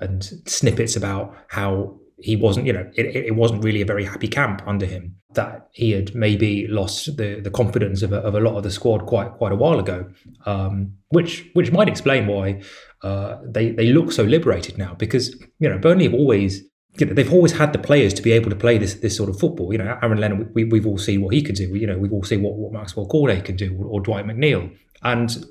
and 0.00 0.24
snippets 0.46 0.96
about 0.96 1.36
how 1.48 2.00
he 2.18 2.36
wasn't, 2.36 2.66
you 2.66 2.72
know, 2.72 2.90
it, 2.94 3.06
it 3.06 3.34
wasn't 3.34 3.64
really 3.64 3.80
a 3.80 3.86
very 3.86 4.04
happy 4.04 4.28
camp 4.28 4.62
under 4.66 4.86
him. 4.86 5.16
That 5.34 5.68
he 5.72 5.92
had 5.92 6.14
maybe 6.14 6.66
lost 6.66 7.16
the, 7.16 7.40
the 7.40 7.50
confidence 7.50 8.02
of 8.02 8.12
a, 8.12 8.16
of 8.16 8.34
a 8.34 8.40
lot 8.40 8.56
of 8.56 8.64
the 8.64 8.70
squad 8.70 9.06
quite 9.06 9.32
quite 9.34 9.52
a 9.52 9.56
while 9.56 9.78
ago, 9.78 10.10
um, 10.44 10.94
which 11.10 11.48
which 11.52 11.70
might 11.70 11.88
explain 11.88 12.26
why 12.26 12.62
uh, 13.02 13.38
they 13.44 13.70
they 13.70 13.92
look 13.92 14.10
so 14.10 14.24
liberated 14.24 14.76
now. 14.76 14.94
Because 14.94 15.40
you 15.60 15.68
know 15.68 15.78
Burnley 15.78 16.04
have 16.04 16.14
always 16.14 16.62
you 16.98 17.06
know, 17.06 17.14
they've 17.14 17.32
always 17.32 17.52
had 17.52 17.72
the 17.72 17.78
players 17.78 18.12
to 18.14 18.22
be 18.22 18.32
able 18.32 18.50
to 18.50 18.56
play 18.56 18.78
this 18.78 18.94
this 18.94 19.16
sort 19.16 19.30
of 19.30 19.38
football. 19.38 19.72
You 19.72 19.78
know, 19.78 19.98
Aaron 20.02 20.18
Lennon, 20.18 20.50
we, 20.54 20.64
we've 20.64 20.86
all 20.86 20.98
seen 20.98 21.22
what 21.22 21.34
he 21.34 21.42
can 21.42 21.54
do. 21.54 21.74
You 21.76 21.86
know, 21.86 21.98
we've 21.98 22.12
all 22.12 22.24
seen 22.24 22.42
what, 22.42 22.54
what 22.54 22.72
Maxwel 22.72 23.08
Cornet 23.08 23.44
can 23.44 23.56
do, 23.56 23.76
or, 23.78 23.86
or 23.86 24.00
Dwight 24.00 24.26
McNeil, 24.26 24.74
and 25.02 25.44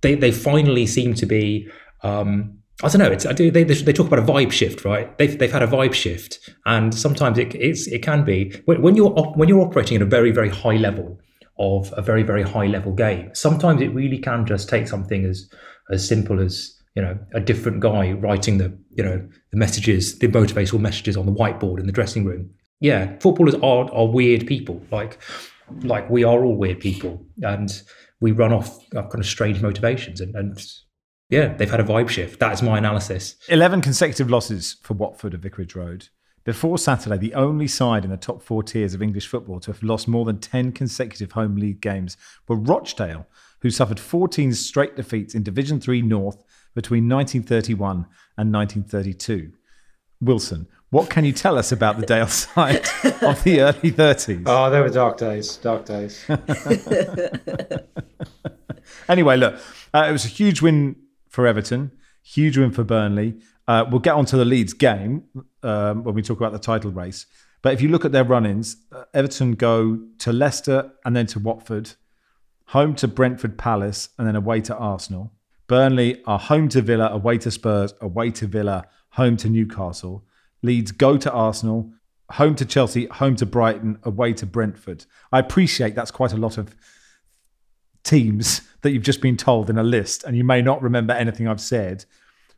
they 0.00 0.14
they 0.14 0.32
finally 0.32 0.86
seem 0.86 1.14
to 1.14 1.26
be. 1.26 1.68
Um, 2.02 2.59
I 2.82 2.88
don't 2.88 2.98
know. 2.98 3.10
It's 3.10 3.24
they, 3.24 3.50
they, 3.50 3.64
they 3.64 3.92
talk 3.92 4.06
about 4.06 4.18
a 4.18 4.22
vibe 4.22 4.52
shift, 4.52 4.84
right? 4.84 5.16
They've, 5.18 5.38
they've 5.38 5.52
had 5.52 5.62
a 5.62 5.66
vibe 5.66 5.92
shift, 5.92 6.38
and 6.64 6.94
sometimes 6.94 7.38
it 7.38 7.54
it 7.54 8.02
can 8.02 8.24
be 8.24 8.54
when, 8.64 8.80
when 8.80 8.96
you're 8.96 9.12
op, 9.18 9.36
when 9.36 9.48
you're 9.48 9.60
operating 9.60 9.96
at 9.96 10.02
a 10.02 10.06
very 10.06 10.30
very 10.30 10.48
high 10.48 10.76
level 10.76 11.20
of 11.58 11.92
a 11.96 12.02
very 12.02 12.22
very 12.22 12.42
high 12.42 12.66
level 12.66 12.92
game. 12.92 13.30
Sometimes 13.34 13.82
it 13.82 13.88
really 13.88 14.18
can 14.18 14.46
just 14.46 14.68
take 14.68 14.88
something 14.88 15.24
as 15.26 15.48
as 15.90 16.06
simple 16.06 16.40
as 16.40 16.74
you 16.96 17.02
know 17.02 17.18
a 17.34 17.40
different 17.40 17.80
guy 17.80 18.12
writing 18.12 18.58
the 18.58 18.76
you 18.90 19.04
know 19.04 19.28
the 19.50 19.56
messages, 19.56 20.18
the 20.18 20.28
motivational 20.28 20.80
messages 20.80 21.16
on 21.16 21.26
the 21.26 21.32
whiteboard 21.32 21.80
in 21.80 21.86
the 21.86 21.92
dressing 21.92 22.24
room. 22.24 22.48
Yeah, 22.80 23.18
footballers 23.18 23.56
are 23.56 23.92
are 23.92 24.06
weird 24.06 24.46
people. 24.46 24.80
Like 24.90 25.18
like 25.82 26.08
we 26.08 26.24
are 26.24 26.42
all 26.42 26.56
weird 26.56 26.80
people, 26.80 27.22
and 27.42 27.82
we 28.20 28.32
run 28.32 28.52
off 28.52 28.78
uh, 28.96 29.02
kind 29.02 29.18
of 29.18 29.26
strange 29.26 29.60
motivations 29.60 30.20
and, 30.20 30.34
and 30.34 30.66
yeah, 31.30 31.54
they've 31.54 31.70
had 31.70 31.80
a 31.80 31.84
vibe 31.84 32.08
shift. 32.08 32.40
That 32.40 32.52
is 32.52 32.62
my 32.62 32.76
analysis. 32.76 33.36
11 33.48 33.82
consecutive 33.82 34.28
losses 34.28 34.76
for 34.82 34.94
Watford 34.94 35.34
at 35.34 35.40
Vicarage 35.40 35.76
Road. 35.76 36.08
Before 36.44 36.78
Saturday, 36.78 37.18
the 37.18 37.34
only 37.34 37.68
side 37.68 38.04
in 38.04 38.10
the 38.10 38.16
top 38.16 38.42
four 38.42 38.62
tiers 38.62 38.94
of 38.94 39.02
English 39.02 39.28
football 39.28 39.60
to 39.60 39.70
have 39.70 39.82
lost 39.82 40.08
more 40.08 40.24
than 40.24 40.38
10 40.38 40.72
consecutive 40.72 41.32
home 41.32 41.54
league 41.54 41.80
games 41.80 42.16
were 42.48 42.56
Rochdale, 42.56 43.26
who 43.60 43.70
suffered 43.70 44.00
14 44.00 44.52
straight 44.54 44.96
defeats 44.96 45.34
in 45.34 45.42
Division 45.42 45.80
3 45.80 46.02
North 46.02 46.42
between 46.74 47.08
1931 47.08 48.06
and 48.36 48.52
1932. 48.52 49.52
Wilson, 50.22 50.66
what 50.90 51.08
can 51.08 51.24
you 51.24 51.32
tell 51.32 51.56
us 51.56 51.70
about 51.70 52.00
the 52.00 52.06
Dale 52.06 52.26
side 52.26 52.84
of 53.22 53.44
the 53.44 53.60
early 53.60 53.92
30s? 53.92 54.42
Oh, 54.46 54.70
they 54.70 54.80
were 54.80 54.90
dark 54.90 55.18
days, 55.18 55.56
dark 55.58 55.84
days. 55.84 56.24
anyway, 59.08 59.36
look, 59.36 59.60
uh, 59.94 60.06
it 60.08 60.12
was 60.12 60.24
a 60.24 60.28
huge 60.28 60.62
win 60.62 60.96
for 61.30 61.46
Everton, 61.46 61.92
huge 62.22 62.58
win 62.58 62.70
for 62.70 62.84
Burnley. 62.84 63.40
Uh, 63.66 63.86
we'll 63.90 64.00
get 64.00 64.14
onto 64.14 64.36
the 64.36 64.44
Leeds 64.44 64.74
game 64.74 65.24
um, 65.62 66.04
when 66.04 66.14
we 66.14 66.22
talk 66.22 66.38
about 66.38 66.52
the 66.52 66.58
title 66.58 66.90
race. 66.90 67.24
But 67.62 67.72
if 67.72 67.80
you 67.80 67.88
look 67.88 68.04
at 68.04 68.12
their 68.12 68.24
run 68.24 68.44
ins, 68.44 68.76
uh, 68.92 69.04
Everton 69.14 69.52
go 69.52 70.00
to 70.18 70.32
Leicester 70.32 70.92
and 71.04 71.14
then 71.14 71.26
to 71.26 71.38
Watford, 71.38 71.92
home 72.66 72.94
to 72.96 73.08
Brentford 73.08 73.56
Palace, 73.56 74.10
and 74.18 74.26
then 74.26 74.36
away 74.36 74.60
to 74.62 74.76
Arsenal. 74.76 75.32
Burnley 75.66 76.22
are 76.24 76.38
home 76.38 76.68
to 76.70 76.82
Villa, 76.82 77.08
away 77.08 77.38
to 77.38 77.50
Spurs, 77.50 77.94
away 78.00 78.30
to 78.32 78.46
Villa, 78.46 78.86
home 79.10 79.36
to 79.36 79.48
Newcastle. 79.48 80.24
Leeds 80.62 80.90
go 80.90 81.16
to 81.16 81.30
Arsenal, 81.30 81.92
home 82.32 82.54
to 82.56 82.64
Chelsea, 82.64 83.06
home 83.06 83.36
to 83.36 83.46
Brighton, 83.46 83.98
away 84.02 84.32
to 84.34 84.46
Brentford. 84.46 85.04
I 85.32 85.38
appreciate 85.38 85.94
that's 85.94 86.10
quite 86.10 86.32
a 86.32 86.36
lot 86.36 86.58
of 86.58 86.74
teams 88.02 88.62
that 88.82 88.92
you've 88.92 89.02
just 89.02 89.20
been 89.20 89.36
told 89.36 89.70
in 89.70 89.78
a 89.78 89.82
list, 89.82 90.24
and 90.24 90.36
you 90.36 90.44
may 90.44 90.62
not 90.62 90.82
remember 90.82 91.12
anything 91.12 91.46
I've 91.46 91.60
said. 91.60 92.04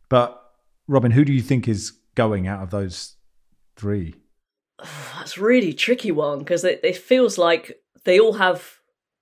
But 0.09 0.41
Robyn, 0.89 1.13
who 1.13 1.25
do 1.25 1.33
you 1.33 1.43
think 1.43 1.69
is 1.69 1.93
going 2.15 2.47
out 2.47 2.63
of 2.63 2.71
those 2.71 3.17
three? 3.77 4.15
That's 5.17 5.39
really 5.39 5.73
tricky 5.73 6.13
one 6.13 6.41
because 6.41 6.65
it, 6.65 6.81
it 6.83 6.97
feels 6.97 7.39
like 7.39 7.81
they 8.05 8.19
all 8.19 8.35
have 8.35 8.79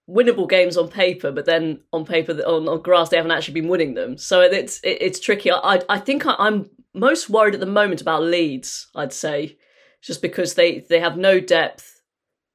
winnable 0.09 0.49
games 0.49 0.77
on 0.77 0.89
paper, 0.89 1.31
but 1.31 1.47
then 1.47 1.81
on 1.93 2.05
paper 2.05 2.33
on, 2.47 2.69
on 2.69 2.83
grass 2.83 3.09
they 3.09 3.17
haven't 3.17 3.33
actually 3.33 3.55
been 3.55 3.69
winning 3.69 3.95
them. 3.95 4.19
So 4.19 4.41
it's 4.41 4.81
it, 4.81 4.99
it's 5.01 5.21
tricky. 5.21 5.51
I 5.53 5.81
I 5.89 5.99
think 5.99 6.27
I, 6.27 6.35
I'm 6.39 6.71
most 6.95 7.31
worried 7.31 7.55
at 7.55 7.61
the 7.61 7.67
moment 7.67 8.01
about 8.01 8.23
Leeds. 8.23 8.89
I'd 8.95 9.13
say 9.13 9.59
just 10.03 10.23
because 10.23 10.55
they 10.55 10.81
they 10.81 11.01
have 11.01 11.17
no 11.17 11.41
depth 11.41 12.00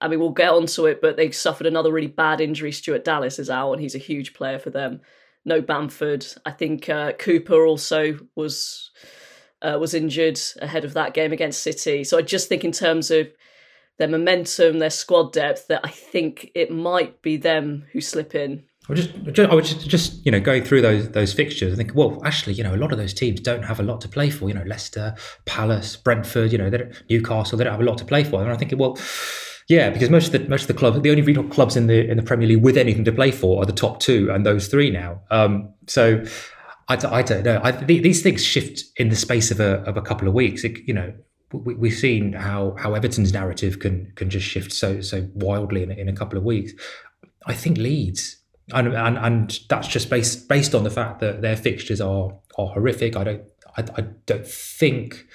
I 0.02 0.08
mean, 0.08 0.20
we'll 0.20 0.32
get 0.32 0.52
onto 0.52 0.86
it, 0.86 1.02
but 1.02 1.16
they 1.16 1.32
suffered 1.32 1.68
another 1.68 1.92
really 1.92 2.08
bad 2.08 2.42
injury. 2.42 2.72
Stuart 2.72 3.06
Dallas 3.06 3.40
is 3.40 3.50
out, 3.50 3.74
and 3.74 3.82
he's 3.82 3.96
a 3.96 4.00
huge 4.00 4.34
player 4.34 4.60
for 4.60 4.70
them. 4.70 5.02
No 5.46 5.62
Bamford. 5.62 6.26
I 6.46 6.52
think 6.52 6.90
uh, 6.90 7.14
Cooper 7.14 7.66
also 7.66 8.18
was 8.36 8.92
uh, 9.62 9.78
was 9.80 9.94
injured 9.94 10.40
ahead 10.62 10.86
of 10.86 10.94
that 10.94 11.14
game 11.14 11.32
against 11.32 11.64
City. 11.64 12.04
So 12.04 12.18
I 12.18 12.22
just 12.22 12.50
think 12.50 12.64
in 12.64 12.72
terms 12.72 13.10
of 13.10 13.28
their 13.98 14.08
momentum, 14.08 14.80
their 14.80 14.90
squad 14.90 15.32
depth, 15.32 15.68
that 15.68 15.82
I 15.84 15.90
think 15.90 16.52
it 16.56 16.72
might 16.72 17.22
be 17.22 17.38
them 17.38 17.86
who 17.94 18.02
slip 18.02 18.36
in. 18.36 18.66
I 18.88 18.92
was 18.92 19.08
just, 19.08 19.40
I 19.40 19.56
was 19.56 19.74
just, 19.74 19.90
just, 19.90 20.26
you 20.26 20.32
know, 20.32 20.40
going 20.40 20.64
through 20.64 20.82
those 20.82 21.10
those 21.10 21.34
fixtures. 21.34 21.74
I 21.74 21.78
think, 21.78 21.96
well, 21.96 22.22
actually, 22.24 22.54
you 22.54 22.64
know, 22.64 22.76
a 22.76 22.78
lot 22.78 22.92
of 22.92 22.98
those 22.98 23.14
teams 23.14 23.40
don't 23.40 23.64
have 23.64 23.80
a 23.80 23.84
lot 23.84 24.02
to 24.02 24.10
play 24.10 24.30
for. 24.30 24.48
You 24.48 24.56
know, 24.56 24.64
Leicester, 24.64 25.16
Palace, 25.46 25.96
Brentford, 25.96 26.52
you 26.52 26.58
know, 26.58 26.70
Newcastle, 27.10 27.58
they 27.58 27.64
don't 27.64 27.74
have 27.74 27.82
a 27.82 27.86
lot 27.86 27.98
to 28.00 28.06
play 28.06 28.24
for. 28.24 28.42
And 28.44 28.52
I 28.52 28.58
think, 28.58 28.74
well, 28.76 28.98
yeah, 29.68 29.90
because 29.90 30.10
most 30.10 30.34
of 30.34 30.34
the 30.34 30.48
most 30.48 30.64
of 30.64 30.68
the 30.68 30.74
clubs, 30.76 31.02
the 31.02 31.10
only 31.10 31.24
real 31.24 31.44
clubs 31.44 31.76
in 31.76 31.88
the 31.88 32.08
in 32.10 32.18
the 32.18 32.24
Premier 32.24 32.48
League 32.48 32.64
with 32.64 32.78
anything 32.78 33.04
to 33.06 33.12
play 33.12 33.32
for 33.32 33.62
are 33.62 33.66
the 33.66 33.74
top 33.74 34.00
two 34.00 34.30
and 34.32 34.46
those 34.46 34.68
three 34.68 34.92
now. 34.92 35.22
Um, 35.32 35.74
so 35.88 36.24
I, 36.88 36.94
I 36.94 37.22
don't 37.24 37.44
know. 37.44 37.60
I, 37.64 37.72
these 37.72 38.22
things 38.22 38.44
shift 38.44 38.84
in 38.98 39.10
the 39.10 39.16
space 39.16 39.50
of 39.50 39.60
a 39.60 39.82
of 39.82 39.98
a 39.98 40.02
couple 40.02 40.28
of 40.28 40.36
weeks. 40.36 40.64
It, 40.64 40.78
you 40.86 40.94
know, 40.94 41.14
we, 41.52 41.90
have 41.90 41.98
seen 41.98 42.34
how 42.34 42.76
how 42.78 42.94
Everton's 42.94 43.34
narrative 43.34 43.80
can 43.80 44.12
can 44.16 44.30
just 44.30 44.46
shift 44.46 44.72
so 44.72 45.02
so 45.02 45.28
wildly 45.34 45.82
in, 45.82 45.92
in 45.92 46.10
a 46.10 46.14
couple 46.14 46.38
of 46.38 46.44
weeks. 46.44 46.74
I 47.48 47.54
think 47.54 47.80
Leeds, 47.80 48.38
and, 48.72 48.90
and 48.90 49.18
and 49.18 49.60
that's 49.68 49.88
just 49.88 50.12
based 50.12 50.48
based 50.48 50.76
on 50.76 50.84
the 50.84 50.92
fact 50.92 51.22
that 51.22 51.42
their 51.42 51.58
fixtures 51.58 52.02
are 52.02 52.38
are 52.60 52.68
horrific. 52.68 53.16
I 53.16 53.24
don't 53.24 53.44
I, 53.78 53.86
I 53.98 54.02
don't 54.28 54.48
think 54.48 55.26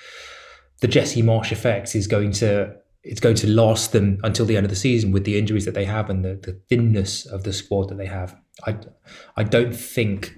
the 0.80 0.88
Jesse 0.88 1.22
Marsch 1.22 1.50
effect 1.50 1.96
is 1.96 2.06
going 2.06 2.30
to 2.32 2.76
it's 3.02 3.20
going 3.20 3.36
to 3.36 3.48
last 3.48 3.92
them 3.92 4.18
until 4.22 4.44
the 4.44 4.56
end 4.56 4.66
of 4.66 4.70
the 4.70 4.76
season 4.76 5.10
with 5.10 5.24
the 5.24 5.38
injuries 5.38 5.64
that 5.64 5.74
they 5.74 5.86
have 5.86 6.10
and 6.10 6.24
the, 6.24 6.34
the 6.34 6.60
thinness 6.68 7.26
of 7.26 7.44
the 7.44 7.52
squad 7.52 7.88
that 7.88 7.96
they 7.96 8.06
have. 8.06 8.36
I, 8.66 8.76
I 9.36 9.42
don't 9.42 9.74
think 9.74 10.36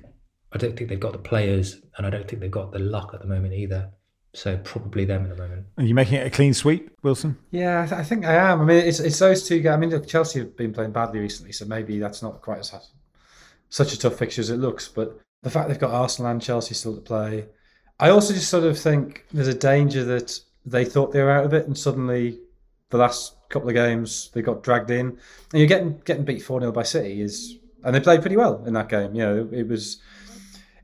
I 0.52 0.58
don't 0.58 0.76
think 0.76 0.90
they've 0.90 1.00
got 1.00 1.12
the 1.12 1.18
players 1.18 1.80
and 1.96 2.06
I 2.06 2.10
don't 2.10 2.28
think 2.28 2.40
they've 2.40 2.50
got 2.50 2.72
the 2.72 2.78
luck 2.78 3.12
at 3.14 3.20
the 3.20 3.26
moment 3.26 3.54
either. 3.54 3.90
So 4.34 4.56
probably 4.58 5.04
them 5.04 5.24
at 5.24 5.36
the 5.36 5.42
moment. 5.42 5.66
Are 5.76 5.84
you 5.84 5.94
making 5.94 6.14
it 6.14 6.26
a 6.26 6.30
clean 6.30 6.54
sweep, 6.54 6.90
Wilson? 7.02 7.36
Yeah, 7.50 7.82
I, 7.82 7.86
th- 7.86 8.00
I 8.00 8.02
think 8.02 8.24
I 8.24 8.34
am. 8.34 8.62
I 8.62 8.64
mean, 8.64 8.78
it's 8.78 8.98
it's 8.98 9.18
those 9.18 9.46
two 9.46 9.60
guys. 9.60 9.74
I 9.74 9.76
mean, 9.76 9.90
look, 9.90 10.06
Chelsea 10.06 10.38
have 10.38 10.56
been 10.56 10.72
playing 10.72 10.92
badly 10.92 11.20
recently, 11.20 11.52
so 11.52 11.66
maybe 11.66 11.98
that's 11.98 12.22
not 12.22 12.40
quite 12.40 12.60
as 12.60 12.72
such 13.68 13.92
a 13.92 13.98
tough 13.98 14.16
fixture 14.16 14.40
as 14.40 14.48
it 14.48 14.56
looks. 14.56 14.88
But 14.88 15.18
the 15.42 15.50
fact 15.50 15.68
they've 15.68 15.78
got 15.78 15.90
Arsenal 15.90 16.30
and 16.30 16.40
Chelsea 16.40 16.74
still 16.74 16.94
to 16.94 17.02
play, 17.02 17.46
I 18.00 18.08
also 18.08 18.32
just 18.32 18.48
sort 18.48 18.64
of 18.64 18.78
think 18.78 19.26
there's 19.32 19.48
a 19.48 19.54
danger 19.54 20.02
that 20.04 20.40
they 20.64 20.86
thought 20.86 21.12
they 21.12 21.22
were 21.22 21.30
out 21.30 21.44
of 21.44 21.52
it 21.52 21.66
and 21.66 21.76
suddenly 21.76 22.38
the 22.92 22.98
last 22.98 23.34
couple 23.48 23.68
of 23.68 23.74
games 23.74 24.30
they 24.32 24.42
got 24.42 24.62
dragged 24.62 24.90
in, 24.90 25.06
and 25.08 25.18
you're 25.52 25.66
getting 25.66 26.00
getting 26.04 26.24
beat 26.24 26.42
four 26.42 26.60
0 26.60 26.72
by 26.72 26.84
City 26.84 27.20
is, 27.20 27.58
and 27.82 27.94
they 27.94 28.00
played 28.00 28.20
pretty 28.20 28.36
well 28.36 28.62
in 28.64 28.74
that 28.74 28.88
game. 28.88 29.14
You 29.14 29.22
know, 29.22 29.48
it 29.50 29.66
was 29.66 30.00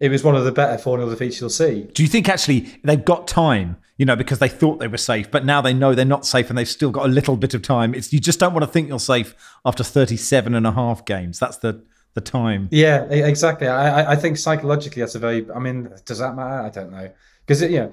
it 0.00 0.10
was 0.10 0.24
one 0.24 0.34
of 0.34 0.44
the 0.44 0.52
better 0.52 0.78
4 0.78 0.98
0 0.98 1.10
defeats 1.10 1.40
you'll 1.40 1.50
see. 1.50 1.88
Do 1.92 2.02
you 2.02 2.08
think 2.08 2.28
actually 2.28 2.80
they've 2.82 3.04
got 3.04 3.28
time, 3.28 3.76
you 3.96 4.06
know, 4.06 4.16
because 4.16 4.38
they 4.38 4.48
thought 4.48 4.80
they 4.80 4.88
were 4.88 4.96
safe, 4.96 5.30
but 5.30 5.44
now 5.44 5.60
they 5.60 5.74
know 5.74 5.94
they're 5.94 6.04
not 6.04 6.26
safe 6.26 6.48
and 6.48 6.58
they've 6.58 6.68
still 6.68 6.90
got 6.90 7.06
a 7.06 7.08
little 7.08 7.36
bit 7.36 7.54
of 7.54 7.62
time? 7.62 7.94
It's 7.94 8.12
You 8.12 8.20
just 8.20 8.40
don't 8.40 8.52
want 8.52 8.64
to 8.64 8.70
think 8.70 8.88
you're 8.88 8.98
safe 8.98 9.34
after 9.64 9.84
37 9.84 10.54
and 10.54 10.66
a 10.66 10.72
half 10.72 11.04
games. 11.04 11.38
That's 11.38 11.58
the 11.58 11.82
the 12.14 12.20
time. 12.20 12.68
Yeah, 12.70 13.04
exactly. 13.04 13.68
I, 13.68 14.12
I 14.12 14.16
think 14.16 14.36
psychologically 14.36 15.00
that's 15.00 15.14
a 15.14 15.18
very, 15.18 15.46
I 15.54 15.58
mean, 15.58 15.90
does 16.04 16.18
that 16.18 16.34
matter? 16.34 16.62
I 16.62 16.70
don't 16.70 16.90
know. 16.90 17.10
Because, 17.46 17.62
know, 17.62 17.92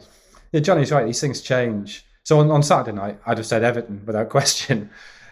yeah, 0.52 0.60
Johnny's 0.62 0.92
right, 0.92 1.06
these 1.06 1.22
things 1.22 1.42
change. 1.42 2.05
So 2.26 2.40
on, 2.40 2.52
on 2.52 2.64
Saturday 2.64 2.92
night, 2.92 3.20
I'd 3.26 3.38
have 3.38 3.46
said 3.46 3.64
Everton 3.64 4.02
without 4.06 4.30
question. 4.38 4.90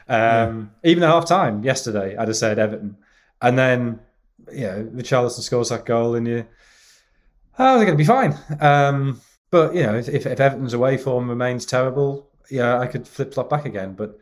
Um, 0.07 0.71
yeah. 0.83 0.91
Even 0.91 1.03
at 1.03 1.09
half 1.09 1.25
time 1.25 1.63
yesterday, 1.63 2.15
I'd 2.15 2.27
have 2.27 2.37
said 2.37 2.59
Everton. 2.59 2.95
And 3.41 3.57
then, 3.57 3.99
you 4.51 4.61
know, 4.61 4.89
Richarlison 4.93 5.41
scores 5.41 5.69
that 5.69 5.85
goal 5.85 6.15
and 6.15 6.27
you, 6.27 6.45
oh, 7.59 7.77
they're 7.77 7.85
going 7.85 7.97
to 7.97 8.01
be 8.01 8.05
fine. 8.05 8.37
Um, 8.61 9.19
but, 9.49 9.75
you 9.75 9.83
know, 9.83 9.95
if, 9.95 10.07
if, 10.07 10.25
if, 10.25 10.39
Everton's 10.39 10.73
away 10.73 10.97
form 10.97 11.29
remains 11.29 11.65
terrible, 11.65 12.29
yeah, 12.49 12.79
I 12.79 12.87
could 12.87 13.07
flip 13.07 13.33
flop 13.33 13.49
back 13.49 13.65
again. 13.65 13.93
But 13.93 14.17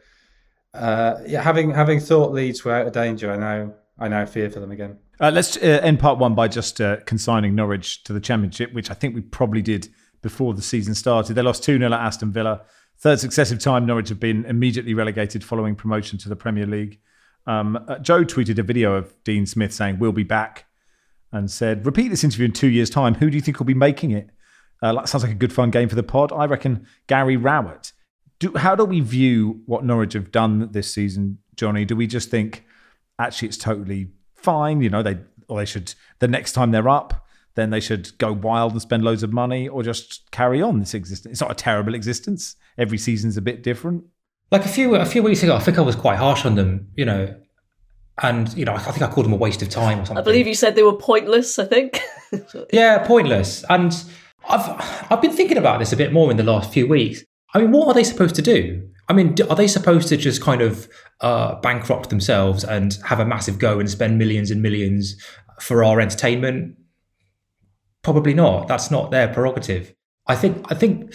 uh, 0.73 1.15
yeah, 1.25 1.41
having 1.41 1.71
having 1.71 1.99
thought 1.99 2.31
Leeds 2.31 2.63
were 2.63 2.73
out 2.73 2.88
of 2.88 2.93
danger, 2.93 3.31
I 3.31 3.38
now 3.38 3.73
I 3.99 4.07
now 4.07 4.25
fear 4.25 4.49
for 4.49 4.60
them 4.60 4.71
again. 4.71 4.97
Uh, 5.19 5.31
let's 5.31 5.57
uh, 5.57 5.79
end 5.84 5.99
part 5.99 6.17
one 6.17 6.34
by 6.34 6.47
just 6.47 6.81
uh, 6.81 6.97
consigning 7.05 7.55
Norwich 7.55 8.03
to 8.05 8.13
the 8.13 8.19
Championship, 8.19 8.73
which 8.73 8.89
I 8.89 8.93
think 8.93 9.15
we 9.15 9.21
probably 9.21 9.62
did 9.62 9.89
before 10.21 10.53
the 10.53 10.62
season 10.62 10.95
started. 10.95 11.34
They 11.34 11.41
lost 11.41 11.63
2 11.63 11.77
0 11.77 11.91
at 11.91 11.99
Aston 11.99 12.31
Villa. 12.31 12.62
Third 12.97 13.19
successive 13.19 13.60
time 13.60 13.86
Norwich 13.86 14.10
have 14.10 14.19
been 14.19 14.45
immediately 14.45 14.93
relegated 14.93 15.43
following 15.43 15.75
promotion 15.75 16.19
to 16.19 16.29
the 16.29 16.36
Premier 16.36 16.67
League. 16.67 16.99
Um, 17.47 17.84
uh, 17.88 17.97
Joe 17.99 18.23
tweeted 18.23 18.60
a 18.60 18.63
video 18.63 18.93
of 18.93 19.12
Dean 19.23 19.45
Smith 19.45 19.73
saying, 19.73 19.97
We'll 19.99 20.12
be 20.12 20.23
back, 20.23 20.65
and 21.31 21.49
said, 21.49 21.86
Repeat 21.86 22.10
this 22.10 22.23
interview 22.23 22.45
in 22.45 22.51
two 22.51 22.69
years' 22.69 22.89
time. 22.89 23.15
Who 23.15 23.29
do 23.29 23.36
you 23.36 23.41
think 23.41 23.60
will 23.60 23.65
be 23.65 23.73
making 23.73 24.12
it? 24.12 24.29
Uh, 24.81 24.93
that 24.93 25.10
sounds 25.10 25.23
like 25.23 25.31
a 25.31 25.36
good 25.36 25.53
fun 25.53 25.71
game 25.71 25.89
for 25.89 25.95
the 25.95 26.03
pod. 26.03 26.31
I 26.31 26.45
reckon 26.45 26.88
Gary 27.07 27.38
Rowett. 27.38 27.93
Do, 28.39 28.55
how 28.55 28.75
do 28.75 28.84
we 28.86 28.99
view 28.99 29.62
what 29.65 29.86
Norwich 29.86 30.13
have 30.13 30.31
done 30.31 30.71
this 30.71 30.91
season, 30.91 31.38
Johnny? 31.55 31.86
Do 31.86 31.95
we 31.95 32.07
just 32.07 32.29
think 32.29 32.65
actually 33.19 33.49
it's 33.49 33.57
totally 33.57 34.12
fine? 34.36 34.81
You 34.81 34.89
know, 34.89 35.03
they 35.03 35.19
or 35.47 35.60
they 35.60 35.65
should 35.65 35.93
the 36.19 36.27
next 36.27 36.53
time 36.53 36.71
they're 36.71 36.89
up, 36.89 37.20
then 37.62 37.69
they 37.69 37.80
should 37.80 38.17
go 38.17 38.34
wild 38.34 38.71
and 38.74 38.82
spend 38.82 39.04
loads 39.04 39.24
of 39.24 39.32
money, 39.32 39.67
or 39.67 39.84
just 39.84 40.30
carry 40.32 40.62
on 40.62 40.80
this 40.80 40.93
existence. 40.93 41.34
It's 41.34 41.41
not 41.41 41.52
a 41.52 41.56
terrible 41.56 41.93
existence. 41.93 42.56
Every 42.78 42.97
season's 42.97 43.38
a 43.38 43.41
bit 43.41 43.63
different. 43.63 44.04
Like 44.52 44.65
a 44.65 44.69
few 44.69 44.95
a 44.95 45.06
few 45.06 45.24
weeks 45.24 45.43
ago, 45.43 45.56
I 45.56 45.60
think 45.60 45.78
I 45.78 45.82
was 45.82 45.95
quite 45.95 46.17
harsh 46.17 46.45
on 46.45 46.56
them. 46.56 46.89
You 46.95 47.06
know, 47.06 47.36
and 48.21 48.54
you 48.58 48.65
know, 48.65 48.74
I 48.74 48.80
think 48.80 49.02
I 49.02 49.08
called 49.08 49.26
them 49.26 49.34
a 49.34 49.38
waste 49.38 49.62
of 49.62 49.69
time 49.69 50.00
or 50.00 50.06
something. 50.06 50.17
I 50.17 50.26
believe 50.26 50.47
you 50.47 50.56
said 50.56 50.76
they 50.76 50.84
were 50.84 50.97
pointless. 50.97 51.60
I 51.60 51.65
think. 51.65 52.02
yeah, 52.74 53.06
pointless. 53.06 53.63
And 53.69 53.93
I've 54.50 55.08
I've 55.12 55.21
been 55.21 55.32
thinking 55.32 55.58
about 55.58 55.80
this 55.80 55.93
a 55.93 55.97
bit 55.97 56.12
more 56.12 56.32
in 56.32 56.38
the 56.38 56.43
last 56.43 56.74
few 56.74 56.88
weeks. 56.88 57.24
I 57.54 57.60
mean, 57.60 57.71
what 57.71 57.88
are 57.88 57.93
they 57.93 58.04
supposed 58.04 58.36
to 58.36 58.41
do? 58.41 58.88
I 59.10 59.13
mean, 59.13 59.36
are 59.50 59.56
they 59.56 59.67
supposed 59.67 60.08
to 60.10 60.17
just 60.17 60.41
kind 60.41 60.62
of 60.62 60.88
uh, 61.19 61.56
bankrupt 61.56 62.10
themselves 62.10 62.63
and 62.63 62.97
have 63.06 63.19
a 63.19 63.26
massive 63.26 63.60
go 63.60 63.80
and 63.80 63.89
spend 63.89 64.17
millions 64.17 64.52
and 64.52 64.62
millions 64.62 65.17
for 65.60 65.84
our 65.84 66.00
entertainment? 66.00 66.78
Probably 68.04 68.34
not. 68.34 68.68
That's 68.68 68.90
not 68.90 69.12
their 69.12 69.28
prerogative. 69.28 69.94
I 70.28 70.36
think. 70.36 70.72
I 70.72 70.76
think 70.76 71.14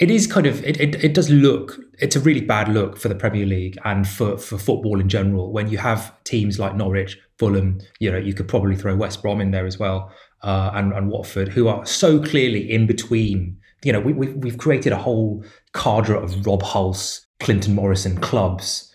it 0.00 0.10
is 0.10 0.26
kind 0.26 0.46
of. 0.46 0.64
It, 0.64 0.80
it, 0.80 1.04
it 1.04 1.14
does 1.14 1.30
look. 1.30 1.78
It's 1.98 2.16
a 2.16 2.20
really 2.20 2.40
bad 2.40 2.68
look 2.68 2.96
for 2.96 3.08
the 3.08 3.14
Premier 3.14 3.46
League 3.46 3.78
and 3.84 4.06
for 4.06 4.36
for 4.38 4.58
football 4.58 5.00
in 5.00 5.08
general 5.08 5.52
when 5.52 5.68
you 5.68 5.78
have 5.78 6.12
teams 6.24 6.58
like 6.58 6.74
Norwich, 6.74 7.18
Fulham. 7.38 7.80
You 8.00 8.10
know, 8.10 8.18
you 8.18 8.34
could 8.34 8.48
probably 8.48 8.76
throw 8.76 8.96
West 8.96 9.22
Brom 9.22 9.40
in 9.40 9.50
there 9.50 9.66
as 9.66 9.78
well, 9.78 10.12
uh, 10.42 10.70
and 10.74 10.92
and 10.92 11.10
Watford, 11.10 11.48
who 11.48 11.68
are 11.68 11.84
so 11.86 12.20
clearly 12.20 12.70
in 12.70 12.86
between. 12.86 13.58
You 13.84 13.92
know, 13.92 14.00
we, 14.00 14.12
we 14.12 14.28
we've 14.32 14.58
created 14.58 14.92
a 14.92 14.96
whole 14.96 15.44
cadre 15.74 16.16
of 16.16 16.44
Rob 16.46 16.62
Hulse, 16.62 17.20
Clinton 17.38 17.74
Morrison 17.74 18.16
clubs 18.18 18.85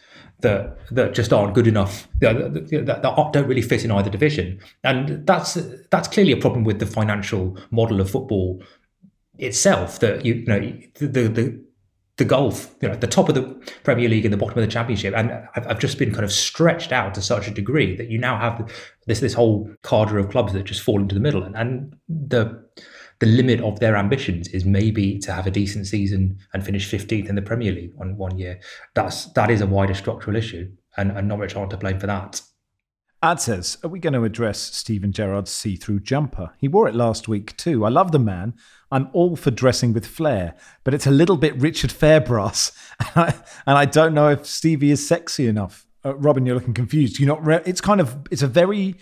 that 0.41 0.77
that 0.91 1.13
just 1.13 1.33
aren't 1.33 1.53
good 1.53 1.67
enough. 1.67 2.07
That, 2.19 2.53
that, 2.53 3.01
that, 3.01 3.29
don't 3.33 3.47
really 3.47 3.61
fit 3.61 3.85
in 3.85 3.91
either 3.91 4.09
division. 4.09 4.59
And 4.83 5.25
that's 5.25 5.55
that's 5.89 6.07
clearly 6.07 6.31
a 6.31 6.37
problem 6.37 6.63
with 6.63 6.79
the 6.79 6.85
financial 6.85 7.57
model 7.71 8.01
of 8.01 8.09
football 8.09 8.61
itself 9.37 9.99
that 9.99 10.25
you, 10.25 10.35
you 10.35 10.45
know 10.45 10.59
the, 10.95 11.27
the 11.27 11.63
the 12.17 12.25
golf 12.25 12.75
you 12.81 12.87
know 12.87 12.95
the 12.95 13.07
top 13.07 13.29
of 13.29 13.35
the 13.35 13.43
Premier 13.83 14.07
League 14.07 14.25
and 14.25 14.33
the 14.33 14.37
bottom 14.37 14.57
of 14.57 14.65
the 14.65 14.71
Championship. 14.71 15.13
And 15.15 15.31
I've, 15.55 15.67
I've 15.67 15.79
just 15.79 15.97
been 15.97 16.11
kind 16.11 16.23
of 16.23 16.31
stretched 16.31 16.91
out 16.91 17.13
to 17.15 17.21
such 17.21 17.47
a 17.47 17.51
degree 17.51 17.95
that 17.95 18.09
you 18.09 18.17
now 18.17 18.37
have 18.37 18.71
this 19.07 19.19
this 19.19 19.33
whole 19.33 19.69
cadre 19.83 20.21
of 20.21 20.29
clubs 20.29 20.53
that 20.53 20.63
just 20.63 20.81
fall 20.81 20.99
into 20.99 21.15
the 21.15 21.21
middle. 21.21 21.43
And, 21.43 21.55
and 21.55 21.95
the 22.07 22.63
the 23.21 23.27
limit 23.27 23.61
of 23.61 23.79
their 23.79 23.95
ambitions 23.95 24.47
is 24.47 24.65
maybe 24.65 25.19
to 25.19 25.31
have 25.31 25.45
a 25.45 25.51
decent 25.51 25.85
season 25.85 26.39
and 26.53 26.65
finish 26.65 26.91
15th 26.91 27.29
in 27.29 27.35
the 27.35 27.41
Premier 27.41 27.71
League 27.71 27.93
on 28.01 28.17
one 28.17 28.35
year. 28.37 28.59
That's 28.95 29.25
that 29.33 29.51
is 29.51 29.61
a 29.61 29.67
wider 29.67 29.93
structural 29.93 30.35
issue, 30.35 30.71
and, 30.97 31.11
and 31.11 31.27
Norwich 31.27 31.55
aren't 31.55 31.69
to 31.69 31.77
blame 31.77 31.99
for 31.99 32.07
that. 32.07 32.41
Ad 33.21 33.39
says, 33.39 33.77
Are 33.83 33.89
we 33.89 33.99
going 33.99 34.13
to 34.13 34.23
address 34.23 34.59
Steven 34.59 35.11
Gerrard's 35.11 35.51
see 35.51 35.75
through 35.75 35.99
jumper? 35.99 36.53
He 36.57 36.67
wore 36.67 36.87
it 36.87 36.95
last 36.95 37.27
week 37.27 37.55
too. 37.57 37.85
I 37.85 37.89
love 37.89 38.11
the 38.11 38.17
man. 38.17 38.55
I'm 38.91 39.09
all 39.13 39.35
for 39.35 39.51
dressing 39.51 39.93
with 39.93 40.07
flair, 40.07 40.55
but 40.83 40.95
it's 40.95 41.05
a 41.05 41.11
little 41.11 41.37
bit 41.37 41.55
Richard 41.61 41.91
Fairbrass. 41.91 42.71
and 43.15 43.77
I 43.77 43.85
don't 43.85 44.15
know 44.15 44.29
if 44.29 44.47
Stevie 44.47 44.89
is 44.89 45.07
sexy 45.07 45.45
enough. 45.45 45.85
Uh, 46.03 46.15
Robin, 46.15 46.43
you're 46.43 46.55
looking 46.55 46.73
confused. 46.73 47.19
You're 47.19 47.27
not? 47.27 47.45
Re- 47.45 47.61
it's 47.67 47.81
kind 47.81 48.01
of 48.01 48.17
it's 48.31 48.41
a 48.41 48.47
very 48.47 48.95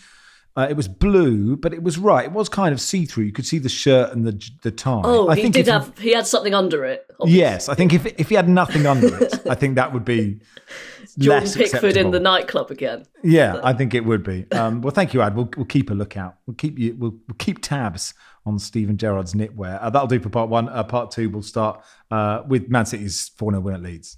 uh, 0.58 0.68
it 0.70 0.76
was 0.76 0.88
blue, 0.88 1.56
but 1.56 1.74
it 1.74 1.84
was 1.84 1.98
right. 1.98 2.26
It 2.26 2.32
was 2.32 2.50
kind 2.50 2.74
of 2.74 2.82
see 2.82 3.06
through. 3.06 3.26
You 3.26 3.32
could 3.32 3.46
see 3.46 3.60
the 3.60 3.70
shirt 3.70 4.12
and 4.12 4.26
the 4.26 4.50
the 4.62 4.72
tie. 4.72 5.02
Oh, 5.04 5.28
I 5.30 5.36
he 5.36 5.50
did 5.50 5.68
have. 5.68 5.98
He 5.98 6.14
had 6.14 6.28
something 6.28 6.54
under 6.54 6.84
it. 6.86 7.06
Obviously. 7.20 7.40
Yes, 7.40 7.70
I 7.70 7.76
think 7.76 7.94
if 7.94 8.06
if 8.20 8.30
he 8.30 8.36
had 8.36 8.50
nothing 8.50 8.86
under 8.86 9.24
it, 9.24 9.48
I 9.48 9.56
think 9.56 9.76
that 9.76 9.94
would 9.94 10.06
be 10.06 10.40
Jordan 11.18 11.44
less 11.44 11.56
Pickford 11.56 11.76
acceptable. 11.76 12.06
in 12.06 12.12
the 12.12 12.20
nightclub 12.20 12.72
again. 12.72 13.06
Yeah, 13.24 13.60
I 13.64 13.74
think 13.74 13.94
it 13.94 14.06
would 14.06 14.24
be. 14.24 14.52
Um, 14.52 14.82
well, 14.82 14.92
thank 14.92 15.14
you, 15.14 15.22
Ad. 15.22 15.36
We'll, 15.36 15.50
we'll 15.56 15.66
keep 15.66 15.92
a 15.92 15.94
lookout. 15.94 16.36
We'll 16.46 16.56
keep 16.56 16.80
you. 16.80 16.96
We'll, 16.98 17.12
we'll 17.12 17.38
keep 17.38 17.62
tabs 17.62 18.14
on 18.46 18.58
Steven 18.60 18.98
Gerrard's 18.98 19.34
knitwear. 19.34 19.80
Uh, 19.82 19.90
that'll 19.90 20.08
do 20.08 20.20
for 20.20 20.30
part 20.30 20.50
one. 20.50 20.68
Uh, 20.70 20.84
part 20.84 21.12
two, 21.12 21.30
we'll 21.30 21.42
start 21.42 21.84
uh, 22.12 22.44
with 22.48 22.70
Man 22.70 22.86
City's 22.86 23.30
four 23.30 23.52
0 23.52 23.62
win 23.62 23.76
at 23.76 23.82
Leeds. 23.82 24.18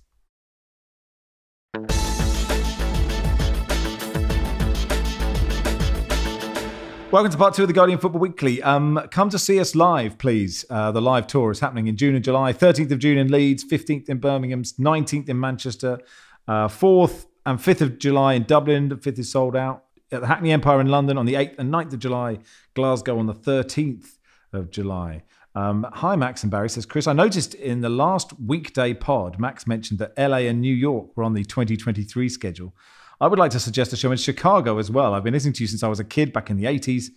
Welcome 7.11 7.29
to 7.33 7.37
part 7.37 7.53
two 7.53 7.63
of 7.63 7.67
the 7.67 7.73
Guardian 7.73 7.99
Football 7.99 8.21
Weekly. 8.21 8.63
Um, 8.63 8.97
come 9.11 9.29
to 9.31 9.37
see 9.37 9.59
us 9.59 9.75
live, 9.75 10.17
please. 10.17 10.63
Uh, 10.69 10.93
the 10.93 11.01
live 11.01 11.27
tour 11.27 11.51
is 11.51 11.59
happening 11.59 11.87
in 11.87 11.97
June 11.97 12.15
and 12.15 12.23
July. 12.23 12.53
13th 12.53 12.89
of 12.89 12.99
June 12.99 13.17
in 13.17 13.29
Leeds, 13.29 13.65
15th 13.65 14.07
in 14.07 14.19
Birmingham, 14.19 14.63
19th 14.63 15.27
in 15.27 15.37
Manchester, 15.37 15.99
uh, 16.47 16.69
4th 16.69 17.25
and 17.45 17.59
5th 17.59 17.81
of 17.81 17.99
July 17.99 18.35
in 18.35 18.43
Dublin. 18.43 18.87
The 18.87 18.95
5th 18.95 19.19
is 19.19 19.29
sold 19.29 19.57
out. 19.57 19.83
At 20.09 20.21
the 20.21 20.27
Hackney 20.27 20.53
Empire 20.53 20.79
in 20.79 20.87
London 20.87 21.17
on 21.17 21.25
the 21.25 21.33
8th 21.33 21.59
and 21.59 21.69
9th 21.69 21.91
of 21.91 21.99
July. 21.99 22.39
Glasgow 22.75 23.19
on 23.19 23.25
the 23.25 23.35
13th 23.35 24.17
of 24.53 24.71
July. 24.71 25.23
Um, 25.53 25.85
hi, 25.91 26.15
Max 26.15 26.43
and 26.43 26.51
Barry, 26.51 26.69
says 26.69 26.85
Chris. 26.85 27.07
I 27.07 27.13
noticed 27.13 27.55
in 27.55 27.81
the 27.81 27.89
last 27.89 28.31
weekday 28.39 28.93
pod, 28.93 29.37
Max 29.37 29.67
mentioned 29.67 29.99
that 29.99 30.13
LA 30.17 30.47
and 30.47 30.61
New 30.61 30.73
York 30.73 31.17
were 31.17 31.25
on 31.25 31.33
the 31.33 31.43
2023 31.43 32.29
schedule. 32.29 32.73
I 33.21 33.27
would 33.27 33.37
like 33.37 33.51
to 33.51 33.59
suggest 33.59 33.93
a 33.93 33.95
show 33.95 34.11
in 34.11 34.17
Chicago 34.17 34.79
as 34.79 34.89
well. 34.89 35.13
I've 35.13 35.23
been 35.23 35.35
listening 35.35 35.53
to 35.53 35.63
you 35.63 35.67
since 35.67 35.83
I 35.83 35.87
was 35.87 35.99
a 35.99 36.03
kid 36.03 36.33
back 36.33 36.49
in 36.49 36.57
the 36.57 36.63
80s 36.63 37.09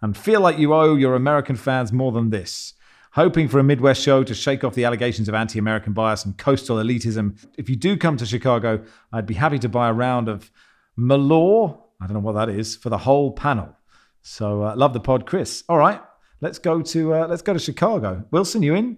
and 0.00 0.16
feel 0.16 0.40
like 0.40 0.56
you 0.56 0.72
owe 0.72 0.94
your 0.94 1.14
American 1.14 1.54
fans 1.54 1.92
more 1.92 2.12
than 2.12 2.30
this. 2.30 2.72
Hoping 3.12 3.46
for 3.46 3.58
a 3.58 3.62
Midwest 3.62 4.00
show 4.00 4.24
to 4.24 4.32
shake 4.32 4.64
off 4.64 4.74
the 4.74 4.86
allegations 4.86 5.28
of 5.28 5.34
anti 5.34 5.58
American 5.58 5.92
bias 5.92 6.24
and 6.24 6.38
coastal 6.38 6.78
elitism. 6.78 7.44
If 7.58 7.68
you 7.68 7.76
do 7.76 7.98
come 7.98 8.16
to 8.16 8.24
Chicago, 8.24 8.82
I'd 9.12 9.26
be 9.26 9.34
happy 9.34 9.58
to 9.58 9.68
buy 9.68 9.90
a 9.90 9.92
round 9.92 10.28
of 10.28 10.50
Malort, 10.98 11.78
I 12.00 12.06
don't 12.06 12.14
know 12.14 12.20
what 12.20 12.36
that 12.36 12.48
is, 12.48 12.76
for 12.76 12.88
the 12.88 12.96
whole 12.96 13.32
panel. 13.32 13.76
So 14.22 14.62
uh, 14.62 14.74
love 14.76 14.94
the 14.94 15.00
pod, 15.00 15.26
Chris. 15.26 15.62
All 15.68 15.76
right, 15.76 16.00
let's 16.40 16.58
go 16.58 16.80
to 16.80 17.14
uh, 17.14 17.26
let's 17.26 17.42
go 17.42 17.52
to 17.52 17.58
Chicago. 17.58 18.24
Wilson, 18.30 18.62
you 18.62 18.74
in? 18.74 18.96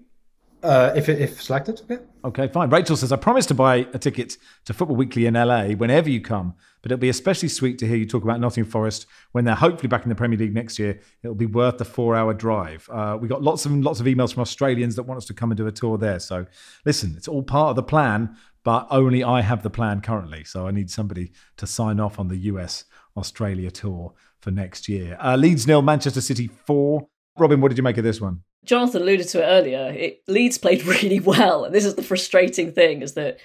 Uh, 0.63 0.93
if 0.95 1.09
if 1.09 1.43
selected, 1.43 1.81
yeah. 1.89 1.97
Okay, 2.25 2.47
fine. 2.47 2.71
Rachel 2.71 2.97
says, 2.97 3.11
I 3.11 3.17
promise 3.17 3.47
to 3.47 3.55
buy 3.55 3.87
a 3.93 3.99
ticket 3.99 4.37
to 4.65 4.73
Football 4.73 4.97
Weekly 4.97 5.27
in 5.27 5.35
LA 5.35 5.71
whenever 5.71 6.09
you 6.09 6.21
come, 6.21 6.55
but 6.81 6.93
it'll 6.93 7.01
be 7.01 7.09
especially 7.09 7.49
sweet 7.49 7.79
to 7.81 7.87
hear 7.87 7.97
you 7.97 8.07
talk 8.07 8.23
about 8.23 8.39
Nottingham 8.39 8.71
Forest 8.71 9.07
when 9.33 9.45
they're 9.45 9.57
hopefully 9.57 9.89
back 9.89 10.05
in 10.05 10.09
the 10.09 10.15
Premier 10.15 10.39
League 10.39 10.55
next 10.55 10.79
year. 10.79 11.01
It'll 11.25 11.35
be 11.35 11.47
worth 11.47 11.79
the 11.79 11.85
four 11.85 12.15
hour 12.15 12.33
drive. 12.33 12.89
Uh, 12.93 13.19
we 13.21 13.27
got 13.27 13.43
lots 13.43 13.67
of 13.67 13.73
lots 13.73 13.99
of 13.99 14.07
emails 14.07 14.33
from 14.33 14.43
Australians 14.43 14.95
that 14.95 15.03
want 15.03 15.19
us 15.19 15.27
to 15.27 15.35
come 15.35 15.51
and 15.51 15.59
do 15.59 15.67
a 15.67 15.73
tour 15.73 15.99
there. 15.99 16.21
So 16.21 16.47
listen, 16.85 17.15
it's 17.17 17.27
all 17.27 17.43
part 17.43 17.71
of 17.71 17.77
the 17.77 17.83
plan, 17.83 18.37
but 18.63 18.87
only 18.91 19.25
I 19.25 19.41
have 19.41 19.65
the 19.65 19.71
plan 19.71 20.01
currently. 20.01 20.45
So 20.45 20.69
I 20.69 20.71
need 20.71 20.91
somebody 20.91 21.33
to 21.57 21.67
sign 21.67 21.99
off 21.99 22.21
on 22.21 22.29
the 22.29 22.37
US 22.37 22.85
Australia 23.17 23.73
tour 23.73 24.15
for 24.41 24.53
next 24.53 24.89
year. 24.89 25.17
Uh, 25.21 25.37
Leeds 25.37 25.67
nil, 25.67 25.83
Manchester 25.83 26.21
City 26.21 26.49
four. 26.67 27.09
Robyn, 27.37 27.61
what 27.61 27.71
did 27.71 27.79
you 27.79 27.85
make 27.85 27.99
of 27.99 28.05
this 28.05 28.21
one? 28.21 28.43
Jonathan 28.65 29.03
alluded 29.03 29.29
to 29.29 29.43
it 29.43 29.47
earlier. 29.47 29.93
It, 29.93 30.23
Leeds 30.29 30.59
played 30.59 30.85
really 30.87 31.21
well, 31.21 31.65
and 31.65 31.75
this 31.75 31.85
is 31.85 31.95
the 31.95 32.03
frustrating 32.03 32.73
thing: 32.73 33.03
is 33.03 33.15
that 33.15 33.39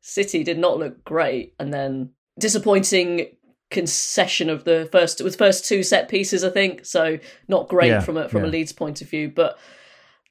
City 0.00 0.44
did 0.44 0.58
not 0.58 0.78
look 0.78 1.04
great, 1.04 1.54
and 1.58 1.72
then 1.72 2.10
disappointing 2.38 3.28
concession 3.70 4.50
of 4.50 4.64
the 4.64 4.88
first 4.92 5.22
with 5.22 5.36
first 5.36 5.64
two 5.66 5.82
set 5.82 6.08
pieces. 6.08 6.44
I 6.44 6.50
think 6.50 6.84
so. 6.84 7.18
Not 7.48 7.68
great 7.68 7.88
Yeah, 7.88 8.00
from 8.00 8.16
a 8.16 8.28
from 8.28 8.44
yeah. 8.44 8.48
a 8.48 8.50
Leeds 8.50 8.72
point 8.72 9.00
of 9.02 9.08
view, 9.08 9.30
but 9.34 9.58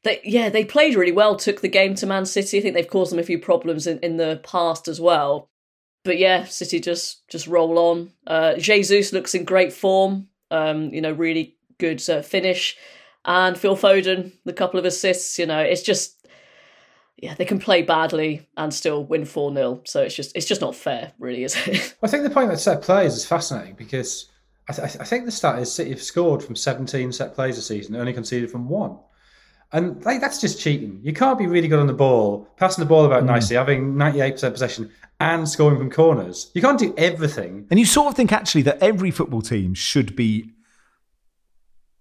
they 0.03 0.19
yeah 0.23 0.49
they 0.49 0.65
played 0.65 0.95
really 0.95 1.11
well. 1.11 1.35
Took 1.35 1.61
the 1.61 1.67
game 1.67 1.95
to 1.95 2.05
Man 2.05 2.25
City. 2.25 2.57
I 2.57 2.61
think 2.61 2.75
they've 2.75 2.87
caused 2.87 3.11
them 3.11 3.19
a 3.19 3.23
few 3.23 3.39
problems 3.39 3.87
in, 3.87 3.99
in 3.99 4.17
the 4.17 4.41
past 4.43 4.87
as 4.87 4.99
well. 4.99 5.49
But 6.03 6.17
yeah, 6.17 6.45
City 6.45 6.79
just 6.79 7.27
just 7.29 7.47
roll 7.47 7.77
on. 7.79 8.11
Uh, 8.27 8.55
Jesus 8.57 9.13
looks 9.13 9.33
in 9.33 9.45
great 9.45 9.73
form. 9.73 10.27
Um, 10.51 10.93
you 10.93 11.01
know, 11.01 11.13
really 11.13 11.57
good 11.79 12.07
uh, 12.09 12.21
finish 12.21 12.77
and 13.25 13.57
Phil 13.57 13.75
Foden, 13.75 14.33
the 14.45 14.53
couple 14.53 14.79
of 14.79 14.85
assists. 14.85 15.37
You 15.39 15.45
know, 15.45 15.59
it's 15.59 15.81
just 15.81 16.23
yeah, 17.17 17.35
they 17.35 17.45
can 17.45 17.59
play 17.59 17.81
badly 17.83 18.47
and 18.57 18.73
still 18.73 19.05
win 19.05 19.23
four 19.23 19.53
0 19.53 19.81
So 19.85 20.01
it's 20.01 20.15
just 20.15 20.35
it's 20.35 20.45
just 20.45 20.61
not 20.61 20.75
fair, 20.75 21.13
really, 21.19 21.43
is 21.43 21.55
it? 21.67 21.95
I 22.03 22.07
think 22.07 22.23
the 22.23 22.29
point 22.29 22.49
that 22.49 22.59
set 22.59 22.81
plays 22.81 23.15
is 23.15 23.25
fascinating 23.25 23.75
because 23.75 24.29
I, 24.69 24.73
th- 24.73 24.97
I 24.99 25.03
think 25.03 25.25
the 25.25 25.31
stat 25.31 25.59
is 25.59 25.73
City 25.73 25.91
have 25.91 26.01
scored 26.01 26.43
from 26.43 26.55
17 26.55 27.11
set 27.11 27.33
plays 27.33 27.57
a 27.57 27.61
season, 27.61 27.95
only 27.95 28.13
conceded 28.13 28.51
from 28.51 28.67
one. 28.67 28.97
And 29.71 30.03
like, 30.05 30.21
that's 30.21 30.39
just 30.39 30.59
cheating. 30.59 30.99
You 31.01 31.13
can't 31.13 31.39
be 31.39 31.47
really 31.47 31.67
good 31.67 31.79
on 31.79 31.87
the 31.87 31.93
ball, 31.93 32.47
passing 32.57 32.83
the 32.83 32.87
ball 32.87 33.05
about 33.05 33.21
hmm. 33.21 33.27
nicely, 33.27 33.55
having 33.55 33.95
98% 33.95 34.51
possession, 34.51 34.91
and 35.19 35.47
scoring 35.47 35.77
from 35.77 35.89
corners. 35.89 36.51
You 36.53 36.61
can't 36.61 36.77
do 36.77 36.93
everything. 36.97 37.67
And 37.71 37.79
you 37.79 37.85
sort 37.85 38.07
of 38.07 38.15
think 38.15 38.31
actually 38.31 38.63
that 38.63 38.81
every 38.81 39.11
football 39.11 39.41
team 39.41 39.73
should 39.73 40.15
be 40.15 40.51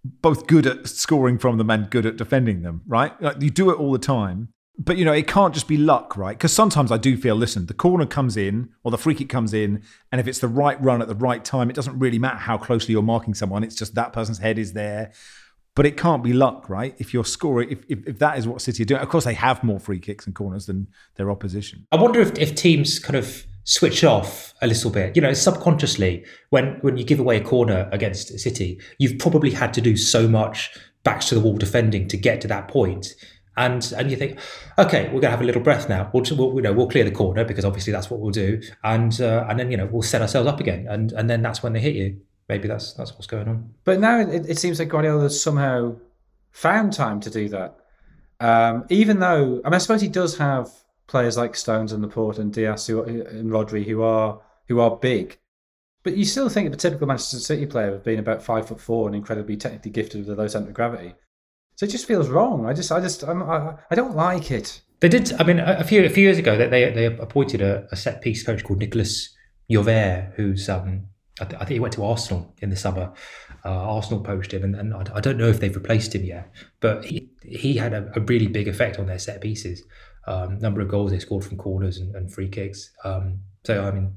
both 0.05 0.47
good 0.47 0.67
at 0.67 0.89
scoring 0.89 1.39
from 1.39 1.59
them 1.59 1.71
and 1.71 1.91
good 1.91 2.07
at 2.07 2.17
defending 2.17 2.63
them, 2.63 2.83
right? 2.87 3.21
Like 3.21 3.41
you 3.41 3.51
do 3.51 3.71
it 3.71 3.79
all 3.79 3.93
the 3.93 3.99
time. 3.99 4.49
But 4.79 4.97
you 4.97 5.05
know, 5.05 5.13
it 5.13 5.27
can't 5.27 5.53
just 5.53 5.69
be 5.69 5.77
luck, 5.77 6.17
right? 6.17 6.37
Because 6.37 6.53
sometimes 6.53 6.91
I 6.91 6.97
do 6.97 7.17
feel, 7.17 7.37
listen, 7.37 7.67
the 7.67 7.75
corner 7.75 8.07
comes 8.07 8.37
in 8.37 8.71
or 8.83 8.91
the 8.91 8.99
free 8.99 9.15
kick 9.15 9.29
comes 9.29 9.53
in, 9.53 9.83
and 10.11 10.21
if 10.21 10.27
it's 10.27 10.39
the 10.39 10.49
right 10.49 10.83
run 10.83 11.03
at 11.03 11.09
the 11.09 11.15
right 11.15 11.45
time, 11.45 11.69
it 11.69 11.77
doesn't 11.77 11.99
really 11.99 12.19
matter 12.19 12.39
how 12.39 12.57
closely 12.57 12.93
you're 12.93 13.03
marking 13.03 13.35
someone. 13.35 13.63
It's 13.63 13.77
just 13.77 13.95
that 13.95 14.13
person's 14.13 14.39
head 14.39 14.59
is 14.59 14.73
there. 14.73 15.13
But 15.75 15.87
it 15.87 15.97
can't 15.97 16.23
be 16.23 16.33
luck, 16.33 16.69
right? 16.69 16.95
If 16.99 17.15
you're 17.15 17.25
scoring, 17.25 17.71
if, 17.71 17.85
if, 17.89 18.07
if 18.07 18.19
that 18.19 18.39
is 18.39 18.47
what 18.47 18.61
City 18.61 18.83
are 18.83 18.87
doing, 18.87 19.01
of 19.01 19.09
course 19.09 19.25
they 19.25 19.35
have 19.35 19.63
more 19.63 19.79
free 19.79 19.99
kicks 20.01 20.27
and 20.27 20.35
corners 20.35 20.67
than 20.67 20.89
their 21.17 21.31
opposition. 21.31 21.87
I 21.93 21.97
wonder 21.97 22.21
if, 22.21 22.37
if 22.39 22.55
teams 22.55 22.99
kind 22.99 23.17
of 23.17 23.47
switch 23.65 24.05
off 24.05 24.55
a 24.63 24.67
little 24.67 24.91
bit. 24.91 25.17
You 25.17 25.23
know, 25.23 25.33
subconsciously, 25.33 26.25
when 26.51 26.79
when 26.81 26.97
you 26.97 27.05
give 27.05 27.21
away 27.21 27.37
a 27.37 27.45
corner 27.45 27.89
against 27.93 28.39
City, 28.39 28.81
you've 28.99 29.19
probably 29.19 29.51
had 29.51 29.73
to 29.75 29.81
do 29.81 29.97
so 29.97 30.29
much 30.29 30.77
backs 31.05 31.29
to 31.29 31.35
the 31.35 31.41
wall 31.41 31.57
defending 31.57 32.09
to 32.09 32.17
get 32.17 32.41
to 32.43 32.49
that 32.49 32.69
point. 32.69 33.15
And 33.57 33.93
and 33.97 34.11
you 34.11 34.17
think, 34.17 34.39
okay, 34.79 35.11
we're 35.13 35.21
gonna 35.21 35.33
have 35.33 35.43
a 35.43 35.45
little 35.45 35.61
breath 35.63 35.89
now. 35.89 36.11
We'll, 36.15 36.25
we'll 36.37 36.55
you 36.57 36.63
know 36.63 36.73
we'll 36.73 36.89
clear 36.89 37.05
the 37.05 37.11
corner 37.11 37.45
because 37.45 37.65
obviously 37.65 37.93
that's 37.93 38.11
what 38.11 38.21
we'll 38.21 38.31
do, 38.31 38.63
and 38.83 39.21
uh, 39.21 39.45
and 39.49 39.59
then 39.59 39.71
you 39.71 39.77
know 39.77 39.87
we'll 39.87 40.03
set 40.03 40.23
ourselves 40.23 40.49
up 40.49 40.59
again, 40.59 40.87
and 40.89 41.13
and 41.13 41.29
then 41.29 41.43
that's 41.43 41.63
when 41.63 41.75
they 41.75 41.81
hit 41.81 41.95
you. 41.95 42.19
Maybe 42.49 42.67
that's 42.67 42.95
that's 42.95 43.13
what's 43.13 43.27
going 43.27 43.49
on. 43.49 43.75
But 43.85 44.01
now 44.01 44.21
it, 44.21 44.49
it 44.49 44.59
seems 44.59 44.79
like 44.79 44.89
Guardiola 44.89 45.25
has 45.25 45.41
somehow 45.41 45.97
found 46.51 46.95
time 46.95 47.21
to 47.21 47.31
do 47.31 47.49
that. 47.51 47.77
Um, 48.41 48.87
even 48.89 49.21
though 49.21 49.61
I 49.65 49.69
mean, 49.69 49.75
I 49.75 49.79
suppose 49.79 50.01
he 50.01 50.09
does 50.09 50.39
have 50.39 50.71
players 51.07 51.37
like 51.37 51.57
Stones 51.57 51.93
and 51.93 52.03
Laporte 52.03 52.39
and 52.39 52.53
Dias 52.53 52.87
who, 52.87 53.03
and 53.03 53.51
Rodri 53.51 53.87
who 53.87 54.03
are 54.03 54.41
who 54.69 54.81
are 54.81 54.97
big. 54.97 55.39
But 56.03 56.17
you 56.17 56.25
still 56.25 56.49
think 56.49 56.67
of 56.67 56.73
a 56.73 56.77
typical 56.77 57.07
Manchester 57.07 57.39
City 57.39 57.67
player 57.67 57.95
of 57.95 58.05
being 58.05 58.19
about 58.19 58.43
five 58.43 58.67
foot 58.67 58.81
four 58.81 59.07
and 59.07 59.15
incredibly 59.15 59.57
technically 59.57 59.93
gifted 59.93 60.21
with 60.27 60.39
a 60.39 60.41
low 60.41 60.49
centre 60.49 60.69
of 60.69 60.75
gravity. 60.75 61.15
So 61.77 61.87
it 61.87 61.91
just 61.91 62.07
feels 62.07 62.29
wrong. 62.29 62.67
I 62.67 62.75
just, 62.75 62.93
I 62.93 63.01
just, 63.01 63.23
I'm, 63.25 63.43
I, 63.43 63.77
I 63.91 63.95
don't 63.95 64.17
like 64.17 64.51
it. 64.51 64.83
They 65.01 65.09
did. 65.09 65.33
I 65.33 65.45
mean, 65.45 65.59
a 65.59 65.83
few 65.83 66.05
a 66.05 66.09
few 66.09 66.23
years 66.23 66.39
ago, 66.39 66.57
they 66.57 66.69
they 66.93 67.07
appointed 67.07 67.61
a, 67.61 67.89
a 67.91 67.97
set 67.97 68.23
piece 68.23 68.45
coach 68.45 68.63
called 68.63 68.79
Nicolas 68.79 69.35
Jover, 69.69 70.33
who's 70.37 70.69
um, 70.69 71.09
I, 71.41 71.45
th- 71.45 71.57
I, 71.57 71.65
think 71.65 71.71
he 71.71 71.81
went 71.81 71.95
to 71.95 72.05
Arsenal 72.05 72.55
in 72.59 72.71
the 72.71 72.77
summer. 72.77 73.13
Uh, 73.65 73.71
Arsenal 73.71 74.23
poached 74.23 74.53
him, 74.53 74.63
and, 74.63 74.77
and 74.77 74.95
I, 74.95 75.17
I, 75.17 75.21
don't 75.21 75.39
know 75.39 75.49
if 75.49 75.59
they've 75.59 75.75
replaced 75.75 76.15
him 76.15 76.23
yet. 76.23 76.53
But 76.79 77.05
he 77.05 77.31
he 77.43 77.77
had 77.77 77.93
a, 77.93 78.13
a 78.15 78.21
really 78.21 78.47
big 78.47 78.69
effect 78.69 79.01
on 79.01 79.07
their 79.07 79.19
set 79.19 79.41
pieces. 79.41 79.83
Um, 80.27 80.59
number 80.59 80.81
of 80.81 80.89
goals 80.89 81.11
they 81.11 81.19
scored 81.19 81.45
from 81.45 81.57
corners 81.57 81.99
and, 81.99 82.15
and 82.15 82.33
free 82.33 82.49
kicks. 82.49 82.93
Um, 83.05 83.41
so 83.65 83.85
I 83.85 83.91
mean, 83.91 84.17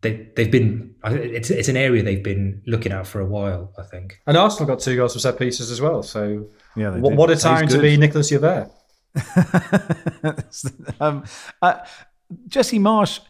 they 0.00 0.28
they've 0.36 0.50
been 0.50 0.94
it's 1.04 1.50
it's 1.50 1.68
an 1.68 1.76
area 1.76 2.02
they've 2.02 2.22
been 2.22 2.62
looking 2.66 2.92
at 2.92 3.06
for 3.06 3.20
a 3.20 3.26
while. 3.26 3.72
I 3.78 3.82
think. 3.82 4.20
And 4.26 4.36
Arsenal 4.36 4.66
got 4.66 4.80
two 4.80 4.96
goals 4.96 5.12
from 5.12 5.20
set 5.20 5.38
pieces 5.38 5.70
as 5.70 5.80
well. 5.80 6.02
So 6.02 6.46
yeah, 6.76 6.96
what, 6.96 7.14
what, 7.14 7.30
a 7.30 7.36
time 7.36 7.68
to 7.68 7.80
be 7.80 7.96
Nicolas 7.96 8.30
Jover. 8.30 8.70
um, 11.00 11.24
uh, 11.62 11.78
Jesse 12.48 12.78
Marsch. 12.78 13.20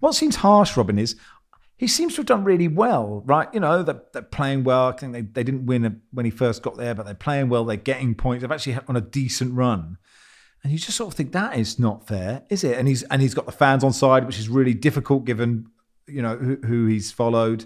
What 0.00 0.14
seems 0.14 0.36
harsh, 0.36 0.76
Robyn, 0.76 0.98
is 0.98 1.16
he 1.76 1.88
seems 1.88 2.14
to 2.14 2.18
have 2.18 2.26
done 2.26 2.44
really 2.44 2.68
well, 2.68 3.22
right? 3.26 3.48
You 3.52 3.60
know, 3.60 3.82
they're, 3.82 4.02
they're 4.12 4.22
playing 4.22 4.62
well. 4.62 4.88
I 4.88 4.92
think 4.92 5.12
they, 5.12 5.22
they 5.22 5.42
didn't 5.42 5.66
win 5.66 6.00
when 6.12 6.24
he 6.24 6.30
first 6.30 6.62
got 6.62 6.76
there, 6.76 6.94
but 6.94 7.06
they're 7.06 7.14
playing 7.14 7.48
well. 7.48 7.64
They're 7.64 7.76
getting 7.76 8.14
points. 8.14 8.42
They've 8.42 8.52
actually 8.52 8.78
on 8.86 8.96
a 8.96 9.00
decent 9.00 9.54
run. 9.54 9.98
And 10.62 10.72
you 10.72 10.78
just 10.78 10.96
sort 10.96 11.08
of 11.08 11.14
think 11.14 11.32
that 11.32 11.58
is 11.58 11.78
not 11.78 12.06
fair, 12.06 12.44
is 12.48 12.62
it? 12.62 12.78
And 12.78 12.86
he's 12.86 13.02
and 13.04 13.20
he's 13.20 13.34
got 13.34 13.46
the 13.46 13.52
fans 13.52 13.82
on 13.82 13.92
side, 13.92 14.26
which 14.26 14.38
is 14.38 14.48
really 14.48 14.74
difficult 14.74 15.24
given 15.24 15.66
you 16.06 16.22
know 16.22 16.36
who, 16.36 16.56
who 16.64 16.86
he's 16.86 17.10
followed. 17.10 17.64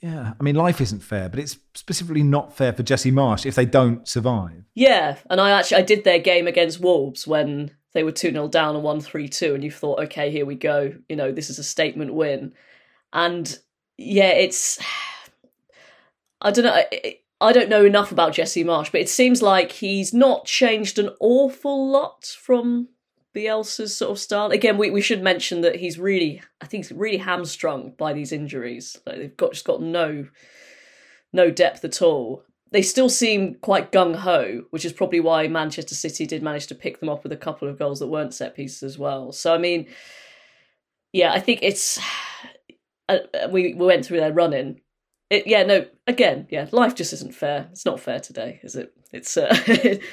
Yeah, 0.00 0.34
I 0.38 0.42
mean, 0.42 0.54
life 0.54 0.80
isn't 0.82 1.00
fair, 1.00 1.30
but 1.30 1.38
it's 1.38 1.56
specifically 1.74 2.22
not 2.22 2.54
fair 2.54 2.74
for 2.74 2.82
Jesse 2.82 3.10
Marsch 3.10 3.46
if 3.46 3.54
they 3.54 3.64
don't 3.64 4.06
survive. 4.06 4.64
Yeah, 4.74 5.16
and 5.30 5.40
I 5.40 5.50
actually 5.52 5.78
I 5.78 5.82
did 5.82 6.04
their 6.04 6.18
game 6.18 6.46
against 6.46 6.80
Wolves 6.80 7.26
when 7.26 7.70
they 7.94 8.02
were 8.02 8.12
2 8.12 8.32
0 8.32 8.48
down 8.48 8.74
and 8.74 8.84
1 8.84 9.00
3 9.00 9.28
2, 9.28 9.54
and 9.54 9.64
you 9.64 9.70
thought, 9.70 10.00
okay, 10.00 10.30
here 10.30 10.44
we 10.44 10.56
go. 10.56 10.92
You 11.08 11.16
know, 11.16 11.32
this 11.32 11.48
is 11.48 11.58
a 11.58 11.64
statement 11.64 12.12
win. 12.12 12.52
And 13.12 13.58
yeah, 13.96 14.30
it's. 14.30 14.78
I 16.40 16.50
don't 16.50 16.64
know. 16.66 16.82
I 17.40 17.52
don't 17.52 17.68
know 17.68 17.84
enough 17.84 18.12
about 18.12 18.32
Jesse 18.32 18.64
Marsch, 18.64 18.92
but 18.92 19.00
it 19.00 19.08
seems 19.08 19.42
like 19.42 19.72
he's 19.72 20.14
not 20.14 20.46
changed 20.46 20.98
an 20.98 21.10
awful 21.20 21.90
lot 21.90 22.24
from 22.24 22.88
Bielsa's 23.34 23.96
sort 23.96 24.12
of 24.12 24.18
style. 24.18 24.50
Again, 24.50 24.78
we, 24.78 24.90
we 24.90 25.00
should 25.00 25.22
mention 25.22 25.60
that 25.62 25.76
he's 25.76 25.98
really, 25.98 26.40
I 26.60 26.66
think, 26.66 26.84
he's 26.84 26.96
really 26.96 27.18
hamstrung 27.18 27.94
by 27.98 28.12
these 28.12 28.32
injuries. 28.32 28.96
Like 29.04 29.16
they've 29.16 29.36
got 29.36 29.52
just 29.52 29.64
got 29.64 29.82
no, 29.82 30.28
no 31.32 31.50
depth 31.50 31.84
at 31.84 32.00
all. 32.00 32.44
They 32.70 32.82
still 32.82 33.08
seem 33.08 33.56
quite 33.56 33.92
gung 33.92 34.16
ho, 34.16 34.62
which 34.70 34.84
is 34.84 34.92
probably 34.92 35.20
why 35.20 35.48
Manchester 35.48 35.94
City 35.94 36.26
did 36.26 36.42
manage 36.42 36.66
to 36.68 36.74
pick 36.74 37.00
them 37.00 37.08
up 37.08 37.22
with 37.22 37.32
a 37.32 37.36
couple 37.36 37.68
of 37.68 37.78
goals 37.78 37.98
that 37.98 38.08
weren't 38.08 38.34
set 38.34 38.56
pieces 38.56 38.82
as 38.82 38.98
well. 38.98 39.32
So 39.32 39.54
I 39.54 39.58
mean, 39.58 39.86
yeah, 41.12 41.32
I 41.32 41.40
think 41.40 41.60
it's. 41.62 41.98
Uh, 43.06 43.18
we 43.50 43.74
we 43.74 43.84
went 43.84 44.02
through 44.02 44.18
their 44.18 44.32
running 44.32 44.80
it, 45.30 45.46
yeah, 45.46 45.62
no. 45.62 45.86
Again, 46.06 46.46
yeah, 46.50 46.68
life 46.72 46.94
just 46.94 47.12
isn't 47.12 47.34
fair. 47.34 47.68
It's 47.72 47.86
not 47.86 48.00
fair 48.00 48.20
today, 48.20 48.60
is 48.62 48.76
it? 48.76 48.92
It's. 49.12 49.36
Uh, 49.36 49.54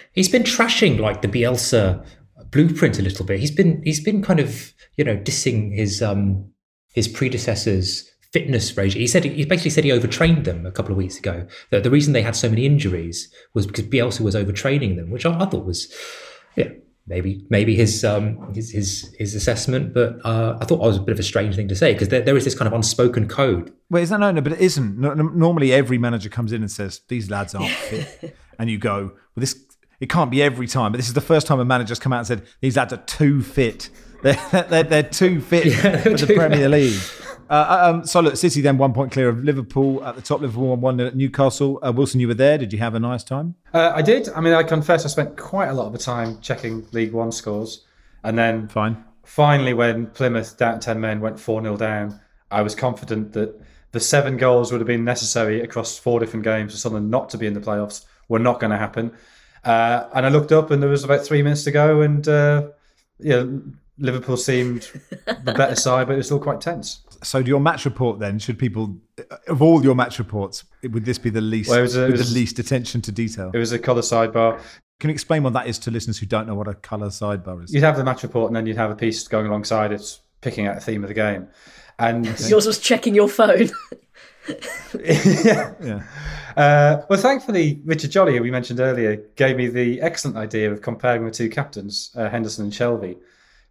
he's 0.14 0.30
been 0.30 0.44
trashing 0.44 1.00
like 1.00 1.22
the 1.22 1.28
Bielsa 1.28 2.06
blueprint 2.50 3.00
a 3.00 3.02
little 3.02 3.26
bit. 3.26 3.40
He's 3.40 3.52
been 3.52 3.82
he's 3.84 4.04
been 4.04 4.22
kind 4.22 4.40
of 4.40 4.74
you 4.98 5.04
know 5.04 5.18
dissing 5.18 5.76
his 5.76 6.02
um 6.02 6.50
his 6.94 7.08
predecessors 7.08 8.10
fitness 8.32 8.76
regime. 8.78 9.02
He 9.02 9.08
said 9.08 9.26
he 9.26 9.46
basically 9.46 9.72
said 9.72 9.84
he 9.84 9.92
overtrained 9.92 10.46
them 10.46 10.66
a 10.66 10.72
couple 10.72 10.92
of 10.92 10.98
weeks 10.98 11.18
ago. 11.18 11.46
That 11.70 11.84
the 11.84 11.92
reason 11.92 12.14
they 12.14 12.22
had 12.22 12.36
so 12.36 12.50
many 12.50 12.66
injuries 12.66 13.34
was 13.54 13.68
because 13.68 13.86
Bielsa 13.86 14.22
was 14.22 14.36
overtraining 14.36 14.96
them, 14.96 15.12
which 15.12 15.26
I, 15.26 15.38
I 15.40 15.46
thought 15.46 15.66
was 15.66 15.94
yeah 16.56 16.70
maybe 17.08 17.46
maybe 17.50 17.76
his 17.76 18.04
um 18.06 18.54
his 18.54 18.72
his, 18.72 19.14
his 19.18 19.36
assessment 19.36 19.94
but 19.94 20.24
uh, 20.24 20.58
i 20.62 20.66
thought 20.66 20.76
it 20.76 20.88
was 20.88 20.98
a 20.98 21.02
bit 21.02 21.14
of 21.14 21.20
a 21.20 21.24
strange 21.24 21.56
thing 21.56 21.68
to 21.68 21.76
say 21.76 21.94
because 21.94 22.10
there, 22.10 22.22
there 22.22 22.38
is 22.38 22.44
this 22.44 22.56
kind 22.56 22.68
of 22.68 22.74
unspoken 22.74 23.28
code. 23.28 23.74
Well 23.90 24.04
is 24.04 24.10
that 24.10 24.20
no 24.20 24.32
no 24.32 24.42
but 24.42 24.54
it 24.54 24.60
isn't. 24.60 24.98
Normally 24.98 25.74
every 25.74 25.98
manager 25.98 26.30
comes 26.30 26.52
in 26.52 26.62
and 26.62 26.72
says 26.72 27.02
these 27.08 27.30
lads 27.30 27.56
aren't 27.56 27.72
fit. 27.90 28.36
And 28.60 28.70
you 28.70 28.78
go 28.78 29.12
well 29.36 29.38
this 29.38 29.56
it 30.00 30.10
can't 30.10 30.32
be 30.32 30.42
every 30.42 30.68
time. 30.68 30.92
But 30.92 30.98
this 30.98 31.08
is 31.08 31.14
the 31.14 31.22
first 31.22 31.48
time 31.48 31.60
a 31.60 31.66
manager's 31.66 32.00
come 32.00 32.12
out 32.12 32.20
and 32.20 32.28
said 32.28 32.44
these 32.60 32.76
lads 32.76 32.92
are 32.92 32.98
too 32.98 33.42
fit. 33.44 33.90
They're, 34.24 34.40
they're, 34.70 34.84
they're 34.84 35.04
too 35.04 35.42
fit 35.42 35.66
yeah, 35.84 36.02
for 36.02 36.14
the 36.14 36.34
premier 36.36 36.68
league 36.68 37.00
uh, 37.52 37.54
uh, 37.54 37.90
um, 37.90 38.06
so 38.06 38.22
look, 38.22 38.38
City 38.38 38.62
then 38.62 38.78
one 38.78 38.94
point 38.94 39.12
clear 39.12 39.28
of 39.28 39.44
Liverpool 39.44 40.02
at 40.06 40.16
the 40.16 40.22
top. 40.22 40.40
Liverpool 40.40 40.70
one 40.70 40.80
one 40.80 41.00
at 41.02 41.18
Newcastle. 41.18 41.80
Uh, 41.86 41.92
Wilson, 41.92 42.22
you 42.22 42.30
were 42.30 42.34
there. 42.34 42.58
Did 42.58 42.72
you 42.72 42.80
have 42.80 42.96
a 42.96 43.00
nice 43.00 43.26
time? 43.26 43.56
Uh, 43.74 43.92
I 43.94 44.02
did. 44.02 44.30
I 44.30 44.40
mean, 44.40 44.54
I 44.54 44.64
confess, 44.64 45.04
I 45.04 45.10
spent 45.10 45.36
quite 45.36 45.68
a 45.68 45.74
lot 45.74 45.88
of 45.88 45.92
the 45.92 46.00
time 46.00 46.40
checking 46.40 46.88
League 46.94 47.12
One 47.12 47.30
scores, 47.30 47.86
and 48.24 48.38
then 48.38 48.70
fine. 48.70 49.04
Finally, 49.26 49.74
when 49.74 50.08
Plymouth 50.08 50.58
down 50.58 50.80
ten 50.80 51.02
men 51.02 51.20
went 51.20 51.38
four 51.38 51.62
0 51.62 51.76
down, 51.76 52.22
I 52.50 52.62
was 52.62 52.74
confident 52.74 53.34
that 53.34 53.62
the 53.92 54.00
seven 54.00 54.38
goals 54.38 54.72
would 54.72 54.80
have 54.80 54.88
been 54.88 55.04
necessary 55.04 55.60
across 55.60 56.00
four 56.00 56.22
different 56.22 56.46
games 56.46 56.72
for 56.72 56.78
Sunderland 56.78 57.12
not 57.12 57.30
to 57.32 57.38
be 57.38 57.48
in 57.48 57.54
the 57.54 57.60
playoffs 57.60 58.06
were 58.30 58.40
not 58.40 58.62
going 58.62 58.72
to 58.72 58.78
happen. 58.78 59.12
Uh, 59.66 60.08
and 60.16 60.26
I 60.26 60.30
looked 60.30 60.54
up, 60.54 60.72
and 60.72 60.82
there 60.82 60.90
was 60.90 61.04
about 61.04 61.26
three 61.26 61.44
minutes 61.44 61.66
to 61.66 61.72
go, 61.72 62.00
and 62.00 62.26
uh, 62.30 62.70
yeah, 63.20 63.44
Liverpool 63.98 64.38
seemed 64.38 64.90
the 65.26 65.54
better 65.54 65.76
side, 65.76 66.08
but 66.08 66.14
it 66.14 66.18
was 66.18 66.28
still 66.28 66.40
quite 66.40 66.62
tense 66.62 67.02
so 67.24 67.40
your 67.40 67.60
match 67.60 67.86
report 67.86 68.20
then. 68.20 68.40
Should 68.40 68.60
people 68.60 68.98
of 69.48 69.62
all 69.62 69.84
your 69.84 69.96
match 69.96 70.20
reports 70.20 70.64
would 70.84 71.06
this 71.06 71.18
be 71.18 71.30
the 71.30 71.42
least 71.42 71.70
well, 71.70 71.82
was, 71.82 71.96
with 71.96 72.12
was, 72.12 72.30
the 72.30 72.40
least 72.40 72.60
attention 72.60 73.02
to 73.02 73.12
detail? 73.12 73.52
It 73.54 73.58
was 73.58 73.72
a 73.72 73.80
color 73.80 74.02
sidebar. 74.02 74.60
Can 75.00 75.10
you 75.10 75.14
explain 75.14 75.44
what 75.44 75.54
that 75.54 75.68
is 75.68 75.80
to 75.80 75.92
listeners 75.92 76.20
who 76.20 76.26
don't 76.26 76.48
know 76.48 76.56
what 76.56 76.68
a 76.68 76.76
color 76.76 77.08
sidebar 77.08 77.64
is? 77.64 77.74
You'd 77.74 77.84
have 77.84 77.98
the 77.98 78.04
match 78.04 78.24
report 78.24 78.50
and 78.50 78.56
then 78.56 78.68
you'd 78.68 78.78
have 78.78 78.92
a 78.92 78.96
piece 78.96 79.28
going 79.28 79.48
alongside 79.48 79.92
it 79.92 80.20
picking 80.42 80.68
out 80.68 80.78
a 80.78 80.80
theme 80.80 81.04
of 81.04 81.08
the 81.08 81.14
game. 81.14 81.48
And 81.98 82.26
yours 82.50 82.66
was 82.66 82.80
checking 82.80 83.16
your 83.16 83.28
phone. 83.28 83.70
Yeah, 85.04 85.74
yeah. 85.82 86.04
Uh, 86.58 87.06
well, 87.10 87.20
thankfully, 87.20 87.82
Richard 87.86 88.12
Jolly, 88.12 88.36
who 88.36 88.42
we 88.42 88.52
mentioned 88.52 88.80
earlier, 88.80 89.18
gave 89.36 89.56
me 89.56 89.68
the 89.68 90.02
excellent 90.02 90.36
idea 90.36 90.72
of 90.72 90.82
comparing 90.82 91.26
the 91.26 91.32
two 91.32 91.50
captains, 91.50 92.12
uh, 92.16 92.30
Henderson 92.30 92.66
and 92.66 92.74
Shelvey, 92.74 93.18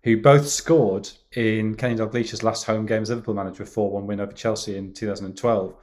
who 0.02 0.20
both 0.20 0.48
scored 0.48 1.10
in 1.32 1.74
Kenny 1.74 1.94
Dalglish's 1.94 2.42
last 2.42 2.64
home 2.64 2.86
game 2.86 3.02
as 3.02 3.10
Liverpool 3.10 3.34
manager, 3.34 3.62
a 3.62 3.66
4 3.66 3.90
1 3.90 4.06
win 4.06 4.20
over 4.20 4.32
Chelsea 4.32 4.76
in 4.76 4.92
2012. 4.92 5.74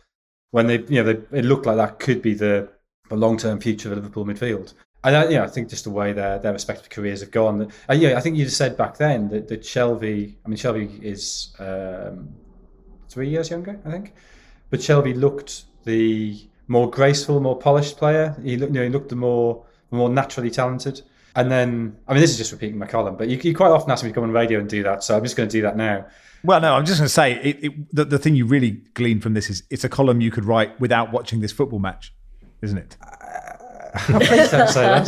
When 0.51 0.67
they, 0.67 0.80
you 0.80 1.03
know, 1.03 1.13
they, 1.13 1.38
it 1.38 1.45
looked 1.45 1.65
like 1.65 1.77
that 1.77 1.99
could 1.99 2.21
be 2.21 2.34
the, 2.34 2.69
the 3.10 3.15
long 3.15 3.38
term 3.38 3.60
future 3.60 3.91
of 3.91 3.97
Liverpool 3.97 4.25
midfield. 4.25 4.73
And 5.03 5.15
I, 5.15 5.23
you 5.25 5.38
know, 5.38 5.43
I 5.43 5.47
think 5.47 5.69
just 5.69 5.84
the 5.84 5.91
way 5.91 6.13
their, 6.13 6.39
their 6.39 6.53
respective 6.53 6.89
careers 6.89 7.21
have 7.21 7.32
gone. 7.32 7.71
Uh, 7.89 7.93
yeah, 7.93 8.17
I 8.17 8.21
think 8.21 8.36
you 8.38 8.45
just 8.45 8.58
said 8.58 8.75
back 8.75 8.97
then 8.97 9.30
that, 9.30 9.47
that 9.47 9.62
Shelvey, 9.62 10.36
I 10.43 10.49
mean, 10.49 10.58
Shelvey 10.58 11.01
is 11.03 11.53
um, 11.60 12.30
three 13.08 13.30
years 13.30 13.49
younger, 13.49 13.80
I 13.86 13.91
think. 13.91 14.13
But 14.69 14.80
Shelvey 14.80 15.15
looked 15.15 15.65
the 15.86 16.49
more 16.67 16.89
graceful, 16.89 17.39
more 17.39 17.58
polished 17.58 17.97
player. 17.97 18.36
He 18.43 18.58
looked, 18.58 18.73
you 18.73 18.80
know, 18.80 18.84
he 18.86 18.89
looked 18.89 19.10
the 19.10 19.15
more, 19.15 19.65
more 19.91 20.10
naturally 20.10 20.49
talented. 20.49 21.01
And 21.38 21.52
then, 21.52 21.95
I 22.08 22.13
mean, 22.13 22.21
this 22.21 22.32
is 22.32 22.38
just 22.38 22.52
repeating 22.52 22.80
my 22.80 22.88
column, 22.88 23.15
but 23.15 23.30
you, 23.30 23.38
you 23.38 23.56
quite 23.56 23.69
often 23.69 23.91
ask 23.91 24.04
me 24.04 24.10
to 24.10 24.13
come 24.13 24.23
on 24.23 24.32
radio 24.32 24.60
and 24.60 24.67
do 24.67 24.82
that. 24.82 25.04
So 25.04 25.15
I'm 25.15 25.23
just 25.23 25.38
going 25.38 25.47
to 25.47 25.54
do 25.54 25.62
that 25.62 25.78
now. 25.78 26.08
Well, 26.43 26.60
no, 26.60 26.73
I'm 26.73 26.84
just 26.84 26.97
going 26.97 27.06
to 27.06 27.13
say 27.13 27.34
it, 27.34 27.63
it, 27.63 27.95
the, 27.95 28.06
the 28.06 28.17
thing 28.17 28.36
you 28.36 28.47
really 28.47 28.71
glean 28.95 29.21
from 29.21 29.36
this 29.36 29.47
is 29.47 29.62
it's 29.69 29.84
a 29.84 29.89
column 29.89 30.19
you 30.19 30.32
could 30.32 30.45
write 30.45 30.80
without 30.80 31.12
watching 31.12 31.39
this 31.41 31.52
football 31.52 31.78
match, 31.78 32.12
isn't 32.63 32.80
it? 32.80 32.97
Uh, 33.04 33.13
Please 34.17 34.50
don't 34.50 34.67
say 34.67 34.82
that. 34.82 35.04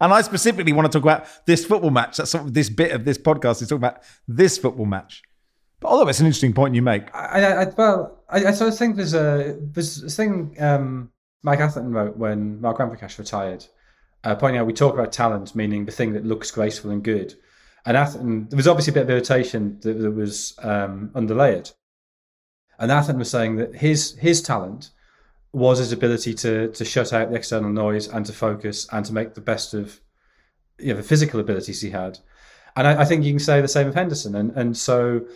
and 0.00 0.10
I 0.10 0.22
specifically 0.22 0.72
want 0.72 0.90
to 0.90 0.98
talk 0.98 1.04
about 1.04 1.26
this 1.44 1.66
football 1.66 1.90
match. 1.90 2.16
That's 2.16 2.30
sort 2.30 2.44
of 2.44 2.54
this 2.54 2.70
bit 2.70 2.92
of 2.92 3.04
this 3.04 3.18
podcast 3.18 3.60
is 3.60 3.68
talking 3.68 3.84
about 3.84 4.02
this 4.26 4.56
football 4.56 4.86
match. 4.86 5.22
But 5.80 5.88
although 5.88 6.08
it's 6.08 6.20
an 6.20 6.26
interesting 6.26 6.54
point 6.54 6.74
you 6.74 6.80
make, 6.80 7.14
I, 7.14 7.64
I, 7.64 7.64
well, 7.76 8.22
I, 8.30 8.46
I 8.46 8.52
sort 8.52 8.72
of 8.72 8.78
think 8.78 8.96
there's 8.96 9.12
a 9.12 9.58
there's 9.60 10.00
this 10.00 10.16
thing 10.16 10.56
um, 10.58 11.10
Mike 11.42 11.60
Atherton 11.60 11.92
wrote 11.92 12.16
when 12.16 12.60
Mark 12.60 12.78
Ramprakash 12.78 13.18
retired, 13.18 13.66
uh, 14.24 14.34
pointing 14.34 14.60
out 14.60 14.66
we 14.66 14.72
talk 14.72 14.94
about 14.94 15.12
talent, 15.12 15.54
meaning 15.54 15.84
the 15.84 15.92
thing 15.92 16.12
that 16.12 16.26
looks 16.26 16.50
graceful 16.50 16.90
and 16.90 17.02
good. 17.02 17.34
And 17.86 17.96
Atherton, 17.96 18.48
there 18.48 18.56
was 18.56 18.68
obviously 18.68 18.92
a 18.92 18.94
bit 18.94 19.04
of 19.04 19.10
irritation 19.10 19.78
that, 19.82 19.94
that 19.94 20.10
was 20.10 20.54
um, 20.62 21.10
underlayered. 21.14 21.72
And 22.78 22.90
Atherton 22.90 23.18
was 23.18 23.30
saying 23.30 23.56
that 23.56 23.76
his 23.76 24.16
his 24.16 24.42
talent 24.42 24.90
was 25.52 25.78
his 25.78 25.92
ability 25.92 26.34
to 26.34 26.68
to 26.72 26.84
shut 26.84 27.12
out 27.12 27.30
the 27.30 27.36
external 27.36 27.70
noise 27.70 28.08
and 28.08 28.24
to 28.26 28.32
focus 28.32 28.86
and 28.92 29.04
to 29.06 29.12
make 29.12 29.34
the 29.34 29.40
best 29.40 29.74
of 29.74 30.00
you 30.78 30.88
know, 30.88 30.96
the 30.96 31.02
physical 31.02 31.40
abilities 31.40 31.80
he 31.80 31.90
had. 31.90 32.18
And 32.76 32.86
I, 32.86 33.02
I 33.02 33.04
think 33.04 33.24
you 33.24 33.32
can 33.32 33.40
say 33.40 33.60
the 33.60 33.68
same 33.68 33.88
of 33.88 33.94
Henderson. 33.94 34.34
And 34.34 34.50
and 34.52 34.76
so 34.76 35.26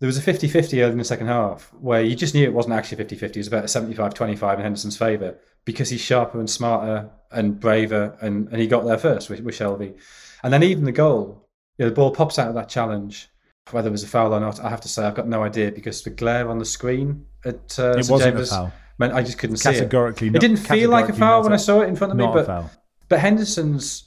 there 0.00 0.06
was 0.06 0.18
a 0.18 0.32
50-50 0.32 0.82
early 0.82 0.92
in 0.92 0.98
the 0.98 1.04
second 1.04 1.28
half 1.28 1.72
where 1.74 2.02
you 2.02 2.14
just 2.14 2.34
knew 2.34 2.44
it 2.44 2.52
wasn't 2.52 2.74
actually 2.74 3.02
50-50. 3.02 3.22
It 3.22 3.36
was 3.38 3.46
about 3.46 3.64
a 3.64 3.66
75-25 3.66 4.56
in 4.56 4.60
Henderson's 4.60 4.96
favour 4.96 5.38
because 5.64 5.88
he's 5.88 6.00
sharper 6.02 6.38
and 6.38 6.48
smarter 6.50 7.10
and 7.32 7.58
braver 7.58 8.16
and, 8.20 8.48
and 8.48 8.60
he 8.60 8.66
got 8.66 8.84
there 8.84 8.98
first 8.98 9.30
with, 9.30 9.40
with 9.40 9.56
Shelvey. 9.56 9.94
And 10.42 10.52
then 10.52 10.62
even 10.62 10.84
the 10.84 10.92
goal, 10.92 11.48
you 11.78 11.84
know, 11.84 11.88
the 11.88 11.94
ball 11.94 12.10
pops 12.10 12.38
out 12.38 12.48
of 12.48 12.54
that 12.54 12.68
challenge. 12.68 13.28
Whether 13.72 13.88
it 13.88 13.92
was 13.92 14.04
a 14.04 14.06
foul 14.08 14.32
or 14.32 14.38
not, 14.38 14.60
I 14.60 14.68
have 14.68 14.80
to 14.82 14.88
say 14.88 15.02
I've 15.04 15.16
got 15.16 15.26
no 15.26 15.42
idea 15.42 15.72
because 15.72 16.02
the 16.02 16.10
glare 16.10 16.48
on 16.48 16.58
the 16.58 16.64
screen 16.64 17.26
at 17.44 17.76
uh, 17.80 17.92
it 17.98 18.08
wasn't 18.08 18.36
James 18.36 18.52
a 18.52 18.54
foul. 18.54 18.72
meant 18.98 19.12
I 19.12 19.24
just 19.24 19.38
couldn't 19.38 19.56
see 19.56 19.70
it. 19.70 19.72
Categorically, 19.72 20.28
It 20.28 20.38
didn't 20.40 20.58
feel 20.58 20.88
like 20.90 21.08
a 21.08 21.12
foul 21.12 21.42
when 21.42 21.52
I 21.52 21.56
saw 21.56 21.80
it 21.80 21.88
in 21.88 21.96
front 21.96 22.12
of 22.12 22.16
me, 22.16 22.24
Not 22.24 22.30
a 22.30 22.34
but 22.40 22.46
foul. 22.46 22.70
but 23.08 23.18
Henderson's 23.18 24.04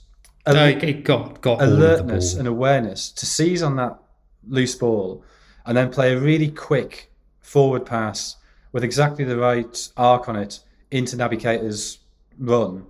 No, 0.47 0.65
it, 0.65 0.81
it 0.81 1.03
got 1.03 1.41
got 1.41 1.59
all 1.59 1.63
of 1.63 1.69
the 1.71 1.75
alertness 1.75 2.35
and 2.35 2.47
awareness 2.47 3.11
to 3.11 3.25
seize 3.25 3.61
on 3.61 3.75
that 3.75 3.99
loose 4.47 4.75
ball 4.75 5.25
and 5.69 5.77
then 5.77 5.91
play 5.91 6.13
a 6.13 6.19
really 6.19 6.49
quick 6.49 7.11
forward 7.41 7.85
pass 7.85 8.37
with 8.71 8.83
exactly 8.83 9.23
the 9.23 9.37
right 9.37 9.89
arc 9.97 10.27
on 10.27 10.35
it 10.35 10.61
into 10.89 11.15
Naby 11.15 11.39
Keita's 11.39 11.99
run. 12.39 12.87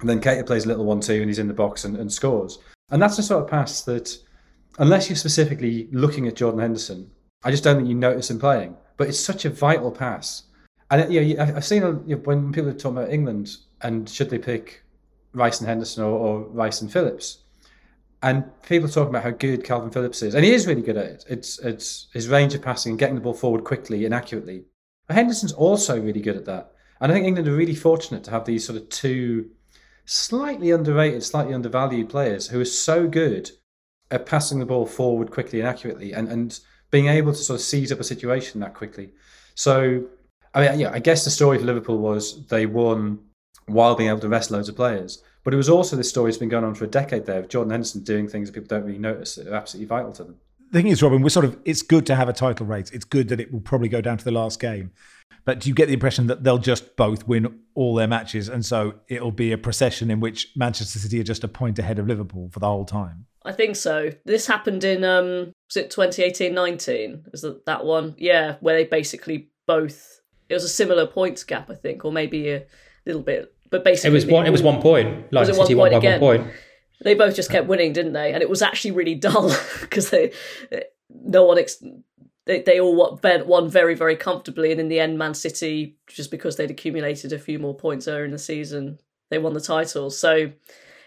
And 0.00 0.10
then 0.10 0.20
Keita 0.20 0.46
plays 0.46 0.66
a 0.66 0.68
little 0.68 0.84
one 0.84 1.00
two 1.00 1.14
and 1.14 1.28
he's 1.30 1.38
in 1.38 1.48
the 1.48 1.54
box 1.54 1.86
and, 1.86 1.96
and 1.96 2.12
scores. 2.12 2.58
And 2.90 3.00
that's 3.00 3.16
the 3.16 3.22
sort 3.22 3.44
of 3.44 3.48
pass 3.50 3.80
that, 3.84 4.14
unless 4.78 5.08
you're 5.08 5.16
specifically 5.16 5.88
looking 5.90 6.28
at 6.28 6.36
Jordan 6.36 6.60
Henderson, 6.60 7.10
I 7.44 7.50
just 7.50 7.64
don't 7.64 7.76
think 7.76 7.88
you 7.88 7.94
notice 7.94 8.30
him 8.30 8.38
playing. 8.38 8.76
But 8.98 9.08
it's 9.08 9.18
such 9.18 9.46
a 9.46 9.50
vital 9.50 9.90
pass. 9.90 10.42
And 10.90 11.10
you 11.10 11.34
know, 11.34 11.42
I've 11.42 11.64
seen 11.64 11.82
you 12.06 12.16
know, 12.16 12.22
when 12.24 12.52
people 12.52 12.68
are 12.68 12.74
talking 12.74 12.98
about 12.98 13.10
England 13.10 13.56
and 13.80 14.06
should 14.06 14.28
they 14.28 14.38
pick 14.38 14.84
Rice 15.32 15.60
and 15.60 15.68
Henderson 15.68 16.04
or, 16.04 16.10
or 16.10 16.40
Rice 16.42 16.82
and 16.82 16.92
Phillips, 16.92 17.38
and 18.22 18.44
people 18.62 18.88
talking 18.88 19.10
about 19.10 19.24
how 19.24 19.30
good 19.30 19.64
Kalvin 19.64 19.92
Phillips 19.92 20.22
is, 20.22 20.34
and 20.34 20.44
he 20.44 20.52
is 20.52 20.66
really 20.66 20.82
good 20.82 20.96
at 20.96 21.06
it. 21.06 21.24
It's 21.28 21.58
it's 21.58 22.08
his 22.12 22.28
range 22.28 22.54
of 22.54 22.62
passing 22.62 22.90
and 22.90 22.98
getting 22.98 23.16
the 23.16 23.20
ball 23.20 23.34
forward 23.34 23.64
quickly 23.64 24.04
and 24.04 24.14
accurately. 24.14 24.64
But 25.06 25.16
Henderson's 25.16 25.52
also 25.52 26.00
really 26.00 26.20
good 26.20 26.36
at 26.36 26.44
that, 26.46 26.72
and 27.00 27.10
I 27.10 27.14
think 27.14 27.26
England 27.26 27.48
are 27.48 27.56
really 27.56 27.74
fortunate 27.74 28.24
to 28.24 28.30
have 28.30 28.44
these 28.44 28.64
sort 28.64 28.78
of 28.78 28.88
two 28.88 29.50
slightly 30.04 30.70
underrated, 30.70 31.22
slightly 31.22 31.54
undervalued 31.54 32.08
players 32.08 32.48
who 32.48 32.60
are 32.60 32.64
so 32.64 33.08
good 33.08 33.50
at 34.10 34.26
passing 34.26 34.58
the 34.58 34.66
ball 34.66 34.86
forward 34.86 35.30
quickly 35.30 35.60
and 35.60 35.68
accurately, 35.68 36.12
and 36.12 36.28
and 36.28 36.60
being 36.90 37.08
able 37.08 37.32
to 37.32 37.38
sort 37.38 37.58
of 37.58 37.64
seize 37.64 37.90
up 37.90 38.00
a 38.00 38.04
situation 38.04 38.60
that 38.60 38.74
quickly. 38.74 39.12
So, 39.54 40.04
I 40.54 40.68
mean, 40.68 40.78
yeah, 40.78 40.92
I 40.92 41.00
guess 41.00 41.24
the 41.24 41.30
story 41.30 41.58
for 41.58 41.64
Liverpool 41.64 41.98
was 41.98 42.46
they 42.46 42.66
won 42.66 43.18
while 43.66 43.96
being 43.96 44.10
able 44.10 44.20
to 44.20 44.28
rest 44.28 44.50
loads 44.50 44.68
of 44.68 44.76
players. 44.76 45.22
But 45.44 45.54
it 45.54 45.56
was 45.56 45.68
also 45.68 45.96
this 45.96 46.08
story 46.08 46.30
that's 46.30 46.38
been 46.38 46.48
going 46.48 46.64
on 46.64 46.74
for 46.74 46.84
a 46.84 46.88
decade 46.88 47.26
there 47.26 47.40
of 47.40 47.48
Jordan 47.48 47.70
Henderson 47.70 48.02
doing 48.02 48.28
things 48.28 48.48
that 48.48 48.54
people 48.54 48.68
don't 48.68 48.86
really 48.86 48.98
notice 48.98 49.34
that 49.34 49.48
are 49.48 49.54
absolutely 49.54 49.86
vital 49.86 50.12
to 50.12 50.24
them. 50.24 50.36
The 50.70 50.78
thing 50.78 50.88
is, 50.88 51.02
Robyn, 51.02 51.22
we're 51.22 51.28
sort 51.28 51.44
of, 51.44 51.58
it's 51.64 51.82
good 51.82 52.06
to 52.06 52.14
have 52.14 52.28
a 52.28 52.32
title 52.32 52.64
race. 52.64 52.90
It's 52.90 53.04
good 53.04 53.28
that 53.28 53.40
it 53.40 53.52
will 53.52 53.60
probably 53.60 53.88
go 53.88 54.00
down 54.00 54.18
to 54.18 54.24
the 54.24 54.30
last 54.30 54.60
game. 54.60 54.92
But 55.44 55.60
do 55.60 55.68
you 55.68 55.74
get 55.74 55.88
the 55.88 55.94
impression 55.94 56.28
that 56.28 56.44
they'll 56.44 56.58
just 56.58 56.96
both 56.96 57.26
win 57.26 57.60
all 57.74 57.94
their 57.94 58.06
matches? 58.06 58.48
And 58.48 58.64
so 58.64 58.94
it'll 59.08 59.32
be 59.32 59.52
a 59.52 59.58
procession 59.58 60.10
in 60.10 60.20
which 60.20 60.52
Manchester 60.54 60.98
City 60.98 61.18
are 61.20 61.24
just 61.24 61.42
a 61.42 61.48
point 61.48 61.78
ahead 61.78 61.98
of 61.98 62.06
Liverpool 62.06 62.48
for 62.52 62.60
the 62.60 62.66
whole 62.66 62.84
time. 62.84 63.26
I 63.44 63.52
think 63.52 63.74
so. 63.74 64.10
This 64.24 64.46
happened 64.46 64.84
in 64.84 65.02
um 65.04 65.52
was 65.68 65.76
it 65.76 65.90
2018-19? 65.90 67.34
Is 67.34 67.42
that 67.42 67.66
that 67.66 67.84
one? 67.84 68.14
Yeah, 68.18 68.56
where 68.60 68.76
they 68.76 68.84
basically 68.84 69.48
both 69.66 70.20
it 70.48 70.54
was 70.54 70.64
a 70.64 70.68
similar 70.68 71.06
points 71.06 71.44
gap, 71.44 71.70
I 71.70 71.74
think, 71.74 72.04
or 72.04 72.12
maybe 72.12 72.50
a 72.50 72.64
little 73.04 73.22
bit. 73.22 73.52
But 73.72 73.84
basically 73.84 74.10
It 74.10 74.12
was 74.12 74.26
one. 74.26 74.46
It 74.46 74.50
was 74.50 74.62
one 74.62 74.80
point. 74.80 75.32
Like 75.32 75.48
Was 75.48 75.48
it 75.48 75.56
one 75.56 75.66
City 75.66 75.76
point 75.76 75.92
by 75.92 75.98
again? 75.98 76.20
one 76.20 76.38
point. 76.38 76.54
They 77.00 77.14
both 77.14 77.34
just 77.34 77.50
kept 77.50 77.66
winning, 77.66 77.92
didn't 77.92 78.12
they? 78.12 78.32
And 78.32 78.42
it 78.42 78.48
was 78.48 78.62
actually 78.62 78.92
really 78.92 79.16
dull 79.16 79.52
because 79.80 80.10
they 80.10 80.32
no 81.10 81.44
one 81.44 81.58
ex- 81.58 81.82
they 82.44 82.60
they 82.62 82.78
all 82.78 82.94
won, 82.94 83.18
won 83.48 83.68
very 83.68 83.94
very 83.94 84.14
comfortably, 84.14 84.70
and 84.70 84.80
in 84.80 84.88
the 84.88 85.00
end, 85.00 85.18
Man 85.18 85.34
City 85.34 85.96
just 86.06 86.30
because 86.30 86.56
they'd 86.56 86.70
accumulated 86.70 87.32
a 87.32 87.38
few 87.38 87.58
more 87.58 87.74
points 87.74 88.06
earlier 88.06 88.26
in 88.26 88.30
the 88.30 88.38
season, 88.38 88.98
they 89.30 89.38
won 89.38 89.54
the 89.54 89.60
title. 89.60 90.10
So 90.10 90.52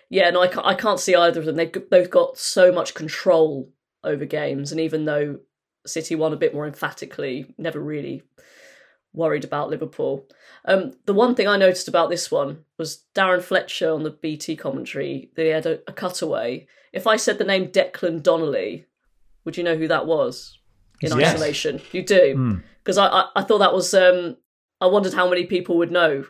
yeah, 0.10 0.32
no, 0.32 0.42
I 0.42 0.48
can't, 0.48 0.66
I 0.66 0.74
can't 0.74 1.00
see 1.00 1.16
either 1.16 1.40
of 1.40 1.46
them. 1.46 1.56
They've 1.56 1.90
both 1.90 2.10
got 2.10 2.38
so 2.38 2.72
much 2.72 2.96
control 2.96 3.72
over 4.04 4.26
games, 4.26 4.72
and 4.72 4.82
even 4.82 5.06
though 5.06 5.38
City 5.86 6.16
won 6.16 6.34
a 6.34 6.38
bit 6.38 6.54
more 6.54 6.66
emphatically, 6.66 7.54
never 7.60 7.80
really 7.80 8.24
worried 9.14 9.44
about 9.44 9.70
Liverpool. 9.70 10.28
Um, 10.68 10.94
the 11.06 11.14
one 11.14 11.36
thing 11.36 11.48
I 11.48 11.58
noticed 11.58 11.88
about 11.88 12.10
this 12.10 12.32
one 12.32 12.66
was 12.78 13.04
Darren 13.14 13.42
Fletcher 13.44 13.92
on 13.92 14.04
the 14.04 14.10
BT 14.12 14.56
commentary. 14.56 15.30
They 15.36 15.50
had 15.50 15.66
a, 15.66 15.80
a 15.88 15.94
cutaway. 15.94 16.68
If 16.92 17.06
I 17.08 17.18
said 17.18 17.38
the 17.38 17.44
name 17.44 17.68
Declan 17.68 18.24
Donnelly, 18.24 18.86
would 19.44 19.58
you 19.58 19.64
know 19.64 19.76
who 19.78 19.88
that 19.90 20.08
was 20.08 20.58
in 21.02 21.18
Yes. 21.20 21.36
isolation? 21.36 21.82
You 21.92 22.04
do, 22.04 22.62
because 22.84 22.98
I, 22.98 23.06
I 23.08 23.26
I 23.36 23.42
thought 23.44 23.60
that 23.60 23.74
was. 23.74 23.94
Um, 23.94 24.38
I 24.82 24.88
wondered 24.88 25.14
how 25.14 25.30
many 25.30 25.46
people 25.46 25.78
would 25.78 25.92
know. 25.92 26.26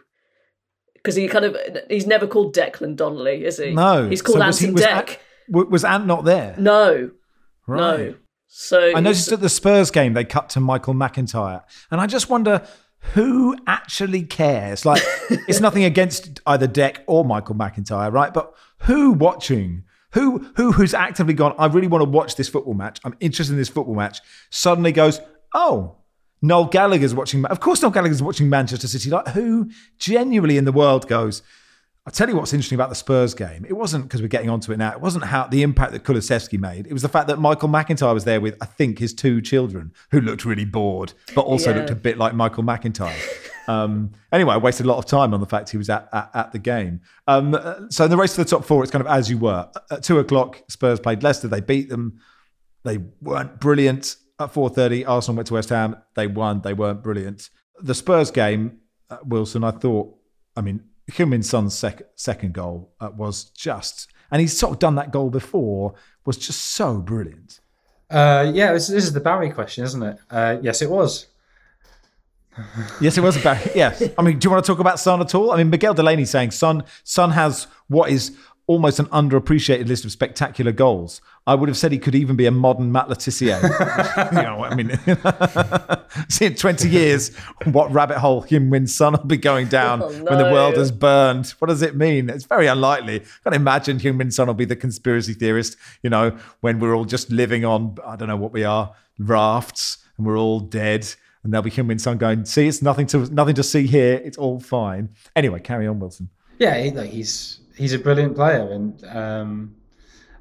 Because 0.96 1.16
he 1.16 1.28
kind 1.28 1.46
of 1.46 1.56
he's 1.90 2.08
never 2.08 2.26
called 2.28 2.56
Declan 2.56 2.96
Donnelly, 2.96 3.46
is 3.46 3.58
he? 3.60 3.74
No. 3.74 4.10
he's 4.10 4.22
called 4.24 4.40
So 4.40 4.46
was 4.48 4.60
he- 4.60 4.72
was 4.72 4.82
Dec. 4.82 5.20
Ant- 5.54 5.70
was 5.72 5.86
Ant 5.86 6.08
not 6.08 6.26
there? 6.26 6.56
no, 6.58 7.12
Right. 7.68 7.80
no. 8.10 8.16
So 8.48 8.92
I 8.96 9.00
noticed 9.02 9.32
at 9.32 9.40
the 9.42 9.50
Spurs 9.50 9.92
game 9.92 10.14
they 10.14 10.24
cut 10.26 10.50
to 10.52 10.60
Michael 10.60 10.94
McIntyre, 10.96 11.62
and 11.92 12.02
I 12.02 12.08
just 12.08 12.30
wonder 12.30 12.66
who 13.14 13.56
actually 13.68 14.24
cares. 14.24 14.86
Like, 14.86 15.02
it's 15.48 15.60
nothing 15.60 15.84
against 15.84 16.42
either 16.46 16.68
Dec 16.68 16.98
or 17.08 17.26
Michael 17.26 17.56
McIntyre, 17.56 18.12
right? 18.12 18.34
But 18.34 18.54
who 18.80 19.12
watching? 19.12 19.84
Who 20.12 20.50
who 20.56 20.72
who's 20.72 20.94
actively 20.94 21.34
gone? 21.34 21.56
I 21.58 21.68
really 21.68 21.88
want 21.88 22.04
to 22.04 22.10
watch 22.10 22.36
this 22.36 22.48
football 22.48 22.74
match. 22.74 23.00
I'm 23.04 23.16
interested 23.20 23.54
in 23.54 23.58
this 23.58 23.70
football 23.70 23.96
match. 23.96 24.20
Suddenly 24.50 24.92
goes, 24.92 25.20
oh. 25.54 25.98
Noel 26.42 26.66
Gallagher's 26.66 27.16
watching. 27.16 27.44
Of 27.46 27.60
course, 27.60 27.82
Noel 27.82 27.92
Gallagher's 27.92 28.22
watching 28.22 28.50
Manchester 28.50 28.88
City. 28.88 29.10
Like, 29.10 29.30
who 29.30 29.72
genuinely 29.98 30.58
in 30.58 30.66
the 30.66 30.72
world 30.72 31.08
goes? 31.08 31.42
I'll 32.06 32.12
tell 32.12 32.30
you 32.30 32.36
what's 32.36 32.54
interesting 32.54 32.76
about 32.76 32.90
the 32.90 32.96
Spurs 32.96 33.34
game. 33.34 33.66
It 33.68 33.74
wasn't 33.74 34.04
because 34.04 34.22
we're 34.22 34.28
getting 34.28 34.50
onto 34.50 34.72
it 34.72 34.78
now. 34.78 34.92
It 34.92 35.02
wasn't 35.02 35.26
how 35.26 35.48
the 35.48 35.64
impact 35.64 35.92
that 35.94 36.04
Kulusevski 36.04 36.60
made. 36.60 36.86
It 36.86 36.94
was 36.94 37.02
the 37.02 37.10
fact 37.10 37.28
that 37.30 37.40
Michael 37.40 37.68
McIntyre 37.68 38.14
was 38.14 38.26
there 38.26 38.40
with, 38.40 38.56
I 38.62 38.66
think, 38.68 39.00
his 39.00 39.12
two 39.12 39.42
children 39.42 39.92
who 40.12 40.22
looked 40.22 40.46
really 40.46 40.66
bored, 40.66 41.14
but 41.34 41.42
also 41.42 41.72
Yeah. 41.72 41.78
looked 41.78 41.90
a 41.90 41.96
bit 41.96 42.20
like 42.20 42.36
Michael 42.36 42.62
McIntyre. 42.64 43.16
Um, 43.68 44.12
anyway, 44.32 44.54
I 44.54 44.58
wasted 44.58 44.86
a 44.86 44.90
lot 44.90 45.00
of 45.00 45.08
time 45.08 45.34
on 45.34 45.40
the 45.40 45.48
fact 45.48 45.72
he 45.72 45.78
was 45.78 45.90
at, 45.90 46.08
at, 46.14 46.30
at 46.36 46.52
the 46.52 46.60
game. 46.60 47.02
Um, 47.28 47.56
uh, 47.56 47.90
so 47.90 48.04
in 48.06 48.12
the 48.12 48.18
race 48.18 48.36
to 48.36 48.44
the 48.44 48.50
top 48.50 48.66
four, 48.66 48.84
it's 48.84 48.92
kind 48.92 49.02
of 49.04 49.12
as 49.12 49.28
you 49.32 49.40
were. 49.40 49.68
At 49.90 50.04
two 50.04 50.20
o'clock, 50.20 50.62
Spurs 50.70 51.00
played 51.00 51.24
Leicester. 51.24 51.48
They 51.48 51.62
beat 51.62 51.90
them. 51.90 52.20
They 52.84 53.00
weren't 53.20 53.60
brilliant. 53.60 54.18
At 54.40 54.54
4.30, 54.54 55.08
Arsenal 55.08 55.38
went 55.38 55.48
to 55.48 55.54
West 55.56 55.70
Ham. 55.70 55.96
They 56.14 56.28
won. 56.28 56.62
They 56.62 56.74
weren't 56.74 57.02
brilliant. 57.02 57.50
The 57.82 57.96
Spurs 57.96 58.30
game, 58.30 58.80
uh, 59.10 59.18
Wilson, 59.24 59.64
I 59.64 59.72
thought, 59.72 60.14
I 60.56 60.62
mean, 60.62 60.84
Heung-Min 61.12 61.44
Son's 61.44 61.74
sec- 61.74 62.04
second 62.16 62.54
goal 62.54 62.92
uh, 63.00 63.10
was 63.16 63.46
just, 63.46 64.08
and 64.32 64.42
he's 64.42 64.58
sort 64.58 64.74
of 64.74 64.80
done 64.80 64.96
that 64.96 65.12
goal 65.12 65.30
before, 65.30 65.94
was 66.26 66.38
just 66.38 66.62
so 66.62 67.00
brilliant. 67.00 67.60
Uh, 68.10 68.52
yeah, 68.54 68.74
this, 68.74 68.88
this 68.88 69.04
is 69.04 69.14
the 69.14 69.20
Barry 69.20 69.52
question, 69.52 69.84
isn't 69.84 70.04
it? 70.04 70.18
Uh, 70.30 70.58
yes, 70.62 70.82
it 70.82 70.90
was. 70.90 71.28
Yes, 73.02 73.18
it 73.18 73.22
was 73.22 73.38
Barry. 73.44 73.60
Yes, 73.76 74.02
I 74.18 74.22
mean, 74.22 74.40
do 74.40 74.46
you 74.46 74.52
want 74.52 74.64
to 74.64 74.72
talk 74.72 74.80
about 74.80 75.00
Son 75.00 75.20
at 75.22 75.36
all? 75.36 75.52
I 75.52 75.58
mean, 75.58 75.70
Miguel 75.70 75.94
Delaney 75.94 76.26
saying 76.26 76.52
Son 76.52 76.84
Son 77.04 77.32
has 77.32 77.68
what 77.88 78.10
is 78.10 78.38
almost 78.68 79.00
an 79.00 79.06
underappreciated 79.08 79.88
list 79.88 80.06
of 80.06 80.12
spectacular 80.12 80.72
goals. 80.72 81.22
I 81.48 81.54
would 81.54 81.70
have 81.70 81.78
said 81.78 81.92
he 81.92 82.00
could 82.00 82.16
even 82.16 82.36
be 82.36 82.48
a 82.48 82.52
modern 82.52 82.92
Matt 82.92 83.10
Le 83.10 83.16
Tissier. 83.16 83.62
you 84.32 84.42
know, 84.42 84.64
I 84.64 84.74
mean, 84.76 84.90
see 86.30 86.46
in 86.46 86.56
twenty 86.56 86.90
years, 86.90 87.36
what 87.72 87.92
rabbit 87.92 88.18
hole 88.18 88.42
Kim 88.42 88.70
Win 88.70 88.88
Son 88.88 89.14
will 89.14 89.26
be 89.26 89.38
going 89.38 89.68
down 89.68 90.02
Oh, 90.02 90.08
when 90.24 90.38
the 90.40 90.52
world 90.52 90.76
has 90.78 90.92
burned. 90.92 91.48
What 91.60 91.68
does 91.68 91.82
it 91.82 91.96
mean? 91.96 92.30
It's 92.30 92.46
very 92.46 92.68
unlikely. 92.68 93.22
I 93.22 93.26
Can't 93.44 93.56
imagine 93.56 94.00
Heung-Min 94.00 94.32
Son 94.32 94.48
will 94.48 94.54
be 94.56 94.66
the 94.66 94.76
conspiracy 94.76 95.34
theorist. 95.34 95.78
You 96.02 96.10
know, 96.10 96.36
when 96.62 96.80
we're 96.80 96.96
all 96.96 97.06
just 97.06 97.30
living 97.32 97.64
on 97.66 97.98
I 98.06 98.16
don't 98.16 98.28
know 98.28 98.38
what 98.38 98.52
we 98.52 98.64
are 98.64 98.94
rafts 99.20 100.00
and 100.18 100.26
we're 100.26 100.38
all 100.38 100.60
dead 100.60 101.08
and 101.44 101.54
there'll 101.54 101.64
be 101.64 101.70
Heung-min 101.70 102.00
Son 102.00 102.18
going, 102.18 102.44
"See, 102.46 102.68
it's 102.68 102.82
nothing 102.82 103.06
to 103.08 103.32
nothing 103.32 103.54
to 103.56 103.64
see 103.64 103.86
here. 103.86 104.16
It's 104.26 104.38
all 104.38 104.60
fine." 104.60 105.10
Anyway, 105.36 105.60
carry 105.60 105.86
on, 105.86 106.00
Wilson. 106.00 106.30
Yeah, 106.58 106.82
he, 106.82 106.90
like, 106.90 107.12
he's 107.12 107.60
he's 107.78 107.94
a 107.94 108.00
brilliant 108.00 108.36
player, 108.36 108.72
and 108.72 109.04
um, 109.06 109.76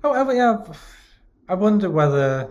oh, 0.02 0.30
yeah, 0.30 0.62
I 1.48 1.54
wonder 1.54 1.90
whether 1.90 2.50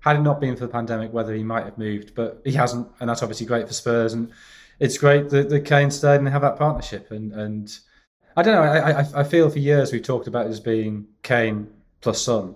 had 0.00 0.16
it 0.16 0.20
not 0.20 0.40
been 0.40 0.54
for 0.54 0.66
the 0.66 0.72
pandemic, 0.72 1.12
whether 1.12 1.34
he 1.34 1.42
might 1.42 1.64
have 1.64 1.78
moved, 1.78 2.14
but 2.14 2.40
he 2.44 2.52
hasn't, 2.52 2.88
and 3.00 3.10
that's 3.10 3.22
obviously 3.22 3.46
great 3.46 3.66
for 3.66 3.74
Spurs, 3.74 4.12
and 4.12 4.30
it's 4.78 4.98
great 4.98 5.30
that, 5.30 5.48
that 5.48 5.64
Kane 5.64 5.90
stayed 5.90 6.16
and 6.16 6.26
they 6.26 6.30
have 6.30 6.42
that 6.42 6.56
partnership, 6.56 7.10
and 7.10 7.32
and 7.32 7.78
I 8.36 8.42
don't 8.42 8.54
know, 8.54 8.62
I, 8.62 9.00
I 9.00 9.06
I 9.16 9.24
feel 9.24 9.50
for 9.50 9.58
years 9.58 9.92
we've 9.92 10.02
talked 10.02 10.26
about 10.26 10.46
it 10.46 10.50
as 10.50 10.60
being 10.60 11.06
Kane 11.22 11.68
plus 12.00 12.22
Son, 12.22 12.54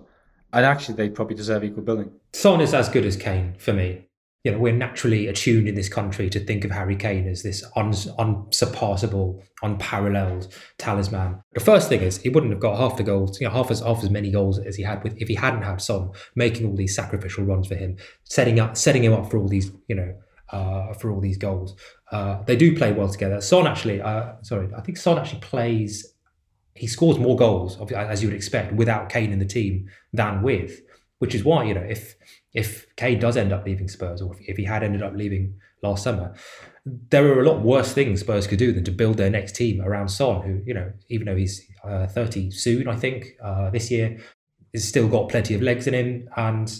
and 0.51 0.65
actually 0.65 0.95
they 0.95 1.09
probably 1.09 1.35
deserve 1.35 1.63
equal 1.63 1.83
billing. 1.83 2.11
Son 2.33 2.61
is 2.61 2.73
as 2.73 2.89
good 2.89 3.05
as 3.05 3.17
Kane 3.17 3.55
for 3.57 3.73
me 3.73 4.07
you 4.43 4.51
know, 4.51 4.57
we're 4.57 4.73
naturally 4.73 5.27
attuned 5.27 5.69
in 5.69 5.75
this 5.75 5.87
country 5.87 6.29
to 6.29 6.39
think 6.39 6.65
of 6.65 6.71
Harry 6.71 6.97
Kane 6.97 7.27
as 7.27 7.43
this 7.43 7.63
uns- 7.77 8.09
unsurpassable, 8.19 9.41
unparalleled 9.61 10.53
talisman. 10.77 11.41
The 11.53 11.61
first 11.61 11.87
thing 11.87 12.01
is 12.01 12.17
he 12.17 12.29
wouldn't 12.29 12.51
have 12.51 12.59
got 12.59 12.77
half 12.77 12.97
the 12.97 13.03
goals, 13.03 13.39
you 13.39 13.47
know, 13.47 13.53
half 13.53 13.71
as 13.71 13.79
half 13.79 14.03
as 14.03 14.09
many 14.09 14.31
goals 14.31 14.59
as 14.59 14.75
he 14.75 14.83
had 14.83 15.01
with 15.01 15.15
if 15.21 15.29
he 15.29 15.35
hadn't 15.35 15.61
had 15.61 15.81
Son 15.81 16.11
making 16.35 16.67
all 16.67 16.75
these 16.75 16.93
sacrificial 16.93 17.45
runs 17.45 17.67
for 17.67 17.75
him, 17.75 17.95
setting 18.25 18.59
up 18.59 18.75
setting 18.75 19.03
him 19.03 19.13
up 19.13 19.31
for 19.31 19.37
all 19.37 19.47
these, 19.47 19.71
you 19.87 19.95
know, 19.95 20.13
uh, 20.49 20.93
for 20.93 21.09
all 21.09 21.21
these 21.21 21.37
goals. 21.37 21.75
Uh, 22.11 22.43
they 22.43 22.57
do 22.57 22.75
play 22.75 22.91
well 22.91 23.07
together. 23.07 23.39
Son 23.39 23.65
actually, 23.65 24.01
uh, 24.01 24.33
sorry, 24.41 24.69
I 24.75 24.81
think 24.81 24.97
Son 24.97 25.17
actually 25.17 25.39
plays. 25.39 26.15
He 26.75 26.87
scores 26.87 27.17
more 27.17 27.37
goals, 27.37 27.79
as 27.93 28.21
you 28.21 28.27
would 28.27 28.35
expect, 28.35 28.73
without 28.73 29.07
Kane 29.07 29.31
in 29.31 29.39
the 29.39 29.45
team 29.45 29.87
than 30.11 30.41
with, 30.41 30.81
which 31.19 31.33
is 31.33 31.45
why 31.45 31.63
you 31.63 31.73
know 31.73 31.81
if 31.81 32.15
if 32.53 32.85
Kane 32.95 33.19
does 33.19 33.37
end 33.37 33.51
up 33.51 33.65
leaving 33.65 33.87
Spurs, 33.87 34.21
or 34.21 34.35
if 34.39 34.57
he 34.57 34.63
had 34.63 34.83
ended 34.83 35.01
up 35.01 35.13
leaving 35.15 35.55
last 35.81 36.03
summer, 36.03 36.35
there 36.85 37.25
are 37.27 37.41
a 37.41 37.45
lot 37.45 37.61
worse 37.61 37.93
things 37.93 38.19
Spurs 38.19 38.47
could 38.47 38.59
do 38.59 38.71
than 38.71 38.83
to 38.83 38.91
build 38.91 39.17
their 39.17 39.29
next 39.29 39.55
team 39.55 39.81
around 39.81 40.09
Son, 40.09 40.41
who, 40.41 40.61
you 40.65 40.73
know, 40.73 40.91
even 41.09 41.25
though 41.25 41.35
he's 41.35 41.61
uh, 41.83 42.07
30 42.07 42.51
soon, 42.51 42.87
I 42.87 42.95
think, 42.95 43.25
uh, 43.43 43.69
this 43.69 43.89
year, 43.89 44.19
has 44.73 44.87
still 44.87 45.07
got 45.07 45.29
plenty 45.29 45.55
of 45.55 45.61
legs 45.61 45.87
in 45.87 45.93
him 45.93 46.29
and 46.35 46.73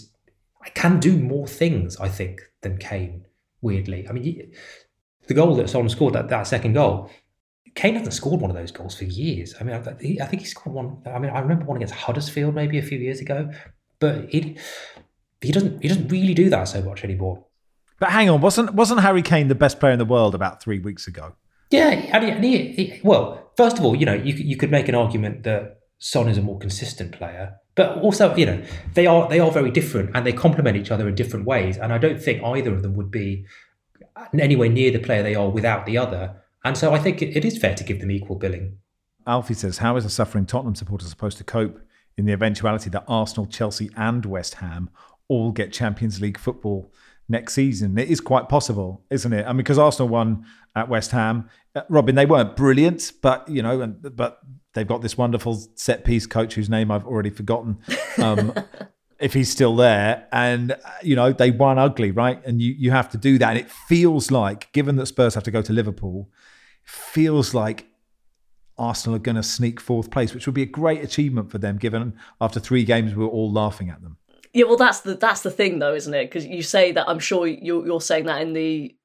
I 0.64 0.70
can 0.70 0.98
do 0.98 1.18
more 1.18 1.46
things, 1.46 1.96
I 1.98 2.08
think, 2.08 2.40
than 2.62 2.78
Kane, 2.78 3.26
weirdly. 3.60 4.08
I 4.08 4.12
mean, 4.12 4.52
the 5.26 5.34
goal 5.34 5.54
that 5.56 5.68
Son 5.70 5.88
scored, 5.88 6.14
that, 6.14 6.28
that 6.28 6.46
second 6.46 6.72
goal, 6.72 7.10
Kane 7.74 7.96
hasn't 7.96 8.14
scored 8.14 8.40
one 8.40 8.50
of 8.50 8.56
those 8.56 8.70
goals 8.70 8.96
for 8.96 9.04
years. 9.04 9.54
I 9.60 9.64
mean, 9.64 9.74
I, 9.74 9.80
I 9.80 10.26
think 10.26 10.40
he 10.40 10.44
scored 10.44 10.74
one. 10.74 11.02
I 11.06 11.18
mean, 11.18 11.30
I 11.30 11.40
remember 11.40 11.64
one 11.64 11.76
against 11.76 11.94
Huddersfield 11.94 12.54
maybe 12.54 12.78
a 12.78 12.82
few 12.82 12.98
years 12.98 13.20
ago, 13.20 13.50
but 13.98 14.32
it 14.34 14.58
he 15.44 15.52
doesn't 15.52 15.82
he 15.82 15.88
doesn't 15.88 16.08
really 16.08 16.34
do 16.34 16.50
that 16.50 16.64
so 16.64 16.82
much 16.82 17.04
anymore. 17.04 17.44
But 17.98 18.10
hang 18.10 18.28
on, 18.28 18.40
wasn't 18.40 18.74
wasn't 18.74 19.00
Harry 19.00 19.22
Kane 19.22 19.48
the 19.48 19.54
best 19.54 19.80
player 19.80 19.92
in 19.92 19.98
the 19.98 20.04
world 20.04 20.34
about 20.34 20.62
three 20.62 20.78
weeks 20.78 21.06
ago? 21.06 21.34
Yeah, 21.70 21.90
and 21.90 22.44
he, 22.44 22.68
he, 22.72 23.00
well, 23.02 23.50
first 23.56 23.78
of 23.78 23.84
all, 23.84 23.96
you 23.96 24.06
know, 24.06 24.14
you 24.14 24.34
you 24.34 24.56
could 24.56 24.70
make 24.70 24.88
an 24.88 24.94
argument 24.94 25.44
that 25.44 25.78
Son 25.98 26.28
is 26.28 26.36
a 26.36 26.42
more 26.42 26.58
consistent 26.58 27.12
player, 27.12 27.54
but 27.74 27.98
also, 27.98 28.34
you 28.36 28.46
know, 28.46 28.62
they 28.94 29.06
are 29.06 29.28
they 29.28 29.40
are 29.40 29.50
very 29.50 29.70
different 29.70 30.10
and 30.14 30.26
they 30.26 30.32
complement 30.32 30.76
each 30.76 30.90
other 30.90 31.08
in 31.08 31.14
different 31.14 31.46
ways. 31.46 31.78
And 31.78 31.92
I 31.92 31.98
don't 31.98 32.22
think 32.22 32.42
either 32.42 32.74
of 32.74 32.82
them 32.82 32.94
would 32.94 33.10
be 33.10 33.46
anywhere 34.38 34.68
near 34.68 34.90
the 34.90 34.98
player 34.98 35.22
they 35.22 35.34
are 35.34 35.48
without 35.48 35.86
the 35.86 35.98
other. 35.98 36.42
And 36.64 36.76
so 36.76 36.94
I 36.94 36.98
think 36.98 37.22
it, 37.22 37.36
it 37.36 37.44
is 37.44 37.58
fair 37.58 37.74
to 37.74 37.84
give 37.84 38.00
them 38.00 38.10
equal 38.10 38.36
billing. 38.36 38.78
Alfie 39.26 39.54
says, 39.54 39.78
"How 39.78 39.96
is 39.96 40.04
a 40.04 40.10
suffering 40.10 40.46
Tottenham 40.46 40.74
supporter 40.74 41.06
supposed 41.06 41.38
to 41.38 41.44
cope 41.44 41.80
in 42.16 42.26
the 42.26 42.32
eventuality 42.32 42.90
that 42.90 43.04
Arsenal, 43.08 43.46
Chelsea, 43.46 43.90
and 43.96 44.24
West 44.24 44.56
Ham 44.56 44.90
all 45.28 45.52
get 45.52 45.72
Champions 45.72 46.20
League 46.20 46.38
football 46.38 46.92
next 47.28 47.54
season. 47.54 47.98
It 47.98 48.08
is 48.08 48.20
quite 48.20 48.48
possible, 48.48 49.04
isn't 49.10 49.32
it? 49.32 49.44
I 49.44 49.48
mean, 49.48 49.58
because 49.58 49.78
Arsenal 49.78 50.08
won 50.08 50.44
at 50.76 50.88
West 50.88 51.10
Ham, 51.12 51.48
uh, 51.74 51.82
Robyn, 51.88 52.14
they 52.14 52.26
weren't 52.26 52.56
brilliant, 52.56 53.12
but 53.22 53.48
you 53.48 53.62
know, 53.62 53.80
and 53.80 54.16
but 54.16 54.40
they've 54.74 54.86
got 54.86 55.02
this 55.02 55.16
wonderful 55.16 55.62
set 55.74 56.04
piece 56.04 56.26
coach 56.26 56.54
whose 56.54 56.68
name 56.68 56.90
I've 56.90 57.06
already 57.06 57.30
forgotten. 57.30 57.78
Um, 58.18 58.52
if 59.18 59.32
he's 59.32 59.50
still 59.50 59.74
there, 59.76 60.28
and 60.32 60.72
uh, 60.72 60.76
you 61.02 61.16
know, 61.16 61.32
they 61.32 61.50
won 61.50 61.78
ugly, 61.78 62.10
right? 62.10 62.44
And 62.44 62.60
you 62.60 62.74
you 62.76 62.90
have 62.90 63.08
to 63.10 63.18
do 63.18 63.38
that. 63.38 63.50
And 63.50 63.58
it 63.58 63.70
feels 63.70 64.30
like, 64.30 64.70
given 64.72 64.96
that 64.96 65.06
Spurs 65.06 65.34
have 65.34 65.44
to 65.44 65.50
go 65.50 65.62
to 65.62 65.72
Liverpool, 65.72 66.30
feels 66.84 67.54
like 67.54 67.86
Arsenal 68.76 69.16
are 69.16 69.20
going 69.20 69.36
to 69.36 69.42
sneak 69.42 69.80
fourth 69.80 70.10
place, 70.10 70.34
which 70.34 70.46
would 70.46 70.54
be 70.54 70.62
a 70.62 70.66
great 70.66 71.02
achievement 71.02 71.50
for 71.50 71.58
them, 71.58 71.78
given 71.78 72.14
after 72.40 72.60
three 72.60 72.84
games 72.84 73.14
we 73.14 73.24
were 73.24 73.30
all 73.30 73.50
laughing 73.50 73.88
at 73.88 74.02
them. 74.02 74.18
Yeah, 74.54 74.66
well, 74.66 74.76
that's 74.76 75.00
the 75.00 75.14
that's 75.16 75.42
the 75.42 75.50
thing, 75.50 75.80
though, 75.80 75.94
isn't 75.94 76.14
it? 76.14 76.26
Because 76.26 76.46
you 76.46 76.62
say 76.62 76.92
that. 76.92 77.08
I'm 77.08 77.18
sure 77.18 77.46
you're 77.46 77.84
you're 77.84 78.00
saying 78.00 78.26
that 78.26 78.40
in 78.40 78.52
the, 78.52 78.96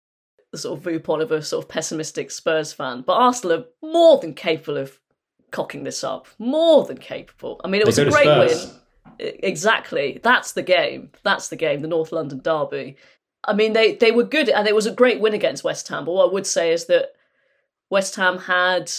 sort 0.56 0.78
of 0.78 0.84
viewpoint 0.84 1.24
of 1.24 1.32
a 1.32 1.42
sort 1.42 1.66
of 1.66 1.70
pessimistic 1.70 2.30
Spurs 2.30 2.72
fan, 2.72 3.02
but 3.02 3.14
Arsenal 3.14 3.60
are 3.60 3.66
more 3.82 4.20
than 4.20 4.34
capable 4.34 4.78
of 4.78 5.00
cocking 5.52 5.84
this 5.84 6.04
up. 6.04 6.28
More 6.38 6.86
than 6.86 6.98
capable. 6.98 7.60
I 7.64 7.68
mean, 7.68 7.82
it 7.82 7.88
was 7.88 7.98
a 7.98 8.10
great 8.10 8.28
win. 8.28 8.58
Exactly. 9.20 10.20
That's 10.24 10.54
the 10.54 10.62
game. 10.62 11.12
That's 11.24 11.50
the 11.50 11.56
game. 11.56 11.82
The 11.82 11.88
North 11.88 12.12
London 12.12 12.42
derby. 12.44 12.96
I 13.44 13.54
mean, 13.54 13.74
they 13.74 13.96
they 13.96 14.12
were 14.12 14.24
good, 14.24 14.50
and 14.50 14.68
it 14.68 14.76
was 14.76 14.86
a 14.86 14.92
great 14.92 15.20
win 15.20 15.34
against 15.34 15.64
West 15.64 15.88
Ham. 15.88 16.06
But 16.06 16.14
what 16.14 16.30
I 16.30 16.34
would 16.34 16.48
say 16.48 16.72
is 16.72 16.86
that 16.86 17.14
West 17.90 18.16
Ham 18.18 18.38
had 18.38 18.92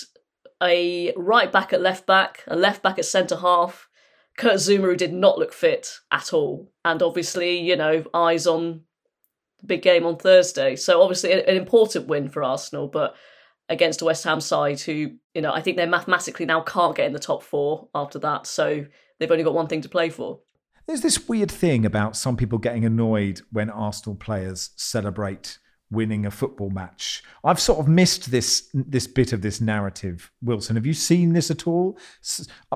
a 0.63 1.13
right 1.17 1.51
back 1.53 1.73
at 1.73 1.81
left 1.81 2.07
back, 2.07 2.43
a 2.49 2.57
left 2.57 2.83
back 2.83 2.99
at 2.99 3.05
centre 3.05 3.37
half, 3.37 3.89
Kurt 4.37 4.55
Zouma, 4.55 4.83
who 4.83 4.97
did 4.97 5.13
not 5.13 5.39
look 5.39 5.53
fit 5.53 5.99
at 6.11 6.33
all, 6.33 6.71
and 6.85 7.03
obviously, 7.03 7.59
you 7.59 7.77
know, 7.77 8.05
eyes 8.15 8.47
on 8.47 8.83
the 9.59 9.67
big 9.67 9.83
game 9.83 10.07
on 10.07 10.17
Thursday. 10.17 10.77
So 10.77 11.03
obviously, 11.03 11.33
an 11.33 11.57
important 11.57 12.07
win 12.07 12.29
for 12.29 12.43
Arsenal, 12.43 12.89
but 12.89 13.15
against 13.69 14.03
a 14.03 14.05
West 14.05 14.25
Ham 14.25 14.41
side 14.41 14.81
who, 14.81 15.13
you 15.35 15.41
know, 15.41 15.53
I 15.53 15.63
think 15.63 15.77
they 15.77 15.87
mathematically 15.87 16.47
now 16.47 16.61
can't 16.63 16.97
get 16.97 17.07
in 17.07 17.13
the 17.13 17.19
top 17.19 17.43
four 17.43 17.89
after 17.95 18.19
that. 18.19 18.47
So 18.47 18.85
they've 19.19 19.31
only 19.31 19.45
got 19.45 19.55
one 19.55 19.69
thing 19.69 19.83
to 19.83 19.89
play 19.89 20.11
for. 20.11 20.41
There's 20.87 21.03
this 21.03 21.29
weird 21.29 21.51
thing 21.53 21.87
about 21.87 22.17
some 22.17 22.37
people 22.37 22.59
getting 22.59 22.85
annoyed 22.85 23.43
when 23.53 23.71
Arsenal 23.71 24.17
players 24.17 24.71
celebrate 24.77 25.59
winning 25.91 26.27
a 26.27 26.31
football 26.31 26.71
match. 26.71 27.23
I've 27.45 27.61
sort 27.61 27.81
of 27.81 27.89
missed 27.89 28.31
this 28.31 28.69
this 28.73 29.07
bit 29.07 29.33
of 29.33 29.43
this 29.43 29.61
narrative. 29.61 30.31
Wilson, 30.43 30.77
have 30.77 30.87
you 30.87 30.95
seen 30.95 31.33
this 31.33 31.51
at 31.51 31.67
all? 31.67 31.99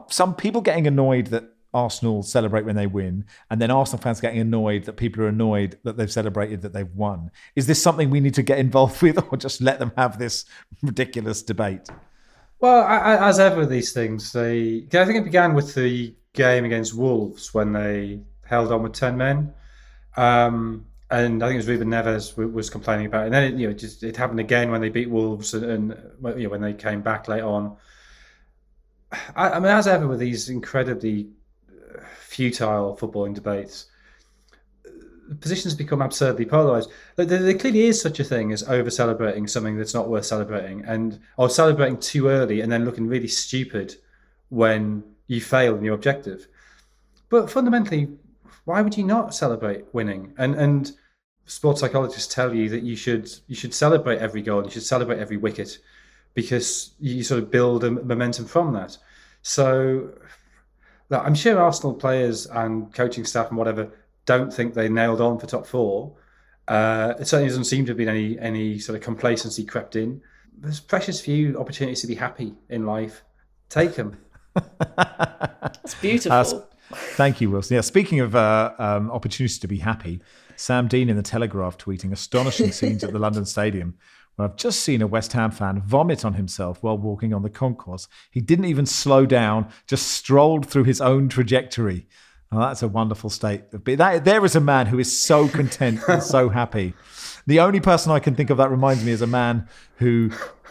Some 0.08 0.34
people 0.34 0.60
getting 0.60 0.86
annoyed 0.86 1.28
that 1.28 1.44
Arsenal 1.74 2.22
celebrate 2.22 2.64
when 2.64 2.76
they 2.76 2.86
win, 2.86 3.24
and 3.50 3.60
then 3.60 3.70
Arsenal 3.70 4.00
fans 4.00 4.20
getting 4.20 4.40
annoyed 4.40 4.84
that 4.84 4.94
people 4.94 5.24
are 5.24 5.28
annoyed 5.28 5.78
that 5.82 5.96
they've 5.96 6.10
celebrated 6.10 6.62
that 6.62 6.72
they've 6.72 6.94
won. 6.94 7.30
Is 7.56 7.66
this 7.66 7.82
something 7.82 8.10
we 8.10 8.20
need 8.20 8.34
to 8.34 8.42
get 8.42 8.58
involved 8.58 9.02
with, 9.02 9.18
or 9.30 9.36
just 9.36 9.60
let 9.60 9.78
them 9.80 9.92
have 9.96 10.18
this 10.18 10.44
ridiculous 10.82 11.42
debate? 11.42 11.88
Well, 12.60 12.84
as 12.86 13.40
ever, 13.40 13.66
these 13.66 13.92
things. 13.92 14.32
They, 14.32 14.86
I 14.94 15.04
think 15.04 15.18
it 15.18 15.24
began 15.24 15.52
with 15.52 15.74
the 15.74 16.14
game 16.32 16.64
against 16.64 16.94
Wolves 16.94 17.52
when 17.52 17.72
they 17.72 18.20
held 18.46 18.72
on 18.72 18.82
with 18.82 18.92
ten 18.92 19.16
men, 19.16 19.52
um, 20.16 20.86
and 21.10 21.42
I 21.42 21.48
think 21.48 21.54
it 21.54 21.58
was 21.58 21.68
Ruben 21.68 21.88
Neves 21.88 22.52
was 22.52 22.70
complaining 22.70 23.06
about 23.06 23.22
it. 23.22 23.26
And 23.26 23.34
then 23.34 23.44
it, 23.44 23.58
you 23.58 23.68
know, 23.68 23.74
just 23.74 24.02
it 24.02 24.16
happened 24.16 24.40
again 24.40 24.70
when 24.70 24.80
they 24.80 24.88
beat 24.88 25.10
Wolves, 25.10 25.54
and, 25.54 25.64
and 25.64 26.38
you 26.38 26.44
know, 26.44 26.48
when 26.48 26.62
they 26.62 26.72
came 26.72 27.02
back 27.02 27.28
late 27.28 27.42
on. 27.42 27.76
I, 29.36 29.50
I 29.50 29.60
mean, 29.60 29.70
as 29.70 29.86
ever 29.86 30.08
with 30.08 30.18
these 30.18 30.48
incredibly 30.48 31.28
uh, 31.68 32.00
futile 32.18 32.96
footballing 32.96 33.34
debates, 33.34 33.86
uh, 34.86 35.34
positions 35.40 35.74
become 35.74 36.00
absurdly 36.00 36.46
polarized. 36.46 36.90
There, 37.16 37.26
there, 37.26 37.58
clearly 37.58 37.82
is 37.82 38.00
such 38.00 38.18
a 38.18 38.24
thing 38.24 38.50
as 38.52 38.62
over 38.64 38.90
celebrating 38.90 39.46
something 39.46 39.76
that's 39.76 39.94
not 39.94 40.08
worth 40.08 40.24
celebrating, 40.24 40.84
and 40.86 41.20
or 41.36 41.50
celebrating 41.50 41.98
too 41.98 42.28
early 42.28 42.62
and 42.62 42.72
then 42.72 42.84
looking 42.84 43.06
really 43.06 43.28
stupid 43.28 43.94
when 44.48 45.04
you 45.26 45.40
fail 45.40 45.76
in 45.76 45.84
your 45.84 45.94
objective. 45.94 46.48
But 47.28 47.50
fundamentally, 47.50 48.08
why 48.64 48.80
would 48.80 48.96
you 48.96 49.04
not 49.04 49.34
celebrate 49.34 49.84
winning? 49.92 50.34
And 50.38 50.54
and 50.54 50.92
sports 51.46 51.80
psychologists 51.80 52.32
tell 52.32 52.54
you 52.54 52.68
that 52.70 52.82
you 52.82 52.96
should 52.96 53.30
you 53.46 53.54
should 53.54 53.74
celebrate 53.74 54.18
every 54.18 54.42
goal, 54.42 54.58
and 54.58 54.66
you 54.66 54.72
should 54.72 54.82
celebrate 54.82 55.18
every 55.18 55.36
wicket, 55.36 55.78
because 56.34 56.94
you 56.98 57.22
sort 57.22 57.42
of 57.42 57.50
build 57.50 57.84
a 57.84 57.90
momentum 57.90 58.46
from 58.46 58.72
that. 58.72 58.96
So 59.42 60.10
I'm 61.10 61.34
sure 61.34 61.60
Arsenal 61.60 61.94
players 61.94 62.46
and 62.46 62.92
coaching 62.94 63.24
staff 63.24 63.48
and 63.48 63.58
whatever 63.58 63.90
don't 64.26 64.52
think 64.52 64.74
they 64.74 64.88
nailed 64.88 65.20
on 65.20 65.38
for 65.38 65.46
top 65.46 65.66
four. 65.66 66.16
Uh, 66.66 67.12
it 67.20 67.26
certainly 67.26 67.48
doesn't 67.48 67.64
seem 67.64 67.84
to 67.84 67.90
have 67.90 67.98
been 67.98 68.08
any 68.08 68.38
any 68.38 68.78
sort 68.78 68.96
of 68.96 69.02
complacency 69.02 69.64
crept 69.64 69.96
in. 69.96 70.20
There's 70.56 70.80
precious 70.80 71.20
few 71.20 71.58
opportunities 71.58 72.00
to 72.00 72.06
be 72.06 72.14
happy 72.14 72.54
in 72.70 72.86
life. 72.86 73.22
Take 73.68 73.94
them. 73.94 74.16
That's 74.96 75.94
beautiful. 75.96 76.32
Uh, 76.32 76.73
thank 76.94 77.40
you, 77.40 77.50
Wilson. 77.50 77.76
Yeah, 77.76 77.80
speaking 77.82 78.20
of 78.20 78.34
uh, 78.34 78.72
um, 78.78 79.10
opportunities 79.10 79.58
to 79.60 79.68
be 79.68 79.78
happy, 79.78 80.20
Sam 80.56 80.88
Dean 80.88 81.08
in 81.08 81.16
the 81.16 81.22
Telegraph 81.22 81.78
tweeting 81.78 82.12
astonishing 82.12 82.72
scenes 82.78 83.04
at 83.04 83.12
the 83.12 83.18
London 83.18 83.44
Stadium 83.44 83.96
well, 84.36 84.48
I've 84.48 84.56
just 84.56 84.80
seen 84.80 85.00
a 85.00 85.06
West 85.06 85.32
Ham 85.32 85.50
fan 85.50 85.80
vomit 85.80 86.24
on 86.24 86.34
himself 86.34 86.82
while 86.82 86.98
walking 86.98 87.32
on 87.32 87.42
the 87.42 87.50
concourse. 87.50 88.08
He 88.30 88.40
didn't 88.40 88.64
even 88.64 88.86
slow 88.86 89.26
down, 89.26 89.68
just 89.86 90.08
strolled 90.08 90.66
through 90.66 90.84
his 90.84 91.00
own 91.00 91.28
trajectory. 91.28 92.06
Oh, 92.50 92.60
that's 92.60 92.82
a 92.82 92.88
wonderful 92.88 93.30
state 93.30 93.62
of 93.72 93.84
being. 93.84 93.98
That, 93.98 94.24
there 94.24 94.44
is 94.44 94.56
a 94.56 94.60
man 94.60 94.86
who 94.86 94.98
is 94.98 95.20
so 95.20 95.48
content 95.48 96.00
and 96.08 96.22
so 96.22 96.48
happy. 96.48 96.94
The 97.46 97.60
only 97.60 97.80
person 97.80 98.12
I 98.12 98.18
can 98.18 98.34
think 98.34 98.50
of 98.50 98.58
that 98.58 98.70
reminds 98.70 99.04
me 99.04 99.12
is 99.12 99.22
a 99.22 99.26
man 99.26 99.68
who 99.96 100.30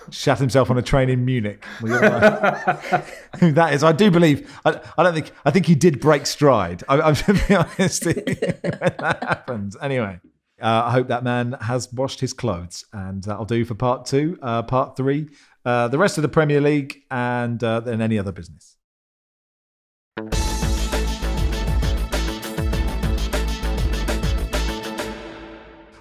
shat 0.09 0.39
himself 0.39 0.69
on 0.69 0.78
a 0.78 0.82
train 0.82 1.09
in 1.09 1.24
Munich. 1.26 1.63
Well, 1.82 1.91
you're 1.91 2.01
right. 2.01 3.03
Who 3.39 3.51
that 3.53 3.74
is, 3.74 3.84
I 3.84 3.91
do 3.91 4.11
believe. 4.11 4.59
I, 4.65 4.80
I 4.97 5.03
don't 5.03 5.13
think. 5.13 5.32
I 5.45 5.51
think 5.51 5.65
he 5.65 5.76
did 5.76 5.99
break 5.99 6.26
stride. 6.26 6.84
I, 6.89 7.01
I'm 7.01 7.15
to 7.15 7.34
be 7.34 7.55
honest. 7.55 8.05
when 8.05 8.15
that 8.15 9.17
happens, 9.21 9.78
anyway. 9.82 10.19
Uh, 10.61 10.84
I 10.86 10.91
hope 10.91 11.07
that 11.09 11.24
man 11.24 11.57
has 11.61 11.91
washed 11.91 12.21
his 12.21 12.32
clothes, 12.32 12.86
and 12.93 13.24
that'll 13.24 13.45
do 13.45 13.65
for 13.65 13.76
part 13.76 14.05
two. 14.05 14.38
Uh, 14.41 14.63
part 14.63 14.95
three, 14.95 15.30
uh, 15.65 15.89
the 15.89 15.97
rest 15.97 16.17
of 16.17 16.21
the 16.21 16.30
Premier 16.30 16.61
League, 16.61 17.01
and 17.11 17.61
uh, 17.63 17.82
then 17.82 18.01
any 18.01 18.17
other 18.17 18.32
business. 18.32 18.78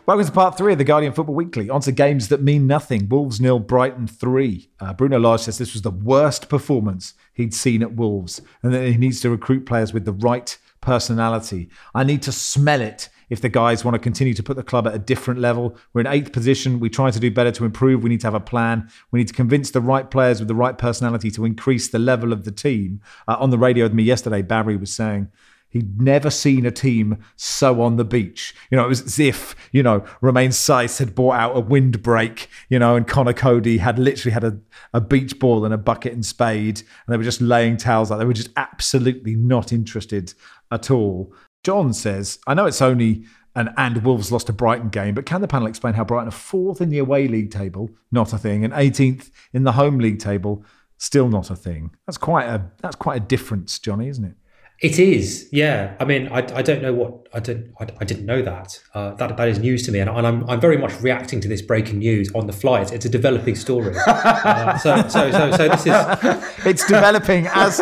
Welcome 0.05 0.27
to 0.27 0.33
part 0.33 0.59
three 0.59 0.73
of 0.73 0.79
the 0.79 0.85
Guardian 0.85 1.13
Football 1.13 1.37
Weekly. 1.37 1.71
On 1.71 1.81
to 1.83 1.93
games 1.93 2.27
that 2.27 2.43
mean 2.43 2.67
nothing. 2.67 3.09
Wolves 3.09 3.41
nil, 3.41 3.61
Brighton 3.61 4.09
three. 4.09 4.69
Uh, 4.81 4.93
Bruno 4.93 5.21
Lage 5.21 5.43
says 5.43 5.59
this 5.59 5.75
was 5.75 5.83
the 5.83 5.93
worst 5.93 6.49
performance 6.49 7.15
he'd 7.35 7.55
seen 7.55 7.83
at 7.83 7.95
Wolves, 7.95 8.41
and 8.65 8.75
that 8.75 8.85
he 8.85 8.97
needs 8.97 9.21
to 9.21 9.31
recruit 9.31 9.65
players 9.65 9.93
with 9.93 10.05
the 10.05 10.13
right 10.13 10.59
personality. 10.81 11.69
I 11.95 12.03
need 12.03 12.21
to 12.23 12.33
smell 12.33 12.81
it 12.81 13.11
if 13.31 13.41
the 13.41 13.49
guys 13.49 13.85
want 13.85 13.95
to 13.95 14.01
continue 14.01 14.35
to 14.35 14.43
put 14.43 14.57
the 14.57 14.65
club 14.65 14.89
at 14.89 14.95
a 14.97 14.99
different 14.99 15.39
level. 15.39 15.77
We're 15.93 16.01
in 16.01 16.09
eighth 16.09 16.33
position. 16.33 16.81
We 16.81 16.91
try 16.91 17.13
to 17.13 17.21
do 17.21 17.31
better 17.31 17.53
to 17.53 17.65
improve. 17.65 18.03
We 18.03 18.11
need 18.11 18.23
to 18.23 18.27
have 18.27 18.35
a 18.35 18.41
plan. 18.41 18.91
We 19.13 19.21
need 19.21 19.29
to 19.29 19.35
convince 19.35 19.71
the 19.71 19.81
right 19.81 20.11
players 20.11 20.41
with 20.41 20.49
the 20.49 20.57
right 20.57 20.77
personality 20.77 21.31
to 21.31 21.45
increase 21.45 21.89
the 21.89 22.01
level 22.01 22.33
of 22.33 22.43
the 22.43 22.51
team. 22.51 23.03
Uh, 23.29 23.37
on 23.39 23.51
the 23.51 23.59
radio 23.59 23.85
with 23.85 23.95
me 23.95 24.03
yesterday, 24.03 24.43
Barry 24.43 24.77
was 24.77 24.93
saying 24.93 25.29
He'd 25.73 26.01
never 26.01 26.31
seen 26.31 26.67
a 26.67 26.71
team 26.71 27.19
so 27.37 27.81
on 27.81 27.97
the 27.97 28.05
beach. 28.05 28.55
You 28.71 28.77
know, 28.77 28.85
it 28.85 28.89
was 28.89 29.03
as 29.03 29.19
if, 29.19 29.57
you 29.73 29.83
know, 29.83 30.05
Romain 30.21 30.51
Saïss 30.51 30.99
had 30.99 31.15
bought 31.15 31.35
out 31.35 31.57
a 31.57 31.61
windbreak, 31.61 32.49
you 32.69 32.79
know, 32.79 32.95
and 32.95 33.09
Conor 33.09 33.33
Coady 33.33 33.79
had 33.79 33.99
literally 33.99 34.33
had 34.33 34.45
a, 34.45 34.59
a 34.93 35.01
beach 35.01 35.39
ball 35.39 35.65
and 35.65 35.73
a 35.73 35.79
bucket 35.79 36.13
and 36.13 36.25
spade, 36.27 36.81
and 36.81 37.13
they 37.13 37.17
were 37.17 37.25
just 37.25 37.41
laying 37.41 37.79
towels 37.79 38.13
out. 38.13 38.19
They 38.19 38.27
were 38.27 38.33
just 38.35 38.51
absolutely 38.57 39.35
not 39.35 39.73
interested 39.73 40.35
at 40.71 40.91
all. 40.91 41.33
John 41.65 41.93
says, 41.93 42.39
I 42.47 42.55
know 42.55 42.67
it's 42.67 42.83
only 42.83 43.25
an 43.55 43.73
and 43.77 44.05
Wolves 44.05 44.33
lost 44.33 44.49
a 44.49 44.53
Brighton 44.53 44.89
game, 44.89 45.15
but 45.15 45.27
can 45.27 45.41
the 45.41 45.49
panel 45.49 45.69
explain 45.69 45.95
how 45.95 46.05
Brighton 46.05 46.29
are 46.29 46.33
fourth 46.33 46.81
in 46.81 46.89
the 46.89 46.99
away 46.99 47.29
league 47.29 47.51
table, 47.51 47.91
not 48.11 48.33
a 48.33 48.39
thing, 48.39 48.65
and 48.65 48.73
18th 48.73 49.31
in 49.53 49.65
the 49.65 49.73
home 49.73 49.99
league 49.99 50.19
table, 50.19 50.65
still 50.99 51.29
not 51.29 51.51
a 51.51 51.57
thing? 51.57 51.91
That's 52.07 52.19
quite 52.19 52.47
a 52.47 52.71
that's 52.81 52.97
quite 52.97 53.17
a 53.23 53.25
difference, 53.25 53.79
Johnny, 53.79 54.09
isn't 54.09 54.25
it? 54.25 54.37
It 54.83 54.99
is, 54.99 55.49
yeah. 55.53 55.95
I 56.01 56.05
mean, 56.05 56.27
I, 56.27 56.39
I 56.39 56.61
don't 56.61 56.83
know 56.83 56.93
what 56.93 57.29
I 57.33 57.39
didn't 57.39 57.73
I, 57.79 57.87
I 58.01 58.05
didn't 58.05 58.27
know 58.27 58.43
that. 58.43 58.81
Uh, 58.93 59.15
that 59.15 59.37
that 59.37 59.49
is 59.49 59.61
news 59.61 59.85
to 59.85 59.93
me, 59.93 60.01
and, 60.01 60.11
and, 60.11 60.27
I'm 60.27 60.51
I'm 60.51 60.61
very 60.61 60.77
much 60.77 61.01
reacting 61.01 61.41
to 61.43 61.47
this 61.47 61.63
breaking 61.63 62.01
news 62.01 62.35
on 62.35 62.49
the 62.49 62.53
fly. 62.53 62.81
It's, 62.81 62.91
it's 62.91 63.05
a 63.05 63.09
developing 63.09 63.55
story. 63.55 63.95
uh, 64.09 64.77
so, 64.79 64.97
so 65.09 65.31
so 65.31 65.53
so 65.53 65.69
this 65.69 65.87
is 65.87 65.95
it's 66.67 66.85
developing 66.85 67.47
as 67.47 67.79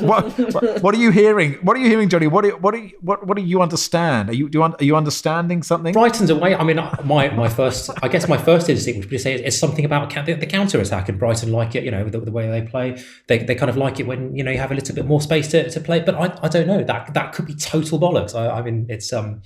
what, 0.00 0.36
what, 0.52 0.82
what 0.82 0.94
are 0.96 0.98
you 0.98 1.12
hearing? 1.12 1.54
What 1.62 1.76
are 1.76 1.80
you 1.80 1.88
hearing, 1.88 2.08
Johnny? 2.08 2.26
What 2.26 2.42
do 2.42 2.56
what 2.56 2.74
do 2.74 2.80
you, 2.80 2.90
what 3.00 3.24
what 3.24 3.36
do 3.36 3.42
you 3.44 3.62
understand? 3.62 4.28
Are 4.28 4.34
you 4.34 4.48
do 4.48 4.58
you, 4.58 4.64
are 4.64 4.84
you 4.84 4.96
understanding 4.96 5.62
something? 5.62 5.92
Brighton's 5.92 6.30
away. 6.30 6.56
I 6.56 6.64
mean, 6.64 6.80
my 7.04 7.30
my 7.30 7.48
first 7.48 7.88
I 8.02 8.08
guess 8.08 8.26
my 8.26 8.36
first 8.36 8.68
instinct 8.68 8.98
would 8.98 9.10
be 9.10 9.16
to 9.16 9.22
say 9.22 9.34
it's 9.34 9.56
something 9.56 9.84
about 9.84 10.12
the, 10.26 10.34
the 10.34 10.46
counter 10.46 10.80
attack, 10.80 11.08
and 11.08 11.20
Brighton 11.20 11.52
like 11.52 11.76
it. 11.76 11.84
You 11.84 11.92
know, 11.92 12.02
the, 12.08 12.18
the 12.18 12.32
way 12.32 12.50
they 12.50 12.62
play, 12.62 13.00
they 13.28 13.38
they 13.38 13.54
kind 13.54 13.70
of 13.70 13.76
like 13.76 14.00
it 14.00 14.08
when 14.08 14.34
you 14.34 14.42
know 14.42 14.50
you 14.50 14.58
have 14.58 14.72
a 14.72 14.74
little 14.74 14.94
bit 14.94 15.06
more 15.06 15.20
space 15.20 15.46
to, 15.48 15.70
to 15.70 15.80
play. 15.80 16.00
But 16.00 16.16
I 16.16 16.31
I 16.42 16.48
don't 16.48 16.66
know. 16.66 16.82
That 16.82 17.14
that 17.14 17.32
could 17.32 17.46
be 17.46 17.54
total 17.54 17.98
bollocks. 17.98 18.34
I, 18.34 18.58
I 18.58 18.62
mean, 18.62 18.86
it's 18.88 19.12
um, 19.12 19.42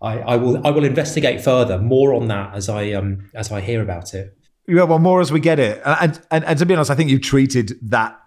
I, 0.00 0.18
I 0.18 0.36
will 0.36 0.66
I 0.66 0.70
will 0.70 0.84
investigate 0.84 1.42
further 1.42 1.78
more 1.78 2.14
on 2.14 2.28
that 2.28 2.54
as 2.54 2.68
I 2.68 2.92
um 2.92 3.30
as 3.34 3.50
I 3.50 3.60
hear 3.60 3.82
about 3.82 4.14
it. 4.14 4.36
Yeah, 4.66 4.84
well, 4.84 4.98
more 4.98 5.20
as 5.20 5.32
we 5.32 5.40
get 5.40 5.58
it. 5.58 5.82
And 5.84 6.20
and, 6.30 6.44
and 6.44 6.58
to 6.58 6.66
be 6.66 6.74
honest, 6.74 6.90
I 6.90 6.94
think 6.94 7.10
you 7.10 7.18
treated 7.18 7.78
that 7.82 8.20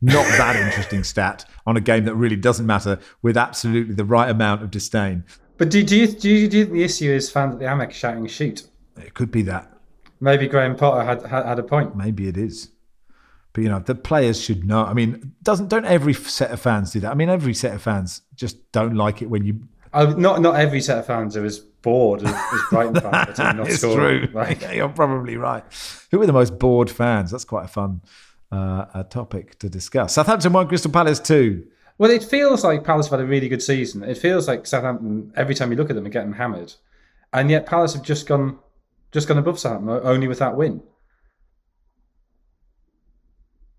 not 0.00 0.26
that 0.38 0.56
interesting 0.66 1.04
stat 1.04 1.44
on 1.66 1.76
a 1.76 1.80
game 1.80 2.04
that 2.04 2.14
really 2.14 2.36
doesn't 2.36 2.66
matter 2.66 2.98
with 3.22 3.36
absolutely 3.36 3.94
the 3.94 4.04
right 4.04 4.30
amount 4.30 4.62
of 4.62 4.70
disdain. 4.70 5.24
But 5.58 5.70
do, 5.70 5.82
do 5.82 5.96
you 5.96 6.06
do 6.06 6.28
you, 6.30 6.48
do 6.48 6.58
you 6.58 6.64
think 6.64 6.74
the 6.74 6.84
issue 6.84 7.10
is 7.10 7.30
found 7.30 7.52
that 7.52 7.58
the 7.58 7.64
Amex 7.64 7.92
shouting 7.92 8.26
shoot? 8.26 8.64
It 8.96 9.14
could 9.14 9.30
be 9.30 9.42
that. 9.42 9.72
Maybe 10.20 10.46
Graham 10.48 10.76
Potter 10.76 11.04
had, 11.04 11.22
had 11.22 11.46
had 11.46 11.58
a 11.58 11.62
point. 11.62 11.96
Maybe 11.96 12.28
it 12.28 12.36
is. 12.36 12.70
But 13.56 13.62
you 13.62 13.70
know, 13.70 13.78
the 13.78 13.94
players 13.94 14.38
should 14.38 14.66
know. 14.66 14.84
I 14.84 14.92
mean, 14.92 15.32
doesn't 15.42 15.68
don't 15.68 15.86
every 15.86 16.12
set 16.12 16.50
of 16.50 16.60
fans 16.60 16.90
do 16.92 17.00
that? 17.00 17.10
I 17.10 17.14
mean, 17.14 17.30
every 17.30 17.54
set 17.54 17.72
of 17.72 17.80
fans 17.80 18.20
just 18.34 18.70
don't 18.70 18.96
like 18.96 19.22
it 19.22 19.30
when 19.30 19.46
you. 19.46 19.60
Uh, 19.94 20.12
not 20.18 20.42
not 20.42 20.56
every 20.56 20.82
set 20.82 20.98
of 20.98 21.06
fans 21.06 21.38
are 21.38 21.44
as 21.46 21.58
bored 21.58 22.22
as, 22.22 22.34
as 22.34 22.60
Brighton 22.70 23.00
fans. 23.00 23.38
Not 23.38 23.66
it's 23.66 23.80
true. 23.80 24.28
Like, 24.34 24.60
You're 24.74 24.90
probably 24.90 25.38
right. 25.38 25.64
Who 26.10 26.20
are 26.20 26.26
the 26.26 26.34
most 26.34 26.58
bored 26.58 26.90
fans? 26.90 27.30
That's 27.30 27.46
quite 27.46 27.64
a 27.64 27.68
fun 27.68 28.02
uh, 28.52 28.84
a 28.92 29.04
topic 29.04 29.58
to 29.60 29.70
discuss. 29.70 30.12
Southampton 30.12 30.52
won, 30.52 30.68
Crystal 30.68 30.90
Palace 30.90 31.18
two. 31.18 31.66
Well, 31.96 32.10
it 32.10 32.24
feels 32.24 32.62
like 32.62 32.84
Palace 32.84 33.06
have 33.06 33.20
had 33.20 33.26
a 33.26 33.26
really 33.26 33.48
good 33.48 33.62
season. 33.62 34.04
It 34.04 34.18
feels 34.18 34.46
like 34.46 34.66
Southampton. 34.66 35.32
Every 35.34 35.54
time 35.54 35.70
you 35.70 35.78
look 35.78 35.88
at 35.88 35.96
them, 35.96 36.04
are 36.04 36.10
getting 36.10 36.34
hammered, 36.34 36.74
and 37.32 37.50
yet 37.50 37.64
Palace 37.64 37.94
have 37.94 38.02
just 38.02 38.26
gone 38.26 38.58
just 39.12 39.26
gone 39.26 39.38
above 39.38 39.58
Southampton 39.58 40.00
only 40.02 40.28
with 40.28 40.40
that 40.40 40.58
win. 40.58 40.82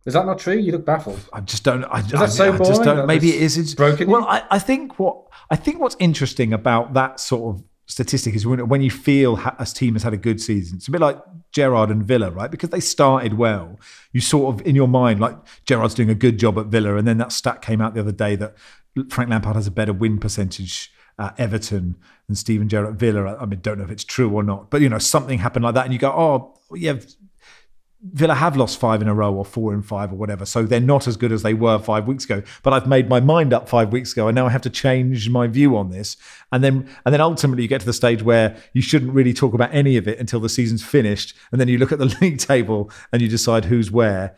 Is 0.08 0.14
that 0.14 0.26
not 0.26 0.39
true? 0.39 0.55
You 0.55 0.72
look 0.72 0.86
baffled. 0.86 1.20
I 1.34 1.41
just 1.41 1.66
don't. 1.66 1.84
I, 1.84 1.99
is 1.99 2.08
that 2.08 2.22
I, 2.22 2.26
so 2.28 2.53
I 2.53 2.58
boring? 2.58 2.72
just 2.72 2.84
don't. 2.84 3.05
Maybe 3.05 3.30
it 3.36 3.41
is. 3.41 3.58
It's 3.58 3.74
broken. 3.74 4.10
Well, 4.10 4.26
I, 4.26 4.41
I 4.49 4.58
think 4.58 4.97
what 4.97 5.24
I 5.51 5.58
think 5.58 5.82
what's 5.82 5.97
interesting 5.99 6.53
about 6.53 6.93
that 6.93 7.20
sort 7.20 7.55
of 7.55 7.64
statistic 7.88 8.34
is 8.34 8.47
when, 8.47 8.70
when 8.70 8.82
you 8.82 8.89
feel 8.89 9.38
a 9.60 9.66
team 9.66 9.95
has 9.95 10.03
had 10.03 10.14
a 10.14 10.18
good 10.18 10.39
season. 10.39 10.78
It's 10.78 10.88
a 10.88 10.91
bit 10.91 11.01
like 11.01 11.18
Gerrard 11.51 11.89
and 11.89 12.05
Villa, 12.05 12.32
right? 12.32 12.49
Because 12.49 12.70
they 12.70 12.80
started 12.80 13.34
well. 13.34 13.80
You 14.14 14.22
sort 14.22 14.55
of 14.55 14.66
in 14.66 14.76
your 14.76 14.88
mind 14.88 15.20
like 15.20 15.36
Gerrard's 15.66 15.93
doing 15.93 16.10
a 16.10 16.16
good 16.16 16.39
job 16.39 16.58
at 16.58 16.68
Villa, 16.68 16.95
and 16.95 17.05
then 17.05 17.18
that 17.18 17.34
stat 17.34 17.62
came 17.62 17.82
out 17.82 17.93
the 17.93 17.99
other 17.99 18.14
day 18.14 18.38
that 18.38 18.55
Frank 19.10 19.30
Lampard 19.30 19.58
has 19.58 19.68
a 19.68 19.72
better 19.72 19.91
win 19.91 20.20
percentage 20.20 20.89
at 21.20 21.38
Everton 21.38 21.97
than 22.28 22.36
Steven 22.38 22.70
Gerrard 22.70 22.93
at 22.93 22.99
Villa. 22.99 23.36
I 23.38 23.45
mean, 23.45 23.60
don't 23.60 23.78
know 23.78 23.84
if 23.84 23.91
it's 23.91 24.05
true 24.05 24.30
or 24.30 24.41
not, 24.41 24.70
but 24.70 24.80
you 24.80 24.88
know 24.88 24.99
something 24.99 25.39
happened 25.39 25.66
like 25.66 25.76
that, 25.76 25.84
and 25.84 25.91
you 25.91 25.99
go, 25.99 26.12
oh 26.12 26.58
yeah, 26.78 26.93
Villa 28.01 28.35
have 28.35 28.55
lost 28.55 28.79
five 28.79 29.01
in 29.01 29.07
a 29.07 29.13
row 29.13 29.33
or 29.33 29.43
four 29.43 29.73
in 29.73 29.81
five 29.81 30.11
or 30.11 30.15
whatever. 30.15 30.45
So 30.45 30.63
they're 30.63 30.79
not 30.79 31.07
as 31.07 31.17
good 31.17 31.31
as 31.31 31.41
they 31.41 31.55
were 31.55 31.79
five 31.79 32.07
weeks 32.07 32.25
ago. 32.25 32.43
But 32.61 32.73
I've 32.73 32.87
made 32.87 33.09
my 33.09 33.19
mind 33.19 33.53
up 33.53 33.67
five 33.67 33.91
weeks 33.91 34.11
ago 34.11 34.27
and 34.27 34.35
now 34.35 34.45
I 34.45 34.49
have 34.49 34.61
to 34.61 34.69
change 34.69 35.29
my 35.29 35.47
view 35.47 35.75
on 35.75 35.89
this. 35.89 36.15
And 36.51 36.63
then 36.63 36.87
and 37.05 37.13
then 37.13 37.21
ultimately 37.21 37.63
you 37.63 37.69
get 37.69 37.81
to 37.81 37.87
the 37.87 37.93
stage 37.93 38.21
where 38.21 38.55
you 38.73 38.81
shouldn't 38.81 39.13
really 39.13 39.33
talk 39.33 39.53
about 39.53 39.73
any 39.73 39.97
of 39.97 40.07
it 40.07 40.19
until 40.19 40.39
the 40.39 40.49
season's 40.49 40.83
finished. 40.83 41.35
And 41.51 41.59
then 41.59 41.67
you 41.67 41.79
look 41.79 41.91
at 41.91 41.97
the 41.97 42.15
league 42.21 42.39
table 42.39 42.91
and 43.11 43.21
you 43.21 43.27
decide 43.27 43.65
who's 43.65 43.91
where. 43.91 44.37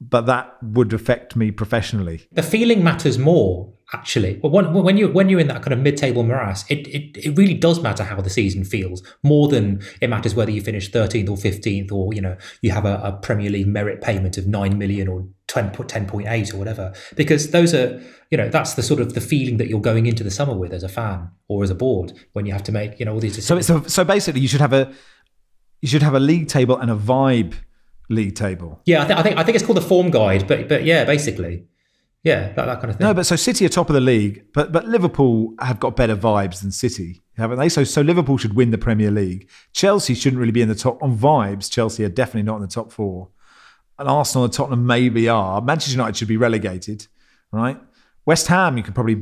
But 0.00 0.22
that 0.26 0.56
would 0.62 0.92
affect 0.92 1.36
me 1.36 1.50
professionally. 1.50 2.26
The 2.32 2.42
feeling 2.42 2.82
matters 2.82 3.18
more 3.18 3.74
actually. 3.92 4.34
But 4.36 4.50
when, 4.50 4.72
when 4.72 4.96
you 4.96 5.08
when 5.08 5.28
you're 5.28 5.40
in 5.40 5.48
that 5.48 5.62
kind 5.62 5.72
of 5.72 5.78
mid-table 5.78 6.22
morass, 6.22 6.64
it, 6.70 6.86
it 6.88 7.16
it 7.16 7.36
really 7.36 7.54
does 7.54 7.80
matter 7.80 8.04
how 8.04 8.20
the 8.20 8.30
season 8.30 8.64
feels 8.64 9.02
more 9.22 9.48
than 9.48 9.82
it 10.00 10.10
matters 10.10 10.34
whether 10.34 10.50
you 10.50 10.60
finish 10.60 10.90
13th 10.90 11.30
or 11.30 11.36
15th 11.36 11.92
or 11.92 12.12
you 12.12 12.20
know 12.20 12.36
you 12.60 12.70
have 12.70 12.84
a, 12.84 13.00
a 13.02 13.12
Premier 13.12 13.50
League 13.50 13.66
merit 13.66 14.00
payment 14.00 14.36
of 14.36 14.46
nine 14.46 14.78
million 14.78 15.08
or 15.08 15.26
10, 15.46 15.70
10.8 15.70 16.54
or 16.54 16.56
whatever. 16.58 16.92
Because 17.16 17.50
those 17.50 17.74
are 17.74 18.00
you 18.30 18.36
know 18.36 18.48
that's 18.48 18.74
the 18.74 18.82
sort 18.82 19.00
of 19.00 19.14
the 19.14 19.20
feeling 19.20 19.56
that 19.56 19.68
you're 19.68 19.80
going 19.80 20.06
into 20.06 20.22
the 20.22 20.30
summer 20.30 20.56
with 20.56 20.72
as 20.72 20.82
a 20.82 20.88
fan 20.88 21.30
or 21.48 21.62
as 21.62 21.70
a 21.70 21.74
board 21.74 22.12
when 22.32 22.46
you 22.46 22.52
have 22.52 22.64
to 22.64 22.72
make 22.72 22.98
you 22.98 23.06
know 23.06 23.14
all 23.14 23.20
these 23.20 23.36
decisions. 23.36 23.66
So 23.66 23.82
so 23.82 24.04
basically 24.04 24.40
you 24.40 24.48
should 24.48 24.60
have 24.60 24.72
a 24.72 24.92
you 25.80 25.88
should 25.88 26.02
have 26.02 26.14
a 26.14 26.20
league 26.20 26.48
table 26.48 26.76
and 26.76 26.90
a 26.90 26.96
vibe 26.96 27.54
league 28.10 28.34
table. 28.34 28.80
Yeah, 28.84 29.02
I, 29.02 29.06
th- 29.06 29.18
I 29.18 29.22
think 29.22 29.36
I 29.38 29.44
think 29.44 29.56
it's 29.56 29.64
called 29.64 29.78
the 29.78 29.82
form 29.82 30.10
guide, 30.10 30.46
but 30.46 30.68
but 30.68 30.84
yeah, 30.84 31.04
basically. 31.04 31.64
Yeah, 32.28 32.52
that, 32.52 32.66
that 32.66 32.80
kind 32.80 32.90
of 32.90 32.96
thing. 32.96 33.06
No, 33.06 33.14
but 33.14 33.24
so 33.24 33.36
City 33.36 33.64
are 33.64 33.70
top 33.70 33.88
of 33.88 33.94
the 33.94 34.00
league, 34.00 34.44
but 34.52 34.70
but 34.70 34.86
Liverpool 34.86 35.54
have 35.60 35.80
got 35.80 35.96
better 35.96 36.14
vibes 36.14 36.60
than 36.60 36.70
City, 36.70 37.22
haven't 37.38 37.58
they? 37.58 37.70
So 37.70 37.84
so 37.84 38.02
Liverpool 38.02 38.36
should 38.36 38.54
win 38.54 38.70
the 38.70 38.76
Premier 38.78 39.10
League. 39.10 39.48
Chelsea 39.72 40.14
shouldn't 40.14 40.38
really 40.38 40.52
be 40.52 40.60
in 40.60 40.68
the 40.68 40.74
top 40.74 41.02
on 41.02 41.16
vibes. 41.16 41.70
Chelsea 41.70 42.04
are 42.04 42.10
definitely 42.10 42.42
not 42.42 42.56
in 42.56 42.62
the 42.62 42.68
top 42.68 42.92
four, 42.92 43.30
and 43.98 44.08
Arsenal 44.08 44.44
and 44.44 44.52
Tottenham 44.52 44.86
maybe 44.86 45.28
are. 45.28 45.62
Manchester 45.62 45.92
United 45.92 46.16
should 46.16 46.28
be 46.28 46.36
relegated, 46.36 47.06
right? 47.50 47.80
West 48.26 48.48
Ham 48.48 48.76
you 48.76 48.82
could 48.82 48.94
probably 48.94 49.16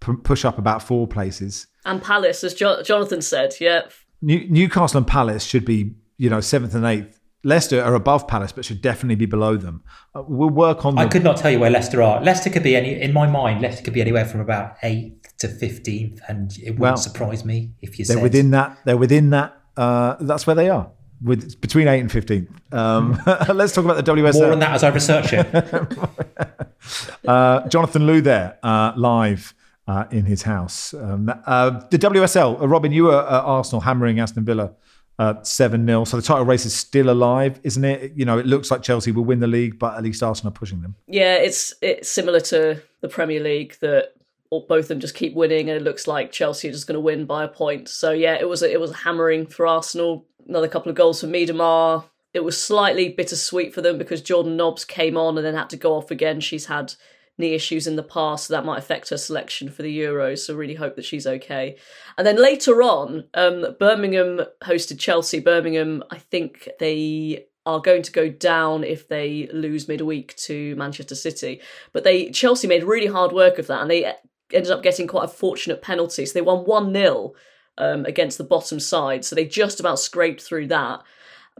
p- 0.00 0.16
push 0.22 0.46
up 0.46 0.56
about 0.56 0.82
four 0.82 1.06
places, 1.06 1.66
and 1.84 2.02
Palace, 2.02 2.42
as 2.44 2.54
jo- 2.54 2.82
Jonathan 2.82 3.20
said, 3.20 3.54
yeah. 3.60 3.82
New- 4.22 4.48
Newcastle 4.48 4.98
and 4.98 5.06
Palace 5.06 5.44
should 5.44 5.66
be 5.66 5.94
you 6.16 6.30
know 6.30 6.40
seventh 6.40 6.74
and 6.74 6.86
eighth 6.86 7.17
Leicester 7.44 7.80
are 7.80 7.94
above 7.94 8.26
Palace, 8.26 8.50
but 8.50 8.64
should 8.64 8.82
definitely 8.82 9.14
be 9.14 9.26
below 9.26 9.56
them. 9.56 9.82
Uh, 10.14 10.24
we'll 10.26 10.50
work 10.50 10.84
on. 10.84 10.98
I 10.98 11.06
could 11.06 11.22
not 11.22 11.36
tell 11.36 11.50
you 11.50 11.60
where 11.60 11.70
Leicester 11.70 12.02
are. 12.02 12.20
Leicester 12.20 12.50
could 12.50 12.64
be 12.64 12.74
any 12.74 13.00
in 13.00 13.12
my 13.12 13.28
mind. 13.28 13.62
Leicester 13.62 13.82
could 13.82 13.94
be 13.94 14.00
anywhere 14.00 14.24
from 14.24 14.40
about 14.40 14.76
eighth 14.82 15.36
to 15.38 15.48
fifteenth, 15.48 16.20
and 16.28 16.50
it 16.58 16.70
wouldn't 16.70 16.80
well, 16.80 16.96
surprise 16.96 17.44
me 17.44 17.70
if 17.80 17.98
you. 17.98 18.04
They're 18.04 18.16
said. 18.16 18.22
within 18.22 18.50
that. 18.50 18.78
They're 18.84 18.96
within 18.96 19.30
that. 19.30 19.56
Uh, 19.76 20.16
that's 20.20 20.48
where 20.48 20.56
they 20.56 20.68
are. 20.68 20.90
With 21.22 21.60
between 21.60 21.86
eight 21.86 22.00
and 22.00 22.10
fifteen. 22.10 22.48
Um, 22.72 23.20
let's 23.54 23.72
talk 23.72 23.84
about 23.84 24.04
the 24.04 24.12
WSL. 24.12 24.34
More 24.34 24.52
on 24.52 24.58
that 24.58 24.72
as 24.72 24.82
I 24.82 24.88
research 24.88 25.32
it. 25.32 25.46
uh, 27.28 27.68
Jonathan 27.68 28.02
Liew 28.02 28.22
there 28.22 28.58
uh, 28.62 28.92
live. 28.96 29.54
Uh, 29.86 30.04
in 30.10 30.26
his 30.26 30.42
house, 30.42 30.92
um, 30.92 31.32
uh, 31.46 31.70
the 31.88 31.98
WSL. 31.98 32.58
Robyn, 32.60 32.92
you 32.92 33.04
were 33.04 33.26
at 33.26 33.42
Arsenal 33.42 33.80
hammering 33.80 34.20
Aston 34.20 34.44
Villa 34.44 34.72
uh, 35.18 35.42
7 35.42 35.84
0. 35.84 36.04
So 36.04 36.16
the 36.16 36.22
title 36.22 36.44
race 36.44 36.64
is 36.64 36.74
still 36.74 37.10
alive, 37.10 37.60
isn't 37.62 37.84
it? 37.84 38.12
You 38.14 38.24
know, 38.24 38.38
it 38.38 38.46
looks 38.46 38.70
like 38.70 38.82
Chelsea 38.82 39.10
will 39.10 39.24
win 39.24 39.40
the 39.40 39.46
league, 39.46 39.78
but 39.78 39.96
at 39.96 40.04
least 40.04 40.22
Arsenal 40.22 40.52
are 40.52 40.56
pushing 40.56 40.80
them. 40.80 40.94
Yeah, 41.06 41.34
it's 41.34 41.74
it's 41.82 42.08
similar 42.08 42.40
to 42.40 42.80
the 43.00 43.08
Premier 43.08 43.40
League 43.40 43.76
that 43.80 44.12
both 44.50 44.70
of 44.70 44.88
them 44.88 45.00
just 45.00 45.14
keep 45.14 45.34
winning, 45.34 45.68
and 45.68 45.76
it 45.76 45.82
looks 45.82 46.06
like 46.06 46.32
Chelsea 46.32 46.68
are 46.68 46.72
just 46.72 46.86
going 46.86 46.94
to 46.94 47.00
win 47.00 47.26
by 47.26 47.44
a 47.44 47.48
point. 47.48 47.88
So 47.88 48.12
yeah, 48.12 48.34
it 48.34 48.48
was 48.48 48.62
a, 48.62 48.72
it 48.72 48.80
was 48.80 48.94
hammering 48.94 49.46
for 49.46 49.66
Arsenal. 49.66 50.24
Another 50.46 50.68
couple 50.68 50.90
of 50.90 50.96
goals 50.96 51.20
for 51.20 51.26
Miedema. 51.26 52.04
It 52.32 52.44
was 52.44 52.62
slightly 52.62 53.08
bittersweet 53.08 53.74
for 53.74 53.82
them 53.82 53.98
because 53.98 54.22
Jordan 54.22 54.56
Nobbs 54.56 54.84
came 54.84 55.16
on 55.16 55.36
and 55.36 55.46
then 55.46 55.54
had 55.54 55.70
to 55.70 55.76
go 55.76 55.94
off 55.94 56.10
again. 56.10 56.40
She's 56.40 56.66
had 56.66 56.94
knee 57.38 57.54
issues 57.54 57.86
in 57.86 57.96
the 57.96 58.02
past, 58.02 58.46
so 58.46 58.54
that 58.54 58.64
might 58.64 58.78
affect 58.78 59.10
her 59.10 59.16
selection 59.16 59.70
for 59.70 59.82
the 59.82 59.98
Euros. 59.98 60.40
So 60.40 60.54
really 60.54 60.74
hope 60.74 60.96
that 60.96 61.04
she's 61.04 61.26
okay. 61.26 61.76
And 62.16 62.26
then 62.26 62.40
later 62.40 62.82
on, 62.82 63.24
um, 63.34 63.76
Birmingham 63.78 64.40
hosted 64.62 64.98
Chelsea. 64.98 65.40
Birmingham, 65.40 66.02
I 66.10 66.18
think 66.18 66.68
they 66.80 67.46
are 67.64 67.80
going 67.80 68.02
to 68.02 68.12
go 68.12 68.28
down 68.28 68.82
if 68.82 69.08
they 69.08 69.48
lose 69.52 69.88
midweek 69.88 70.34
to 70.36 70.74
Manchester 70.76 71.14
City. 71.14 71.60
But 71.92 72.02
they 72.02 72.30
Chelsea 72.30 72.66
made 72.66 72.84
really 72.84 73.06
hard 73.06 73.32
work 73.32 73.58
of 73.58 73.66
that, 73.68 73.82
and 73.82 73.90
they 73.90 74.12
ended 74.52 74.72
up 74.72 74.82
getting 74.82 75.06
quite 75.06 75.24
a 75.24 75.28
fortunate 75.28 75.82
penalty. 75.82 76.26
So 76.26 76.32
they 76.32 76.40
won 76.40 76.64
one 76.64 76.92
0 76.92 77.34
um, 77.76 78.04
against 78.06 78.38
the 78.38 78.44
bottom 78.44 78.80
side, 78.80 79.24
so 79.24 79.36
they 79.36 79.44
just 79.44 79.80
about 79.80 80.00
scraped 80.00 80.42
through 80.42 80.66
that. 80.68 81.02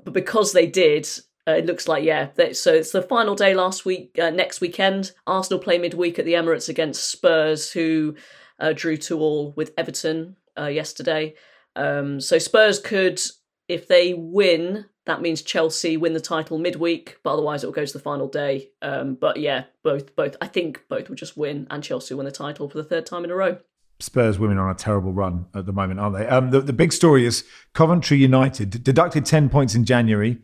But 0.05 0.15
because 0.15 0.53
they 0.53 0.67
did, 0.67 1.09
uh, 1.49 1.53
it 1.53 1.67
looks 1.67 1.89
like 1.89 2.05
yeah. 2.05 2.29
So 2.53 2.75
it's 2.75 2.93
the 2.93 3.01
final 3.01 3.35
day 3.35 3.55
last 3.55 3.87
week. 3.87 4.19
Uh, 4.19 4.31
next 4.31 4.61
weekend, 4.61 5.13
Arsenal 5.27 5.59
play 5.59 5.79
midweek 5.79 6.19
at 6.19 6.27
the 6.27 6.35
Emirates 6.35 6.69
against 6.69 7.11
Spurs, 7.11 7.73
who 7.73 8.17
uh, 8.61 8.75
drew 8.75 8.99
two 8.99 9.19
all 9.19 9.53
with 9.57 9.73
Everton 9.79 10.37
uh, 10.59 10.67
yesterday. 10.67 11.35
Um, 11.75 12.21
so 12.21 12.39
Spurs 12.39 12.79
could, 12.79 13.21
if 13.67 13.89
they 13.89 14.13
win, 14.13 14.87
that 15.07 15.23
means 15.23 15.41
Chelsea 15.41 15.97
win 15.97 16.13
the 16.13 16.21
title 16.21 16.59
midweek. 16.59 17.19
But 17.23 17.33
otherwise, 17.35 17.65
it 17.65 17.69
will 17.69 17.75
go 17.75 17.87
to 17.87 17.93
the 17.93 17.99
final 17.99 18.29
day. 18.29 18.69
Um, 18.83 19.15
but 19.15 19.39
yeah, 19.39 19.65
both 19.83 20.15
both 20.15 20.37
I 20.43 20.49
think 20.49 20.85
both 20.91 21.09
will 21.09 21.17
just 21.17 21.39
win, 21.39 21.67
and 21.71 21.83
Chelsea 21.83 22.13
win 22.13 22.27
the 22.27 22.33
title 22.33 22.69
for 22.69 22.77
the 22.77 22.85
third 22.85 23.07
time 23.07 23.25
in 23.25 23.31
a 23.31 23.35
row. 23.35 23.57
Spurs 24.01 24.39
women 24.39 24.59
on 24.59 24.71
a 24.71 24.75
terrible 24.75 25.13
run 25.13 25.47
at 25.55 25.67
the 25.67 25.73
moment, 25.73 25.99
aren't 25.99 26.17
they? 26.17 26.27
Um, 26.27 26.51
the, 26.51 26.61
the 26.61 26.73
big 26.73 26.93
story 26.93 27.25
is 27.25 27.45
Coventry 27.73 28.19
United 28.19 28.85
deducted 28.85 29.27
10 29.27 29.49
points 29.49 29.75
in 29.75 29.85
January 29.85 30.39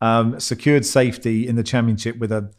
um, 0.00 0.40
secured 0.40 0.84
safety 0.84 1.46
in 1.46 1.56
the 1.56 1.62
championship 1.62 2.18
with 2.18 2.32
a 2.32 2.50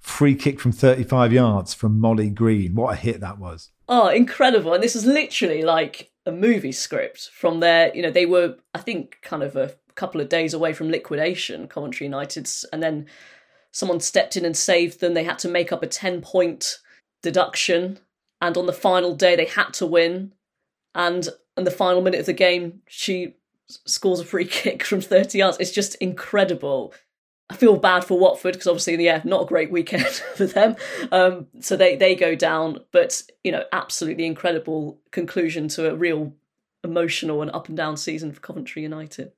free 0.00 0.34
kick 0.34 0.58
from 0.60 0.72
35 0.72 1.32
yards 1.32 1.74
from 1.74 2.00
Molly 2.00 2.30
Green. 2.30 2.74
What 2.74 2.94
a 2.94 2.96
hit 2.96 3.20
that 3.20 3.38
was. 3.38 3.70
Oh, 3.88 4.08
incredible. 4.08 4.72
And 4.72 4.82
this 4.82 4.96
is 4.96 5.06
literally 5.06 5.62
like 5.62 6.10
a 6.26 6.32
movie 6.32 6.72
script 6.72 7.30
from 7.32 7.60
there. 7.60 7.94
You 7.94 8.02
know, 8.02 8.10
they 8.10 8.26
were, 8.26 8.56
I 8.74 8.78
think, 8.78 9.18
kind 9.22 9.42
of 9.42 9.56
a 9.56 9.74
couple 9.94 10.20
of 10.20 10.28
days 10.28 10.54
away 10.54 10.72
from 10.72 10.90
liquidation, 10.90 11.68
Coventry 11.68 12.06
United's, 12.06 12.64
and 12.72 12.82
then 12.82 13.06
someone 13.72 14.00
stepped 14.00 14.36
in 14.36 14.44
and 14.44 14.56
saved 14.56 15.00
them. 15.00 15.14
They 15.14 15.24
had 15.24 15.38
to 15.40 15.48
make 15.48 15.72
up 15.72 15.82
a 15.82 15.86
10 15.86 16.22
point 16.22 16.78
deduction. 17.22 17.98
And 18.40 18.56
on 18.56 18.66
the 18.66 18.72
final 18.72 19.14
day, 19.14 19.36
they 19.36 19.44
had 19.44 19.72
to 19.74 19.86
win. 19.86 20.32
And 20.94 21.28
in 21.56 21.64
the 21.64 21.70
final 21.70 22.00
minute 22.00 22.20
of 22.20 22.26
the 22.26 22.32
game, 22.32 22.80
she 22.88 23.36
scores 23.86 24.20
a 24.20 24.24
free 24.24 24.44
kick 24.46 24.84
from 24.84 25.00
30 25.00 25.38
yards. 25.38 25.58
It's 25.60 25.70
just 25.70 25.94
incredible. 25.96 26.94
I 27.48 27.56
feel 27.56 27.76
bad 27.76 28.04
for 28.04 28.18
Watford 28.18 28.54
because 28.54 28.68
obviously, 28.68 29.04
yeah, 29.04 29.22
not 29.24 29.42
a 29.42 29.46
great 29.46 29.72
weekend 29.72 30.06
for 30.36 30.46
them. 30.46 30.76
Um, 31.10 31.48
so 31.60 31.76
they 31.76 31.96
they 31.96 32.14
go 32.14 32.34
down, 32.34 32.78
but 32.92 33.22
you 33.42 33.50
know, 33.50 33.64
absolutely 33.72 34.24
incredible 34.24 35.00
conclusion 35.10 35.68
to 35.68 35.90
a 35.90 35.96
real 35.96 36.32
emotional 36.84 37.42
and 37.42 37.50
up 37.50 37.68
and 37.68 37.76
down 37.76 37.96
season 37.96 38.32
for 38.32 38.40
Coventry 38.40 38.82
United. 38.82 39.32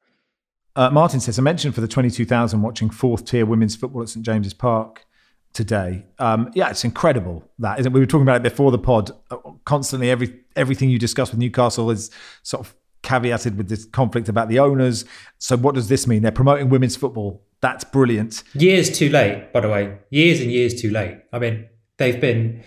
Uh, 0.74 0.90
Martin 0.90 1.20
says, 1.20 1.38
I 1.38 1.42
mentioned 1.42 1.74
for 1.74 1.82
the 1.82 1.88
22,000 1.88 2.62
watching 2.62 2.88
fourth 2.88 3.26
tier 3.26 3.44
women's 3.44 3.76
football 3.76 4.02
at 4.02 4.08
St 4.08 4.24
James's 4.24 4.54
Park 4.54 5.04
today. 5.52 6.06
Um, 6.18 6.50
yeah, 6.54 6.70
it's 6.70 6.84
incredible 6.84 7.44
that 7.58 7.78
isn't. 7.80 7.92
We 7.92 8.00
were 8.00 8.06
talking 8.06 8.22
about 8.22 8.36
it 8.36 8.42
before 8.42 8.70
the 8.70 8.78
pod. 8.78 9.10
Uh, 9.30 9.36
constantly, 9.64 10.10
every 10.10 10.40
everything 10.56 10.90
you 10.90 10.98
discuss 10.98 11.30
with 11.30 11.40
Newcastle 11.40 11.90
is 11.90 12.10
sort 12.42 12.66
of 12.66 12.74
caveated 13.02 13.56
with 13.56 13.68
this 13.68 13.84
conflict 13.84 14.28
about 14.28 14.48
the 14.48 14.58
owners. 14.58 15.04
So, 15.38 15.56
what 15.56 15.74
does 15.74 15.88
this 15.88 16.06
mean? 16.06 16.22
They're 16.22 16.32
promoting 16.32 16.68
women's 16.68 16.96
football. 16.96 17.44
That's 17.60 17.84
brilliant. 17.84 18.42
Years 18.54 18.96
too 18.96 19.08
late, 19.08 19.52
by 19.52 19.60
the 19.60 19.68
way. 19.68 19.98
Years 20.10 20.40
and 20.40 20.50
years 20.50 20.80
too 20.80 20.90
late. 20.90 21.18
I 21.32 21.38
mean, 21.38 21.68
they've 21.98 22.20
been. 22.20 22.64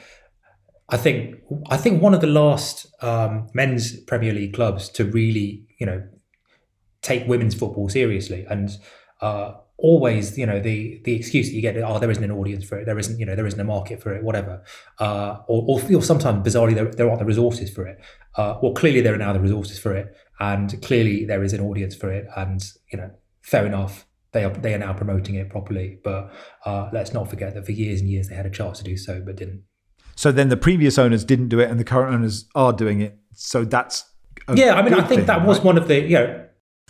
I 0.88 0.98
think 0.98 1.38
I 1.70 1.78
think 1.78 2.02
one 2.02 2.14
of 2.14 2.22
the 2.22 2.28
last 2.28 2.86
um, 3.02 3.48
men's 3.54 4.00
Premier 4.02 4.34
League 4.34 4.54
clubs 4.54 4.88
to 4.90 5.06
really, 5.06 5.66
you 5.80 5.86
know, 5.86 6.04
take 7.02 7.28
women's 7.28 7.56
football 7.56 7.90
seriously, 7.90 8.46
and 8.50 8.70
uh, 9.22 9.54
always, 9.78 10.38
you 10.38 10.46
know, 10.46 10.60
the 10.60 11.02
the 11.04 11.14
excuse 11.14 11.48
that 11.48 11.56
you 11.56 11.62
get, 11.62 11.78
oh, 11.78 12.00
there 12.00 12.12
isn't 12.12 12.24
an 12.24 12.32
audience 12.32 12.64
for 12.64 12.80
it, 12.80 12.86
there 12.86 12.98
isn't, 12.98 13.20
you 13.20 13.26
know, 13.26 13.36
there 13.36 13.46
isn't 13.46 13.60
a 13.60 13.64
market 13.64 14.02
for 14.02 14.14
it, 14.14 14.24
whatever, 14.24 14.64
uh, 15.00 15.38
or, 15.48 15.66
or, 15.68 15.96
or 15.96 16.02
sometimes 16.02 16.46
bizarrely 16.48 16.74
there, 16.74 16.86
there 16.86 17.08
aren't 17.08 17.20
the 17.20 17.26
resources 17.26 17.70
for 17.70 17.86
it. 17.86 18.00
Uh, 18.38 18.58
well, 18.62 18.74
clearly 18.74 19.02
there 19.02 19.14
are 19.14 19.18
now 19.18 19.34
the 19.34 19.40
resources 19.40 19.78
for 19.80 19.94
it, 19.94 20.16
and 20.40 20.82
clearly 20.82 21.26
there 21.26 21.44
is 21.44 21.54
an 21.54 21.62
audience 21.62 21.96
for 21.96 22.12
it, 22.12 22.28
and 22.36 22.72
you 22.92 22.98
know, 22.98 23.12
fair 23.42 23.66
enough. 23.66 24.06
They 24.32 24.44
are 24.44 24.50
they 24.50 24.74
are 24.74 24.78
now 24.78 24.94
promoting 24.94 25.36
it 25.36 25.50
properly, 25.50 26.00
but 26.04 26.34
uh, 26.66 26.90
let's 26.92 27.14
not 27.14 27.30
forget 27.30 27.54
that 27.54 27.66
for 27.66 27.72
years 27.72 28.02
and 28.02 28.10
years 28.10 28.28
they 28.28 28.36
had 28.36 28.46
a 28.46 28.50
chance 28.50 28.80
to 28.80 28.84
do 28.84 28.98
so, 28.98 29.22
but 29.26 29.38
didn't. 29.38 29.64
So 30.16 30.32
then 30.32 30.50
the 30.50 30.58
previous 30.58 30.98
owners 30.98 31.24
didn't 31.24 31.50
do 31.50 31.60
it, 31.60 31.70
and 31.70 31.80
the 31.80 31.86
current 31.86 32.14
owners 32.14 32.46
are 32.54 32.74
doing 32.74 33.02
it. 33.02 33.18
So 33.34 33.64
that's 33.64 34.04
yeah. 34.54 34.76
I 34.76 34.82
mean, 34.82 34.94
I 34.94 34.98
think 34.98 35.20
thing, 35.20 35.26
that 35.28 35.40
right? 35.40 35.48
was 35.48 35.62
one 35.62 35.78
of 35.78 35.88
the 35.88 36.02
you 36.02 36.16
know 36.16 36.46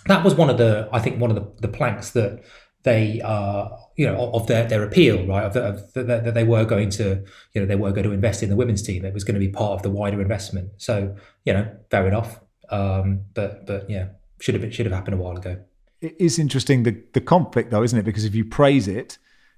that 0.07 0.23
was 0.23 0.35
one 0.35 0.49
of 0.49 0.57
the 0.57 0.89
I 0.91 0.99
think 0.99 1.19
one 1.19 1.31
of 1.31 1.35
the, 1.35 1.67
the 1.67 1.67
planks 1.67 2.11
that 2.11 2.43
they 2.85 3.21
are 3.21 3.77
you 3.97 4.07
know 4.07 4.31
of 4.31 4.47
their, 4.47 4.65
their 4.67 4.83
appeal 4.83 5.25
right 5.27 5.43
of, 5.43 5.53
the, 5.53 5.89
the, 5.93 6.03
that 6.03 6.33
they 6.33 6.43
were 6.43 6.65
going 6.65 6.89
to 6.89 7.23
you 7.53 7.61
know 7.61 7.67
they 7.67 7.75
were 7.75 7.91
going 7.91 8.07
to 8.07 8.11
invest 8.13 8.41
in 8.41 8.49
the 8.49 8.55
women's 8.55 8.81
team 8.81 9.03
it 9.03 9.13
was 9.13 9.23
going 9.23 9.35
to 9.35 9.39
be 9.39 9.49
part 9.49 9.73
of 9.73 9.81
the 9.83 9.89
wider 9.89 10.21
investment 10.21 10.71
so 10.77 11.15
you 11.43 11.53
know 11.53 11.69
fair 11.91 12.07
enough 12.07 12.39
um, 12.69 13.21
but 13.33 13.65
but 13.65 13.89
yeah, 13.89 14.07
should 14.39 14.55
have 14.55 14.73
should 14.73 14.85
have 14.85 14.93
happened 14.93 15.15
a 15.15 15.17
while 15.17 15.37
ago. 15.37 15.57
It 16.01 16.15
is 16.19 16.39
interesting 16.39 16.83
the 16.83 17.03
the 17.13 17.21
conflict 17.21 17.71
though, 17.71 17.83
isn't 17.83 17.97
it? 17.97 18.03
Because 18.03 18.25
if 18.25 18.35
you 18.35 18.45
praise 18.45 18.87
it, 18.87 19.17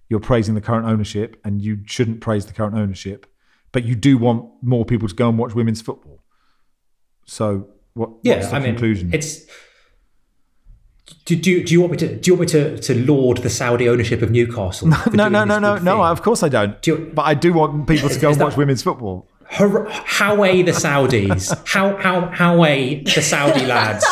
you're 0.09 0.19
praising 0.19 0.55
the 0.55 0.61
current 0.61 0.85
ownership, 0.85 1.39
and 1.43 1.61
you 1.61 1.79
shouldn't 1.85 2.21
praise 2.21 2.45
the 2.45 2.53
current 2.53 2.75
ownership. 2.75 3.25
But 3.71 3.83
you 3.83 3.95
do 3.95 4.17
want 4.17 4.49
more 4.61 4.85
people 4.85 5.07
to 5.07 5.15
go 5.15 5.29
and 5.29 5.37
watch 5.37 5.53
women's 5.53 5.81
football. 5.81 6.23
So 7.25 7.69
what? 7.93 8.11
Yeah, 8.23 8.49
I 8.51 8.59
conclusion? 8.59 9.07
mean, 9.07 9.15
it's. 9.15 9.45
Do, 11.25 11.35
do, 11.35 11.63
do 11.63 11.73
you 11.73 11.81
want 11.81 11.91
me 11.91 11.97
to 11.97 12.15
do 12.15 12.31
you 12.31 12.35
want 12.35 12.53
me 12.53 12.59
to, 12.59 12.77
to 12.79 13.05
laud 13.05 13.37
the 13.39 13.49
Saudi 13.49 13.89
ownership 13.89 14.21
of 14.21 14.31
Newcastle? 14.31 14.87
No, 14.87 14.97
no, 15.13 15.27
no, 15.27 15.43
no, 15.43 15.59
no, 15.59 15.77
no. 15.77 16.03
Of 16.03 16.21
course 16.21 16.43
I 16.43 16.49
don't. 16.49 16.81
Do 16.81 16.91
you, 16.91 17.11
but 17.13 17.23
I 17.23 17.33
do 17.33 17.53
want 17.53 17.87
people 17.87 18.09
to 18.09 18.19
go 18.19 18.29
and 18.31 18.39
watch 18.39 18.51
that, 18.51 18.57
women's 18.57 18.81
football. 18.81 19.27
How 19.49 20.43
a 20.43 20.61
the 20.61 20.71
Saudis? 20.71 21.53
How 21.67 21.97
how 21.97 22.27
how 22.27 22.63
a 22.63 23.03
the 23.03 23.21
Saudi 23.21 23.65
lads? 23.65 24.05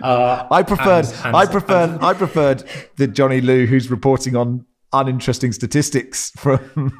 Uh, 0.00 0.46
I 0.50 0.62
preferred 0.62 1.06
and, 1.06 1.14
and, 1.24 1.36
I 1.36 1.46
preferred 1.46 1.90
and, 1.90 2.04
I 2.04 2.14
preferred 2.14 2.62
the 2.96 3.08
Johnny 3.08 3.40
Liew 3.40 3.66
who's 3.66 3.90
reporting 3.90 4.36
on 4.36 4.64
uninteresting 4.92 5.52
statistics 5.52 6.30
from 6.36 6.92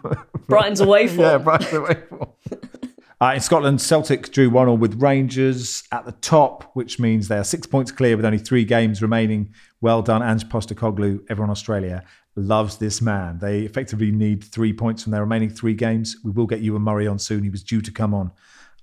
Brighton's 0.49 0.81
away 0.81 1.07
for. 1.09 1.23
Yeah, 1.23 1.39
Brighton's 1.39 1.73
away 1.73 1.97
for. 2.09 2.29
Uh, 3.21 3.33
in 3.35 3.41
Scotland, 3.41 3.81
Celtic 3.81 4.31
drew 4.31 4.49
1 4.49 4.67
0 4.67 4.75
with 4.75 5.03
Rangers 5.03 5.83
at 5.91 6.07
the 6.07 6.13
top, 6.13 6.71
which 6.75 7.01
means 7.01 7.27
they 7.27 7.37
are 7.37 7.43
six 7.43 7.67
points 7.67 7.91
clear 7.91 8.17
with 8.17 8.25
only 8.25 8.39
three 8.39 8.65
games 8.65 9.03
remaining. 9.03 9.53
Well 9.81 10.03
done, 10.03 10.23
Ange 10.23 10.49
Postecoglou, 10.49 11.25
everyone 11.29 11.49
in 11.49 11.53
Australia 11.53 12.05
loves 12.37 12.77
this 12.77 13.03
man. 13.03 13.39
They 13.41 13.63
effectively 13.63 14.13
need 14.13 14.45
three 14.45 14.73
points 14.73 15.03
from 15.03 15.11
their 15.11 15.23
remaining 15.23 15.51
three 15.51 15.75
games. 15.75 16.17
We 16.23 16.31
will 16.31 16.47
get 16.47 16.61
Ewan 16.61 16.83
Murray 16.83 17.09
on 17.09 17.19
soon. 17.19 17.43
He 17.43 17.51
was 17.51 17.65
due 17.65 17.81
to 17.81 17.91
come 17.91 18.15
on 18.15 18.31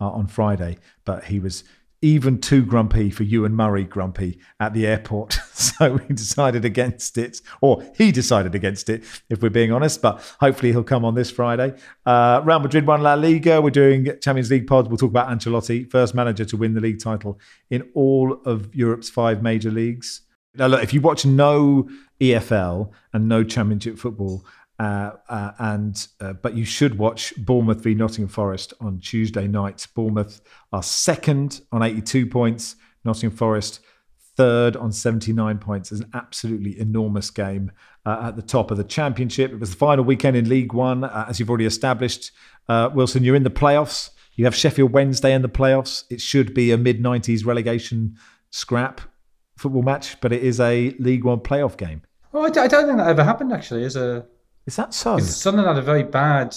uh, 0.01 0.09
on 0.09 0.27
Friday, 0.27 0.79
but 1.05 1.23
he 1.23 1.39
was 1.39 1.63
even 2.05 2.39
too 2.39 2.63
grumpy 2.63 3.09
for 3.09 3.23
Ewan 3.23 3.55
Murray 3.55 3.83
grumpy 3.83 4.37
at 4.59 4.75
the 4.75 4.85
airport. 4.85 5.33
so 5.53 5.93
we 5.93 6.13
decided 6.13 6.63
against 6.63 7.17
it, 7.17 7.41
or 7.61 7.83
he 7.97 8.11
decided 8.11 8.53
against 8.53 8.89
it, 8.89 9.03
if 9.27 9.41
we're 9.41 9.49
being 9.49 9.71
honest. 9.71 10.03
But 10.03 10.21
hopefully 10.39 10.71
he'll 10.71 10.83
come 10.83 11.03
on 11.03 11.15
this 11.15 11.31
Friday. 11.31 11.73
Uh, 12.05 12.43
Real 12.45 12.59
Madrid 12.59 12.85
won 12.85 13.01
La 13.01 13.15
Liga. 13.15 13.59
We're 13.59 13.71
doing 13.71 14.05
Champions 14.21 14.51
League 14.51 14.67
pods. 14.67 14.87
We'll 14.87 14.99
talk 14.99 15.09
about 15.09 15.29
Ancelotti, 15.29 15.89
first 15.89 16.13
manager 16.13 16.45
to 16.45 16.55
win 16.57 16.75
the 16.75 16.79
league 16.81 16.99
title 16.99 17.39
in 17.71 17.89
all 17.95 18.39
of 18.45 18.75
Europe's 18.75 19.09
five 19.09 19.41
major 19.41 19.71
leagues. 19.71 20.21
Now, 20.53 20.67
look, 20.67 20.83
if 20.83 20.93
you 20.93 21.01
watch 21.01 21.25
no 21.25 21.89
EFL 22.21 22.91
and 23.13 23.27
no 23.27 23.43
Championship 23.43 23.97
football, 23.97 24.45
uh, 24.79 25.11
uh, 25.29 25.51
and 25.59 26.07
uh, 26.19 26.33
but 26.33 26.55
you 26.55 26.65
should 26.65 26.97
watch 26.97 27.33
Bournemouth 27.37 27.81
v 27.81 27.93
Nottingham 27.93 28.27
Forest 28.27 28.73
on 28.81 28.99
Tuesday 28.99 29.47
night. 29.47 29.87
Bournemouth 29.95 30.41
are 30.73 30.83
second 30.83 31.61
on 31.71 31.81
82 31.81 32.27
points. 32.27 32.75
Nottingham 33.03 33.37
Forest 33.37 33.79
third 34.37 34.75
on 34.75 34.91
79 34.91 35.59
points. 35.59 35.93
It's 35.93 36.01
an 36.01 36.09
absolutely 36.13 36.77
enormous 36.77 37.29
game 37.29 37.71
uh, 38.05 38.23
at 38.23 38.35
the 38.35 38.41
top 38.41 38.69
of 38.69 38.75
the 38.75 38.83
Championship. 38.83 39.51
It 39.51 39.59
was 39.59 39.69
the 39.69 39.77
final 39.77 40.03
weekend 40.03 40.35
in 40.35 40.49
League 40.49 40.73
One, 40.73 41.05
uh, 41.05 41.25
as 41.29 41.39
you've 41.39 41.49
already 41.49 41.65
established. 41.65 42.31
Wilson, 42.67 43.23
you're 43.23 43.35
in 43.35 43.43
the 43.43 43.49
playoffs. 43.49 44.09
You 44.35 44.43
have 44.43 44.55
Sheffield 44.55 44.91
Wednesday 44.91 45.33
in 45.33 45.41
the 45.41 45.47
playoffs. 45.47 46.03
It 46.09 46.19
should 46.19 46.53
be 46.53 46.71
a 46.71 46.77
mid 46.77 47.01
90s 47.01 47.45
relegation 47.45 48.17
scrap 48.49 48.99
football 49.57 49.83
match, 49.83 50.19
but 50.19 50.33
it 50.33 50.43
is 50.43 50.59
a 50.59 50.93
League 50.99 51.23
One 51.23 51.39
playoff 51.39 51.77
game. 51.77 52.01
Oh, 52.33 52.43
I, 52.43 52.49
don't 52.49 52.69
think 52.69 52.97
that 52.97 53.07
ever 53.07 53.23
happened 53.23 53.53
actually. 53.53 53.83
Is 53.83 53.95
a 53.95 54.25
Is 54.65 54.75
that 54.77 54.93
so? 54.93 55.17
Sunderland 55.19 55.75
had 55.75 55.83
a 55.83 55.85
very 55.85 56.03
bad. 56.03 56.55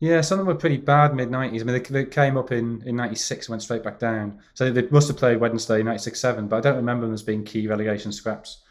Yeah, 0.00 0.20
Sunderland 0.20 0.56
were 0.56 0.60
pretty 0.60 0.78
bad 0.78 1.14
mid 1.14 1.30
nineties. 1.30 1.62
I 1.62 1.64
mean, 1.64 1.82
they, 1.82 2.02
they 2.02 2.04
came 2.04 2.36
up 2.36 2.52
in 2.52 2.82
in 2.86 2.96
ninety 2.96 3.16
six 3.16 3.46
and 3.46 3.52
went 3.52 3.62
straight 3.62 3.82
back 3.82 3.98
down. 3.98 4.40
So 4.54 4.70
they 4.70 4.88
must 4.88 5.08
have 5.08 5.16
played 5.16 5.40
Wednesday 5.40 5.82
ninety 5.82 6.02
six 6.02 6.20
seven, 6.20 6.48
but 6.48 6.56
I 6.56 6.60
don't 6.60 6.76
remember 6.76 7.06
them 7.06 7.14
as 7.14 7.22
being 7.22 7.44
key 7.44 7.66
relegation 7.66 8.12
scraps. 8.12 8.62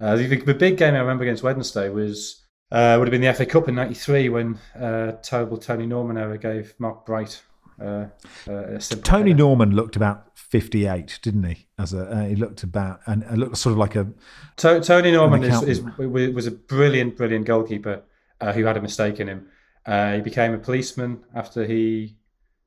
Uh, 0.00 0.16
the, 0.16 0.36
the 0.36 0.54
big 0.54 0.76
game 0.76 0.94
I 0.94 0.98
remember 0.98 1.24
against 1.24 1.42
Wednesday 1.42 1.88
was 1.88 2.44
uh, 2.70 2.96
would 2.98 3.08
have 3.08 3.12
been 3.12 3.20
the 3.20 3.34
FA 3.34 3.46
Cup 3.46 3.68
in 3.68 3.74
'93 3.74 4.28
when 4.28 4.58
uh, 4.78 5.12
terrible 5.22 5.56
Tony 5.56 5.86
Norman 5.86 6.18
era 6.18 6.38
gave 6.38 6.74
Mark 6.78 7.04
Bright 7.04 7.42
uh, 7.80 8.06
uh, 8.50 8.78
Tony 8.78 9.30
header. 9.30 9.38
Norman 9.38 9.74
looked 9.74 9.96
about 9.96 10.36
58, 10.36 11.18
didn't 11.22 11.44
he? 11.44 11.66
As 11.78 11.92
a 11.92 12.02
uh, 12.10 12.24
he 12.24 12.36
looked 12.36 12.62
about 12.62 13.00
and 13.06 13.24
uh, 13.24 13.34
looked 13.34 13.56
sort 13.56 13.72
of 13.72 13.78
like 13.78 13.96
a 13.96 14.08
To- 14.56 14.80
Tony 14.80 15.12
Norman 15.12 15.44
is, 15.44 15.62
is, 15.62 15.82
was 15.98 16.46
a 16.46 16.50
brilliant, 16.50 17.16
brilliant 17.16 17.46
goalkeeper 17.46 18.02
uh, 18.40 18.52
who 18.52 18.64
had 18.64 18.76
a 18.76 18.82
mistake 18.82 19.20
in 19.20 19.28
him. 19.28 19.48
Uh, 19.86 20.14
he 20.14 20.20
became 20.20 20.52
a 20.54 20.58
policeman 20.58 21.24
after 21.34 21.64
he 21.64 22.16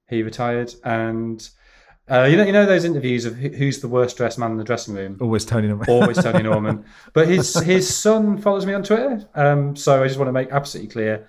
he 0.08 0.24
retired, 0.24 0.74
and 0.84 1.50
uh, 2.10 2.24
you 2.24 2.38
know 2.38 2.44
you 2.44 2.52
know 2.52 2.66
those 2.66 2.84
interviews 2.86 3.26
of 3.26 3.36
who's 3.36 3.80
the 3.80 3.88
worst 3.88 4.18
dressed 4.18 4.38
man 4.38 4.52
in 4.52 4.58
the 4.58 4.64
dressing 4.64 4.94
room. 4.94 5.18
always 5.22 5.46
Tony 5.46 5.68
Norman. 5.68 5.90
Always 5.90 6.18
Tony 6.18 6.44
Norman, 6.50 6.86
but 7.14 7.28
his 7.28 7.54
his 7.62 7.96
son 7.96 8.38
follows 8.38 8.66
me 8.66 8.74
on 8.74 8.84
Twitter. 8.84 9.28
Um, 9.36 9.76
so 9.76 10.04
I 10.04 10.08
just 10.08 10.20
want 10.20 10.30
to 10.30 10.34
make 10.34 10.52
absolutely 10.52 10.92
clear, 10.92 11.28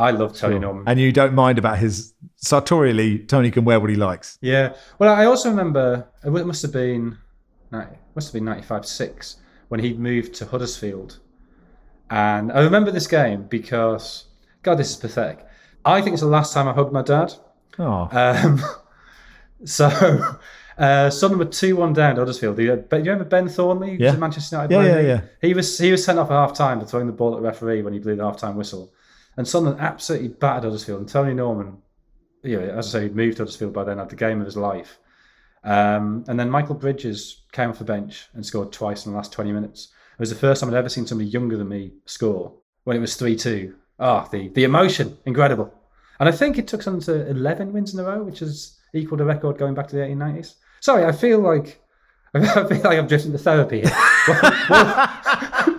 I 0.00 0.10
love 0.12 0.34
Tony 0.36 0.58
Norman. 0.58 0.84
and 0.86 0.98
you 0.98 1.12
don't 1.12 1.34
mind 1.34 1.58
about 1.58 1.78
his 1.78 2.14
sartorially. 2.36 3.18
Tony 3.18 3.50
can 3.50 3.64
wear 3.64 3.78
what 3.80 3.90
he 3.90 3.96
likes. 3.96 4.38
Yeah. 4.40 4.74
Well, 4.98 5.12
I 5.14 5.24
also 5.26 5.50
remember 5.50 6.08
it 6.24 6.30
must 6.30 6.62
have 6.62 6.72
been, 6.72 7.18
must 7.70 8.28
have 8.28 8.32
been 8.32 8.44
ninety 8.46 8.62
five 8.62 8.86
six 8.86 9.36
when 9.68 9.80
he 9.80 9.92
moved 9.94 10.34
to 10.34 10.46
Huddersfield, 10.46 11.18
and 12.10 12.50
I 12.52 12.60
remember 12.62 12.90
this 12.90 13.06
game 13.06 13.44
because 13.48 14.24
God, 14.62 14.76
this 14.76 14.90
is 14.90 14.96
pathetic. 14.96 15.46
I 15.84 16.00
think 16.02 16.14
it's 16.14 16.22
the 16.22 16.28
last 16.28 16.52
time 16.52 16.66
I 16.68 16.72
hugged 16.72 16.92
my 16.92 17.02
dad. 17.02 17.34
Oh, 17.78 18.08
Um, 18.12 18.62
so. 19.64 20.36
Uh, 20.78 21.10
Sunderland 21.10 21.46
were 21.46 21.52
two 21.52 21.76
one 21.76 21.92
down 21.92 22.14
to 22.14 22.22
Huddersfield. 22.22 22.56
Do 22.56 22.62
you, 22.62 22.76
but 22.88 23.04
you 23.04 23.10
remember 23.10 23.28
Ben 23.28 23.48
Thornley, 23.50 23.98
Yeah. 24.00 24.16
Manchester 24.16 24.56
United 24.56 24.72
Yeah, 24.74 25.00
yeah, 25.00 25.06
yeah. 25.06 25.20
He 25.42 25.52
was 25.52 25.76
he 25.76 25.90
was 25.90 26.02
sent 26.02 26.18
off 26.18 26.30
at 26.30 26.32
half 26.34 26.54
time 26.54 26.80
for 26.80 26.86
throwing 26.86 27.06
the 27.06 27.12
ball 27.12 27.34
at 27.34 27.42
the 27.42 27.46
referee 27.46 27.82
when 27.82 27.92
he 27.92 27.98
blew 27.98 28.16
the 28.16 28.24
half 28.24 28.38
time 28.38 28.56
whistle. 28.56 28.90
And 29.40 29.48
Sunderland 29.48 29.80
absolutely 29.80 30.28
battered 30.28 30.64
Huddersfield. 30.64 31.00
And 31.00 31.08
Tony 31.08 31.32
Norman, 31.32 31.78
you 32.42 32.60
know, 32.60 32.74
as 32.76 32.88
I 32.88 32.98
say, 32.98 33.02
he'd 33.04 33.16
moved 33.16 33.38
to 33.38 33.44
Huddersfield 33.44 33.72
by 33.72 33.84
then, 33.84 33.96
had 33.96 34.10
the 34.10 34.14
game 34.14 34.38
of 34.38 34.44
his 34.44 34.54
life. 34.54 34.98
Um, 35.64 36.26
and 36.28 36.38
then 36.38 36.50
Michael 36.50 36.74
Bridges 36.74 37.44
came 37.50 37.70
off 37.70 37.78
the 37.78 37.84
bench 37.84 38.28
and 38.34 38.44
scored 38.44 38.70
twice 38.70 39.06
in 39.06 39.12
the 39.12 39.16
last 39.16 39.32
20 39.32 39.50
minutes. 39.52 39.94
It 40.12 40.20
was 40.20 40.28
the 40.28 40.36
first 40.36 40.60
time 40.60 40.68
I'd 40.68 40.76
ever 40.76 40.90
seen 40.90 41.06
somebody 41.06 41.30
younger 41.30 41.56
than 41.56 41.70
me 41.70 41.94
score 42.04 42.52
when 42.84 42.98
it 42.98 43.00
was 43.00 43.16
3 43.16 43.34
2. 43.34 43.74
Ah, 43.98 44.28
the, 44.30 44.48
the 44.48 44.64
emotion, 44.64 45.16
incredible. 45.24 45.72
And 46.18 46.28
I 46.28 46.32
think 46.32 46.58
it 46.58 46.68
took 46.68 46.84
them 46.84 47.00
to 47.00 47.26
11 47.30 47.72
wins 47.72 47.94
in 47.94 48.00
a 48.00 48.04
row, 48.04 48.22
which 48.22 48.42
is 48.42 48.78
equal 48.92 49.16
to 49.16 49.24
record 49.24 49.56
going 49.56 49.72
back 49.72 49.88
to 49.88 49.96
the 49.96 50.02
1890s. 50.02 50.56
Sorry, 50.80 51.06
I 51.06 51.12
feel 51.12 51.40
like 51.40 51.80
I 52.34 52.40
feel 52.68 52.82
like 52.82 52.98
I'm 52.98 53.06
drifting 53.06 53.32
to 53.32 53.38
therapy 53.38 53.80
here. 53.80 55.66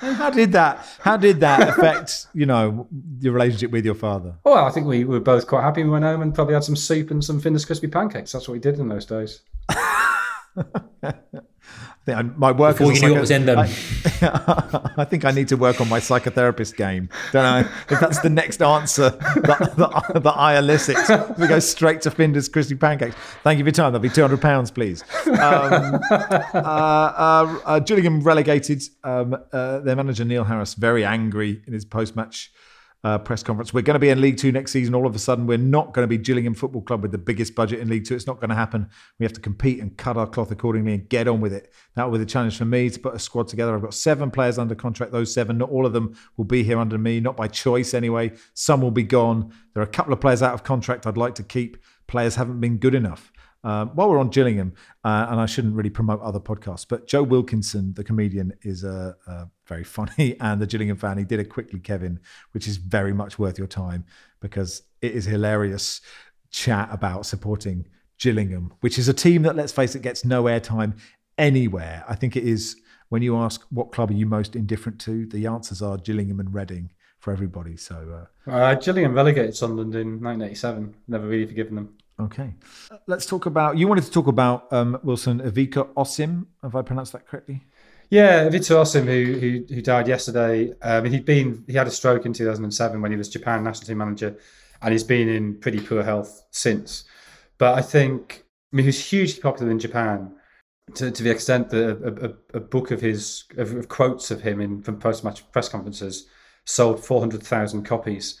how 0.00 0.30
did 0.30 0.52
that? 0.52 0.86
How 1.00 1.16
did 1.16 1.40
that 1.40 1.68
affect 1.68 2.26
you 2.34 2.46
know 2.46 2.88
your 3.20 3.32
relationship 3.32 3.70
with 3.70 3.84
your 3.84 3.94
father? 3.94 4.34
Well, 4.44 4.64
I 4.64 4.70
think 4.70 4.86
we 4.86 5.04
were 5.04 5.20
both 5.20 5.46
quite 5.46 5.62
happy. 5.62 5.82
We 5.84 5.90
went 5.90 6.04
home 6.04 6.22
and 6.22 6.34
probably 6.34 6.54
had 6.54 6.64
some 6.64 6.76
soup 6.76 7.10
and 7.10 7.24
some 7.24 7.40
Findus 7.40 7.66
crispy 7.66 7.88
pancakes. 7.88 8.32
That's 8.32 8.48
what 8.48 8.54
we 8.54 8.60
did 8.60 8.78
in 8.78 8.88
those 8.88 9.06
days. 9.06 9.42
I 12.08 12.22
think 12.22 12.34
I, 12.34 12.38
my 12.38 12.52
work 12.52 12.78
Before 12.78 12.92
you 12.92 13.00
knew 13.00 13.12
what 13.12 13.20
was 13.20 13.30
in 13.30 13.46
them. 13.46 13.58
I, 13.58 13.64
I 14.96 15.04
think 15.04 15.24
I 15.24 15.30
need 15.30 15.48
to 15.48 15.56
work 15.56 15.80
on 15.80 15.88
my 15.88 16.00
psychotherapist 16.00 16.76
game. 16.76 17.08
Don't 17.32 17.42
know 17.44 17.70
If 17.90 18.00
that's 18.00 18.20
the 18.20 18.30
next 18.30 18.62
answer 18.62 19.10
that, 19.10 19.74
that, 19.76 20.22
that 20.22 20.34
I 20.36 20.58
elicit, 20.58 20.96
we 21.38 21.46
go 21.46 21.58
straight 21.58 22.00
to 22.02 22.10
Findus 22.10 22.50
crispy 22.50 22.76
pancakes. 22.76 23.14
Thank 23.42 23.58
you 23.58 23.64
for 23.64 23.68
your 23.68 23.72
time. 23.72 23.92
That'll 23.92 24.02
be 24.02 24.08
two 24.08 24.22
hundred 24.22 24.40
pounds, 24.40 24.70
please. 24.70 25.02
Um, 25.26 26.00
uh, 26.10 26.54
uh, 26.54 27.58
uh, 27.64 27.78
Gillingham 27.80 28.22
relegated. 28.22 28.82
Um, 29.04 29.36
uh, 29.52 29.80
their 29.80 29.96
manager 29.96 30.24
Neil 30.24 30.44
Harris 30.44 30.74
very 30.74 31.04
angry 31.04 31.62
in 31.66 31.72
his 31.72 31.84
post-match 31.84 32.50
uh, 33.04 33.18
press 33.18 33.42
conference. 33.42 33.72
We're 33.72 33.82
going 33.82 33.94
to 33.94 34.00
be 34.00 34.08
in 34.08 34.20
League 34.20 34.38
Two 34.38 34.50
next 34.50 34.72
season. 34.72 34.94
All 34.94 35.06
of 35.06 35.14
a 35.14 35.18
sudden, 35.18 35.46
we're 35.46 35.58
not 35.58 35.94
going 35.94 36.02
to 36.02 36.08
be 36.08 36.18
Gillingham 36.18 36.54
Football 36.54 36.82
Club 36.82 37.02
with 37.02 37.12
the 37.12 37.18
biggest 37.18 37.54
budget 37.54 37.80
in 37.80 37.88
League 37.88 38.04
Two. 38.04 38.14
It's 38.14 38.26
not 38.26 38.40
going 38.40 38.50
to 38.50 38.56
happen. 38.56 38.88
We 39.18 39.24
have 39.24 39.32
to 39.34 39.40
compete 39.40 39.80
and 39.80 39.96
cut 39.96 40.16
our 40.16 40.26
cloth 40.26 40.50
accordingly 40.50 40.94
and 40.94 41.08
get 41.08 41.28
on 41.28 41.40
with 41.40 41.52
it. 41.52 41.72
That 41.94 42.04
will 42.04 42.18
be 42.18 42.24
the 42.24 42.30
challenge 42.30 42.58
for 42.58 42.64
me 42.64 42.90
to 42.90 42.98
put 42.98 43.14
a 43.14 43.18
squad 43.18 43.48
together. 43.48 43.74
I've 43.74 43.82
got 43.82 43.94
seven 43.94 44.30
players 44.30 44.58
under 44.58 44.74
contract. 44.74 45.12
Those 45.12 45.32
seven, 45.32 45.58
not 45.58 45.70
all 45.70 45.86
of 45.86 45.92
them 45.92 46.16
will 46.36 46.44
be 46.44 46.62
here 46.64 46.78
under 46.78 46.98
me, 46.98 47.20
not 47.20 47.36
by 47.36 47.48
choice 47.48 47.94
anyway. 47.94 48.32
Some 48.54 48.80
will 48.80 48.90
be 48.90 49.04
gone. 49.04 49.52
There 49.74 49.82
are 49.82 49.86
a 49.86 49.90
couple 49.90 50.12
of 50.12 50.20
players 50.20 50.42
out 50.42 50.54
of 50.54 50.64
contract 50.64 51.06
I'd 51.06 51.16
like 51.16 51.36
to 51.36 51.42
keep. 51.44 51.76
Players 52.08 52.34
haven't 52.34 52.60
been 52.60 52.78
good 52.78 52.94
enough. 52.94 53.32
Um, 53.64 53.88
while 53.90 54.08
we're 54.08 54.18
on 54.18 54.28
Gillingham, 54.28 54.72
uh, 55.04 55.26
and 55.30 55.40
I 55.40 55.46
shouldn't 55.46 55.74
really 55.74 55.90
promote 55.90 56.20
other 56.20 56.38
podcasts, 56.38 56.86
but 56.88 57.08
Joe 57.08 57.24
Wilkinson, 57.24 57.92
the 57.94 58.04
comedian, 58.04 58.52
is 58.62 58.84
uh, 58.84 59.14
uh, 59.26 59.46
very 59.66 59.84
funny, 59.84 60.36
and 60.40 60.60
the 60.60 60.66
Gillingham 60.66 60.96
fan. 60.96 61.18
He 61.18 61.24
did 61.24 61.40
a 61.40 61.44
quickly, 61.44 61.80
Kevin, 61.80 62.20
which 62.52 62.68
is 62.68 62.76
very 62.76 63.12
much 63.12 63.38
worth 63.38 63.58
your 63.58 63.66
time 63.66 64.04
because 64.40 64.82
it 65.02 65.12
is 65.12 65.24
hilarious 65.24 66.00
chat 66.50 66.88
about 66.92 67.26
supporting 67.26 67.86
Gillingham, 68.18 68.72
which 68.80 68.98
is 68.98 69.08
a 69.08 69.14
team 69.14 69.42
that, 69.42 69.56
let's 69.56 69.72
face 69.72 69.94
it, 69.94 70.02
gets 70.02 70.24
no 70.24 70.44
airtime 70.44 70.98
anywhere. 71.36 72.04
I 72.08 72.14
think 72.14 72.36
it 72.36 72.44
is 72.44 72.76
when 73.08 73.22
you 73.22 73.36
ask 73.36 73.64
what 73.70 73.92
club 73.92 74.10
are 74.10 74.14
you 74.14 74.26
most 74.26 74.54
indifferent 74.54 75.00
to, 75.00 75.26
the 75.26 75.46
answers 75.46 75.82
are 75.82 75.96
Gillingham 75.96 76.40
and 76.40 76.52
Reading 76.52 76.90
for 77.18 77.32
everybody. 77.32 77.76
So. 77.76 78.26
Uh, 78.46 78.50
Uh, 78.50 78.74
Gillingham 78.74 79.14
relegated 79.14 79.56
Sunderland 79.56 79.94
in 79.94 80.20
1987. 80.20 80.94
Never 81.08 81.26
really 81.26 81.46
forgiven 81.46 81.74
them. 81.74 81.97
Okay. 82.20 82.54
Let's 83.06 83.26
talk 83.26 83.46
about. 83.46 83.78
You 83.78 83.86
wanted 83.86 84.04
to 84.04 84.10
talk 84.10 84.26
about 84.26 84.72
um, 84.72 84.98
Wilson 85.02 85.40
Ivica 85.40 85.84
Osim. 85.96 86.46
Have 86.62 86.74
I 86.74 86.82
pronounced 86.82 87.12
that 87.12 87.26
correctly? 87.26 87.62
Yeah, 88.10 88.48
Victor 88.48 88.74
Osim, 88.74 89.04
who, 89.04 89.38
who 89.38 89.74
who 89.74 89.82
died 89.82 90.08
yesterday. 90.08 90.72
Um, 90.82 91.04
he'd 91.04 91.24
been 91.24 91.64
he 91.66 91.74
had 91.74 91.86
a 91.86 91.90
stroke 91.90 92.26
in 92.26 92.32
2007 92.32 93.00
when 93.00 93.10
he 93.10 93.16
was 93.16 93.28
Japan 93.28 93.62
national 93.62 93.86
team 93.86 93.98
manager, 93.98 94.36
and 94.82 94.92
he's 94.92 95.04
been 95.04 95.28
in 95.28 95.60
pretty 95.60 95.80
poor 95.80 96.02
health 96.02 96.44
since. 96.50 97.04
But 97.58 97.78
I 97.78 97.82
think 97.82 98.44
I 98.72 98.76
mean 98.76 98.84
he 98.84 98.88
was 98.88 99.04
hugely 99.04 99.40
popular 99.40 99.70
in 99.70 99.78
Japan 99.78 100.34
to, 100.94 101.10
to 101.10 101.22
the 101.22 101.30
extent 101.30 101.70
that 101.70 102.02
a, 102.02 102.30
a, 102.30 102.58
a 102.58 102.60
book 102.60 102.90
of 102.90 103.00
his 103.00 103.44
of, 103.56 103.74
of 103.74 103.88
quotes 103.88 104.30
of 104.30 104.42
him 104.42 104.60
in 104.60 104.82
from 104.82 104.98
post 104.98 105.22
match 105.22 105.50
press 105.52 105.68
conferences 105.68 106.26
sold 106.64 107.04
400,000 107.04 107.84
copies. 107.84 108.40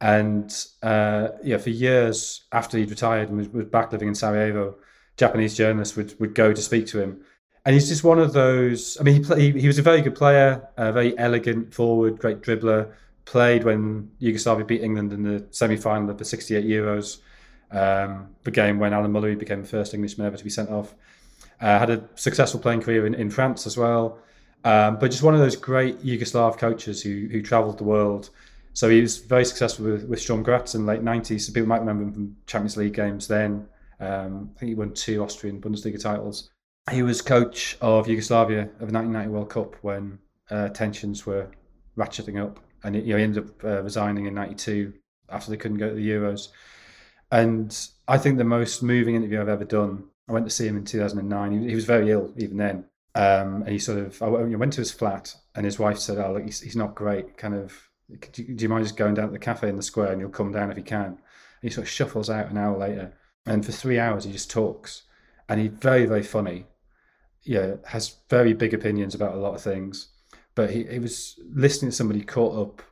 And 0.00 0.54
uh, 0.82 1.28
yeah, 1.42 1.56
for 1.58 1.70
years 1.70 2.44
after 2.52 2.78
he'd 2.78 2.90
retired 2.90 3.30
and 3.30 3.38
was, 3.38 3.66
back 3.66 3.92
living 3.92 4.08
in 4.08 4.14
Sarajevo, 4.14 4.76
Japanese 5.16 5.56
journalists 5.56 5.96
would, 5.96 6.18
would 6.20 6.34
go 6.34 6.52
to 6.52 6.60
speak 6.60 6.86
to 6.88 7.00
him. 7.00 7.22
And 7.64 7.74
he's 7.74 7.88
just 7.88 8.04
one 8.04 8.18
of 8.18 8.32
those. 8.32 8.96
I 9.00 9.02
mean, 9.02 9.14
he, 9.14 9.20
play, 9.20 9.40
he, 9.40 9.60
he 9.60 9.66
was 9.66 9.78
a 9.78 9.82
very 9.82 10.00
good 10.00 10.14
player, 10.14 10.68
a 10.76 10.92
very 10.92 11.18
elegant 11.18 11.74
forward, 11.74 12.18
great 12.18 12.40
dribbler. 12.40 12.92
Played 13.24 13.64
when 13.64 14.08
Yugoslavia 14.20 14.64
beat 14.64 14.82
England 14.82 15.12
in 15.12 15.24
the 15.24 15.44
semi 15.50 15.76
final 15.76 16.08
of 16.10 16.18
the 16.18 16.24
68 16.24 16.64
Euros, 16.64 17.18
um, 17.72 18.28
the 18.44 18.52
game 18.52 18.78
when 18.78 18.92
Alan 18.92 19.12
Mullery 19.12 19.36
became 19.36 19.62
the 19.62 19.68
first 19.68 19.94
Englishman 19.94 20.28
ever 20.28 20.36
to 20.36 20.44
be 20.44 20.50
sent 20.50 20.70
off. 20.70 20.94
Uh, 21.60 21.78
had 21.80 21.90
a 21.90 22.04
successful 22.14 22.60
playing 22.60 22.82
career 22.82 23.04
in, 23.04 23.14
in 23.14 23.30
France 23.30 23.66
as 23.66 23.76
well. 23.76 24.18
Um, 24.64 24.98
but 24.98 25.10
just 25.10 25.24
one 25.24 25.34
of 25.34 25.40
those 25.40 25.56
great 25.56 26.04
Yugoslav 26.04 26.58
coaches 26.58 27.02
who, 27.02 27.28
who 27.30 27.42
travelled 27.42 27.78
the 27.78 27.84
world. 27.84 28.30
So 28.76 28.90
he 28.90 29.00
was 29.00 29.16
very 29.16 29.46
successful 29.46 29.86
with, 29.86 30.04
with 30.04 30.20
Sturm 30.20 30.42
Graz 30.42 30.74
in 30.74 30.84
the 30.84 30.92
late 30.92 31.02
90s. 31.02 31.40
So 31.40 31.52
people 31.54 31.66
might 31.66 31.78
remember 31.78 32.04
him 32.04 32.12
from 32.12 32.36
Champions 32.46 32.76
League 32.76 32.92
games 32.92 33.26
then. 33.26 33.66
Um, 34.00 34.50
I 34.54 34.58
think 34.58 34.68
he 34.68 34.74
won 34.74 34.92
two 34.92 35.22
Austrian 35.22 35.62
Bundesliga 35.62 35.98
titles. 35.98 36.50
He 36.90 37.02
was 37.02 37.22
coach 37.22 37.78
of 37.80 38.06
Yugoslavia 38.06 38.64
of 38.64 38.88
the 38.88 38.92
1990 38.92 39.30
World 39.30 39.48
Cup 39.48 39.76
when 39.80 40.18
uh, 40.50 40.68
tensions 40.68 41.24
were 41.24 41.48
ratcheting 41.96 42.38
up. 42.38 42.60
And 42.84 42.94
you 42.94 43.14
know, 43.14 43.16
he 43.16 43.22
ended 43.22 43.44
up 43.44 43.64
uh, 43.64 43.82
resigning 43.82 44.26
in 44.26 44.34
92 44.34 44.92
after 45.30 45.50
they 45.50 45.56
couldn't 45.56 45.78
go 45.78 45.88
to 45.88 45.94
the 45.94 46.10
Euros. 46.10 46.48
And 47.32 47.74
I 48.06 48.18
think 48.18 48.36
the 48.36 48.44
most 48.44 48.82
moving 48.82 49.14
interview 49.14 49.40
I've 49.40 49.48
ever 49.48 49.64
done, 49.64 50.04
I 50.28 50.32
went 50.32 50.44
to 50.44 50.50
see 50.50 50.66
him 50.66 50.76
in 50.76 50.84
2009. 50.84 51.62
He, 51.62 51.68
he 51.70 51.74
was 51.74 51.86
very 51.86 52.10
ill 52.10 52.30
even 52.36 52.58
then. 52.58 52.84
Um, 53.14 53.62
and 53.62 53.70
he 53.70 53.78
sort 53.78 54.00
of, 54.00 54.22
I 54.22 54.28
went 54.28 54.74
to 54.74 54.82
his 54.82 54.92
flat 54.92 55.34
and 55.54 55.64
his 55.64 55.78
wife 55.78 55.96
said, 55.96 56.18
oh, 56.18 56.34
look, 56.34 56.44
he's, 56.44 56.60
he's 56.60 56.76
not 56.76 56.94
great. 56.94 57.38
Kind 57.38 57.54
of, 57.54 57.85
do 58.08 58.42
you, 58.42 58.54
do 58.54 58.62
you 58.62 58.68
mind 58.68 58.84
just 58.84 58.96
going 58.96 59.14
down 59.14 59.26
to 59.26 59.32
the 59.32 59.38
cafe 59.38 59.68
in 59.68 59.76
the 59.76 59.82
square 59.82 60.12
and 60.12 60.20
you'll 60.20 60.30
come 60.30 60.52
down 60.52 60.70
if 60.70 60.76
you 60.76 60.84
can? 60.84 61.04
And 61.06 61.18
he 61.62 61.70
sort 61.70 61.86
of 61.86 61.90
shuffles 61.90 62.30
out 62.30 62.50
an 62.50 62.58
hour 62.58 62.76
later. 62.76 63.12
And 63.46 63.64
for 63.64 63.72
three 63.72 63.98
hours, 63.98 64.24
he 64.24 64.32
just 64.32 64.50
talks. 64.50 65.02
And 65.48 65.60
he's 65.60 65.70
very, 65.70 66.06
very 66.06 66.22
funny. 66.22 66.66
Yeah, 67.42 67.76
has 67.86 68.16
very 68.28 68.52
big 68.52 68.74
opinions 68.74 69.14
about 69.14 69.34
a 69.34 69.38
lot 69.38 69.54
of 69.54 69.62
things. 69.62 70.08
But 70.54 70.70
he, 70.70 70.84
he 70.84 70.98
was 70.98 71.38
listening 71.52 71.90
to 71.90 71.96
somebody 71.96 72.22
caught 72.22 72.58
up 72.58 72.82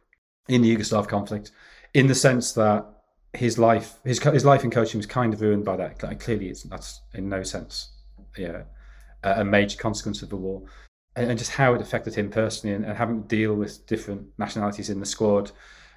in 0.49 0.63
the 0.63 0.77
Yugoslav 0.77 1.09
conflict 1.09 1.51
in 1.93 2.07
the 2.07 2.15
sense 2.15 2.53
that 2.53 2.87
his 3.33 3.59
life, 3.59 3.99
his 4.05 4.23
his 4.23 4.45
life 4.45 4.63
in 4.63 4.71
coaching 4.71 4.99
was 4.99 5.07
kind 5.07 5.33
of 5.33 5.41
ruined 5.41 5.65
by 5.65 5.77
that. 5.77 6.03
Like, 6.03 6.21
clearly, 6.21 6.49
it's 6.49 6.63
that's 6.65 7.01
in 7.15 7.29
no 7.29 7.43
sense, 7.43 7.93
yeah, 8.37 8.63
a 9.23 9.45
major 9.45 9.79
consequence 9.79 10.23
of 10.23 10.29
the 10.29 10.37
war, 10.37 10.63
and, 11.17 11.31
and 11.31 11.39
just 11.39 11.53
how 11.53 11.75
it 11.75 11.81
affected 11.81 12.15
him 12.15 12.31
personally, 12.31 12.75
and, 12.75 12.85
and, 12.85 12.97
having 12.97 13.23
to 13.23 13.29
deal 13.29 13.55
with 13.55 13.87
different 13.87 14.27
nationalities 14.39 14.91
in 14.91 15.01
the 15.01 15.07
squad. 15.07 15.51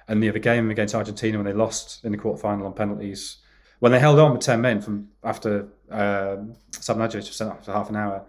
And 0.06 0.22
the 0.22 0.28
other 0.30 0.38
game 0.38 0.70
against 0.70 0.94
Argentina 0.94 1.36
when 1.36 1.44
they 1.44 1.52
lost 1.52 2.02
in 2.04 2.12
the 2.12 2.18
quarterfinal 2.18 2.64
on 2.64 2.72
penalties, 2.72 3.38
when 3.80 3.92
they 3.92 3.98
held 3.98 4.18
on 4.18 4.32
with 4.32 4.40
ten 4.40 4.60
men 4.60 4.80
from 4.80 5.08
after 5.22 5.68
um, 5.90 6.54
Sabanadžović 6.72 7.16
was 7.16 7.36
sent 7.36 7.50
off 7.50 7.64
for 7.64 7.72
half 7.72 7.90
an 7.90 7.96
hour, 7.96 8.24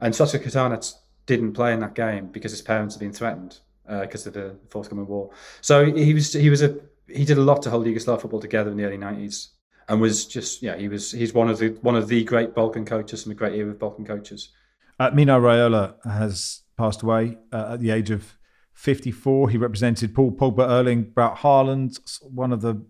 and 0.00 0.14
Srečko 0.14 0.42
Katanec 0.42 0.94
didn't 1.26 1.52
play 1.52 1.74
in 1.74 1.80
that 1.80 1.94
game 1.94 2.28
because 2.28 2.50
his 2.50 2.62
parents 2.62 2.94
had 2.94 3.00
been 3.00 3.12
threatened 3.12 3.58
because 3.86 4.26
uh, 4.26 4.30
of 4.30 4.34
the 4.34 4.56
forthcoming 4.70 5.06
war. 5.06 5.30
So 5.60 5.84
he 5.84 6.14
was 6.14 6.32
he 6.32 6.48
was 6.48 6.62
a 6.62 6.78
he 7.06 7.24
did 7.24 7.38
a 7.38 7.42
lot 7.42 7.62
to 7.62 7.70
hold 7.70 7.86
Yugoslav 7.86 8.22
football 8.22 8.40
together 8.40 8.70
in 8.70 8.76
the 8.76 8.84
early 8.84 8.96
nineties 8.96 9.50
and 9.88 10.00
was 10.00 10.26
just 10.26 10.62
yeah 10.62 10.76
he 10.76 10.88
was 10.88 11.12
he's 11.12 11.32
one 11.32 11.48
of 11.48 11.58
the 11.58 11.70
one 11.80 11.96
of 11.96 12.08
the 12.08 12.22
great 12.24 12.54
Balkan 12.54 12.84
coaches 12.84 13.22
from 13.22 13.30
the 13.30 13.36
great 13.36 13.54
era 13.54 13.70
of 13.70 13.78
Balkan 13.78 14.04
coaches. 14.04 14.50
Uh, 14.98 15.10
Mino 15.12 15.40
Raiola 15.40 15.94
has 16.04 16.62
passed 16.76 17.02
away 17.02 17.36
uh, 17.52 17.74
at 17.74 17.80
the 17.80 17.90
age 17.90 18.10
of 18.10 18.36
54. 18.72 19.50
He 19.50 19.58
represented 19.58 20.14
Paul 20.14 20.32
Pogba, 20.32 20.68
Erling 20.68 21.10
Braut 21.10 21.38
Haaland, 21.38 21.98
one 22.22 22.52
of 22.52 22.60
the 22.60 22.84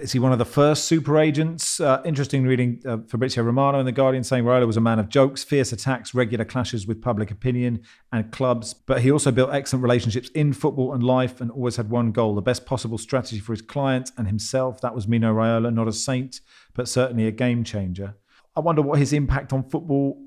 is 0.00 0.12
he 0.12 0.18
one 0.18 0.32
of 0.32 0.38
the 0.38 0.44
first 0.44 0.84
super 0.86 1.18
agents? 1.18 1.80
Uh, 1.80 2.02
interesting 2.04 2.44
reading 2.44 2.82
uh, 2.84 2.98
Fabrizio 3.06 3.44
Romano 3.44 3.78
in 3.78 3.86
The 3.86 3.92
Guardian 3.92 4.24
saying 4.24 4.44
Raiola 4.44 4.66
was 4.66 4.76
a 4.76 4.80
man 4.80 4.98
of 4.98 5.08
jokes, 5.08 5.44
fierce 5.44 5.72
attacks, 5.72 6.12
regular 6.12 6.44
clashes 6.44 6.86
with 6.86 7.00
public 7.00 7.30
opinion 7.30 7.82
and 8.12 8.30
clubs. 8.32 8.74
But 8.74 9.02
he 9.02 9.12
also 9.12 9.30
built 9.30 9.52
excellent 9.52 9.82
relationships 9.82 10.28
in 10.30 10.52
football 10.52 10.92
and 10.92 11.02
life 11.02 11.40
and 11.40 11.50
always 11.50 11.76
had 11.76 11.88
one 11.88 12.10
goal 12.10 12.34
the 12.34 12.42
best 12.42 12.66
possible 12.66 12.98
strategy 12.98 13.38
for 13.38 13.52
his 13.52 13.62
clients 13.62 14.12
and 14.16 14.26
himself. 14.26 14.80
That 14.80 14.94
was 14.94 15.06
Mino 15.06 15.32
Raiola, 15.32 15.72
not 15.72 15.88
a 15.88 15.92
saint, 15.92 16.40
but 16.74 16.88
certainly 16.88 17.26
a 17.26 17.32
game 17.32 17.62
changer. 17.62 18.16
I 18.56 18.60
wonder 18.60 18.82
what 18.82 18.98
his 18.98 19.12
impact 19.12 19.52
on 19.52 19.62
football 19.62 20.20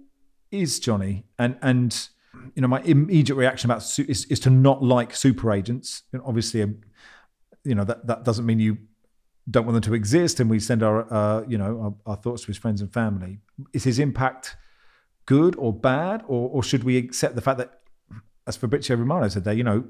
is, 0.53 0.79
Johnny. 0.79 1.25
And, 1.39 1.57
and 1.61 2.07
you 2.55 2.61
know, 2.61 2.67
my 2.67 2.81
immediate 2.81 3.35
reaction 3.35 3.69
about 3.69 3.83
is, 3.99 4.25
is 4.25 4.39
to 4.41 4.49
not 4.49 4.83
like 4.83 5.15
super 5.15 5.51
agents. 5.51 6.03
And 6.13 6.21
obviously, 6.25 6.61
um, 6.61 6.81
you 7.63 7.75
know, 7.75 7.83
that, 7.83 8.07
that 8.07 8.23
doesn't 8.23 8.45
mean 8.45 8.59
you 8.59 8.77
don't 9.49 9.65
want 9.65 9.73
them 9.73 9.81
to 9.83 9.93
exist, 9.93 10.39
and 10.39 10.49
we 10.49 10.59
send 10.59 10.83
our 10.83 11.11
uh, 11.13 11.43
you 11.47 11.57
know 11.57 11.97
our, 12.05 12.13
our, 12.13 12.15
thoughts 12.15 12.41
to 12.43 12.47
his 12.47 12.57
friends 12.57 12.81
and 12.81 12.93
family. 12.93 13.39
Is 13.73 13.83
his 13.83 13.99
impact 13.99 14.55
good 15.25 15.55
or 15.57 15.73
bad, 15.73 16.23
or 16.27 16.49
or 16.49 16.63
should 16.63 16.83
we 16.83 16.97
accept 16.97 17.35
the 17.35 17.41
fact 17.41 17.57
that, 17.57 17.81
as 18.47 18.55
Fabrizio 18.55 18.95
Romano 18.95 19.27
said 19.27 19.43
there, 19.43 19.53
you 19.53 19.63
know, 19.63 19.83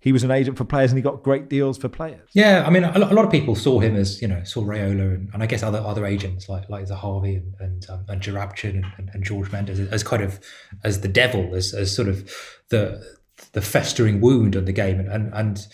he 0.00 0.12
was 0.12 0.24
an 0.24 0.30
agent 0.30 0.56
for 0.56 0.64
players 0.64 0.90
and 0.90 0.98
he 0.98 1.02
got 1.02 1.22
great 1.22 1.48
deals 1.48 1.76
for 1.76 1.88
players. 1.88 2.28
Yeah, 2.32 2.64
I 2.66 2.70
mean, 2.70 2.84
a 2.84 2.98
lot 2.98 3.24
of 3.24 3.30
people 3.30 3.54
saw 3.54 3.80
him 3.80 3.96
as 3.96 4.20
you 4.22 4.28
know 4.28 4.42
saw 4.44 4.62
Raiola 4.62 5.14
and, 5.14 5.30
and 5.32 5.42
I 5.42 5.46
guess 5.46 5.62
other 5.62 5.78
other 5.78 6.06
agents 6.06 6.48
like 6.48 6.68
like 6.68 6.86
Zahavi 6.86 7.36
and 7.36 7.54
and, 7.60 7.86
um, 7.90 8.04
and 8.08 8.20
Joorabchian 8.20 8.82
and, 8.98 9.10
and, 9.12 9.22
George 9.22 9.52
Mendes 9.52 9.78
as 9.78 10.02
kind 10.02 10.22
of 10.22 10.40
as 10.82 11.02
the 11.02 11.08
devil, 11.08 11.54
as 11.54 11.74
as 11.74 11.94
sort 11.94 12.08
of 12.08 12.28
the 12.70 13.02
the 13.52 13.60
festering 13.60 14.20
wound 14.20 14.56
on 14.56 14.64
the 14.64 14.72
game 14.72 14.98
and 14.98 15.08
and. 15.08 15.34
and 15.34 15.66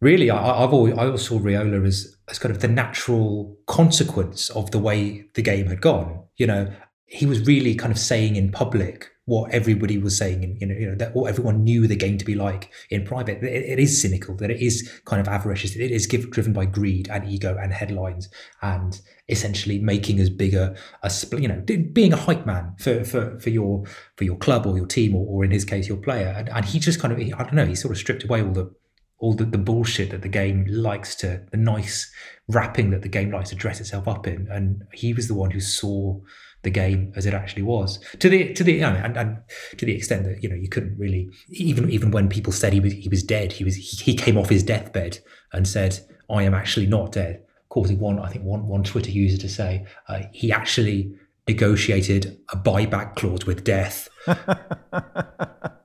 really, 0.00 0.30
I, 0.30 0.60
have 0.60 0.72
always 0.74 0.94
I 0.94 1.06
always 1.06 1.26
saw 1.26 1.38
Raiola 1.38 1.86
as 1.86 2.16
as 2.28 2.38
kind 2.38 2.54
of 2.54 2.60
the 2.60 2.68
natural 2.68 3.56
consequence 3.66 4.50
of 4.50 4.70
the 4.70 4.78
way 4.78 5.24
the 5.34 5.42
game 5.42 5.66
had 5.66 5.80
gone. 5.80 6.24
You 6.36 6.46
know, 6.46 6.72
he 7.06 7.26
was 7.26 7.46
really 7.46 7.74
kind 7.74 7.92
of 7.92 7.98
saying 7.98 8.36
in 8.36 8.52
public 8.52 9.10
what 9.26 9.50
everybody 9.52 9.96
was 9.96 10.18
saying, 10.18 10.42
in, 10.42 10.56
you 10.60 10.66
know, 10.66 10.74
you 10.74 10.90
know 10.90 10.96
that 10.96 11.14
what 11.14 11.30
everyone 11.30 11.64
knew 11.64 11.86
the 11.86 11.96
game 11.96 12.18
to 12.18 12.24
be 12.24 12.34
like 12.34 12.70
in 12.90 13.04
private. 13.04 13.42
it, 13.42 13.64
it 13.64 13.78
is 13.78 14.00
cynical, 14.00 14.36
that 14.36 14.50
it 14.50 14.60
is 14.60 14.90
kind 15.06 15.20
of 15.20 15.28
avaricious, 15.28 15.74
it 15.76 15.90
is 15.90 16.06
give, 16.06 16.30
driven 16.30 16.52
by 16.52 16.66
greed 16.66 17.08
and 17.10 17.26
ego 17.26 17.56
and 17.60 17.72
headlines, 17.72 18.28
and 18.60 19.00
essentially 19.28 19.78
making 19.78 20.20
as 20.20 20.28
big 20.28 20.54
a, 20.54 20.76
a 21.02 21.10
you 21.38 21.48
know, 21.48 21.62
being 21.92 22.12
a 22.12 22.16
hype 22.16 22.44
man 22.44 22.74
for, 22.78 23.02
for, 23.04 23.38
for 23.40 23.48
your 23.48 23.84
for 24.16 24.24
your 24.24 24.36
club 24.36 24.66
or 24.66 24.76
your 24.76 24.86
team 24.86 25.14
or, 25.14 25.26
or 25.26 25.44
in 25.44 25.50
his 25.50 25.64
case 25.64 25.88
your 25.88 25.96
player. 25.96 26.34
And, 26.36 26.50
and 26.50 26.64
he 26.64 26.78
just 26.78 27.00
kind 27.00 27.12
of, 27.12 27.18
I 27.18 27.44
don't 27.44 27.54
know, 27.54 27.66
he 27.66 27.74
sort 27.74 27.92
of 27.92 27.98
stripped 27.98 28.24
away 28.24 28.42
all 28.42 28.52
the 28.52 28.74
all 29.18 29.32
the, 29.32 29.44
the 29.44 29.56
bullshit 29.56 30.10
that 30.10 30.20
the 30.20 30.28
game 30.28 30.66
likes 30.68 31.14
to, 31.14 31.42
the 31.50 31.56
nice 31.56 32.12
wrapping 32.48 32.90
that 32.90 33.00
the 33.00 33.08
game 33.08 33.30
likes 33.30 33.48
to 33.48 33.56
dress 33.56 33.80
itself 33.80 34.06
up 34.06 34.26
in. 34.26 34.46
And 34.50 34.82
he 34.92 35.14
was 35.14 35.28
the 35.28 35.34
one 35.34 35.50
who 35.50 35.60
saw 35.60 36.20
the 36.64 36.70
game 36.70 37.12
as 37.16 37.26
it 37.26 37.34
actually 37.34 37.62
was 37.62 38.00
to 38.18 38.28
the 38.28 38.52
to 38.54 38.64
the 38.64 38.72
you 38.72 38.80
know, 38.80 38.88
and, 38.88 39.16
and 39.16 39.38
to 39.76 39.86
the 39.86 39.94
extent 39.94 40.24
that 40.24 40.42
you 40.42 40.48
know 40.48 40.56
you 40.56 40.68
couldn't 40.68 40.98
really 40.98 41.30
even 41.50 41.88
even 41.90 42.10
when 42.10 42.28
people 42.28 42.52
said 42.52 42.72
he 42.72 42.80
was 42.80 42.92
he 42.92 43.08
was 43.08 43.22
dead 43.22 43.52
he 43.52 43.64
was 43.64 43.76
he, 43.76 44.12
he 44.12 44.14
came 44.14 44.36
off 44.36 44.48
his 44.48 44.62
deathbed 44.62 45.18
and 45.52 45.68
said 45.68 46.00
I 46.30 46.42
am 46.42 46.54
actually 46.54 46.86
not 46.86 47.12
dead 47.12 47.42
causing 47.68 47.98
one 47.98 48.18
I 48.18 48.28
think 48.28 48.44
one 48.44 48.66
one 48.66 48.82
Twitter 48.82 49.10
user 49.10 49.38
to 49.38 49.48
say 49.48 49.86
uh, 50.08 50.22
he 50.32 50.50
actually 50.52 51.14
negotiated 51.46 52.38
a 52.52 52.56
buyback 52.56 53.16
clause 53.16 53.46
with 53.46 53.64
death 53.64 54.08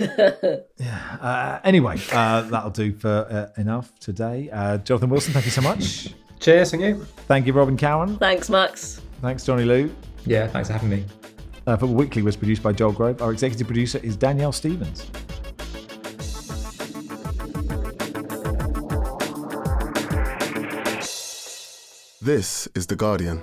yeah. 0.78 1.18
Uh, 1.20 1.60
anyway, 1.64 1.98
uh, 2.12 2.42
that'll 2.42 2.70
do 2.70 2.92
for 2.92 3.08
uh, 3.08 3.60
enough 3.60 3.98
today. 3.98 4.48
Uh, 4.50 4.78
Jonathan 4.78 5.10
Wilson, 5.10 5.32
thank 5.32 5.44
you 5.44 5.50
so 5.50 5.60
much. 5.60 6.14
Cheers, 6.40 6.70
thank 6.70 6.82
you. 6.82 7.06
Thank 7.26 7.46
you, 7.46 7.52
Robyn 7.52 7.76
Cowen. 7.76 8.16
Thanks, 8.16 8.48
Max. 8.48 9.00
Thanks, 9.20 9.44
Johnny 9.44 9.64
Liew. 9.64 9.92
Yeah, 10.24 10.46
thanks 10.46 10.68
for 10.68 10.74
having 10.74 10.90
me. 10.90 11.04
Uh, 11.66 11.76
Football 11.76 11.96
Weekly 11.96 12.22
was 12.22 12.36
produced 12.36 12.62
by 12.62 12.72
Joel 12.72 12.92
Grove. 12.92 13.20
Our 13.20 13.32
executive 13.32 13.66
producer 13.66 13.98
is 14.02 14.16
Danielle 14.16 14.52
Stevens. 14.52 15.10
This 22.22 22.68
is 22.74 22.86
The 22.86 22.96
Guardian. 22.96 23.40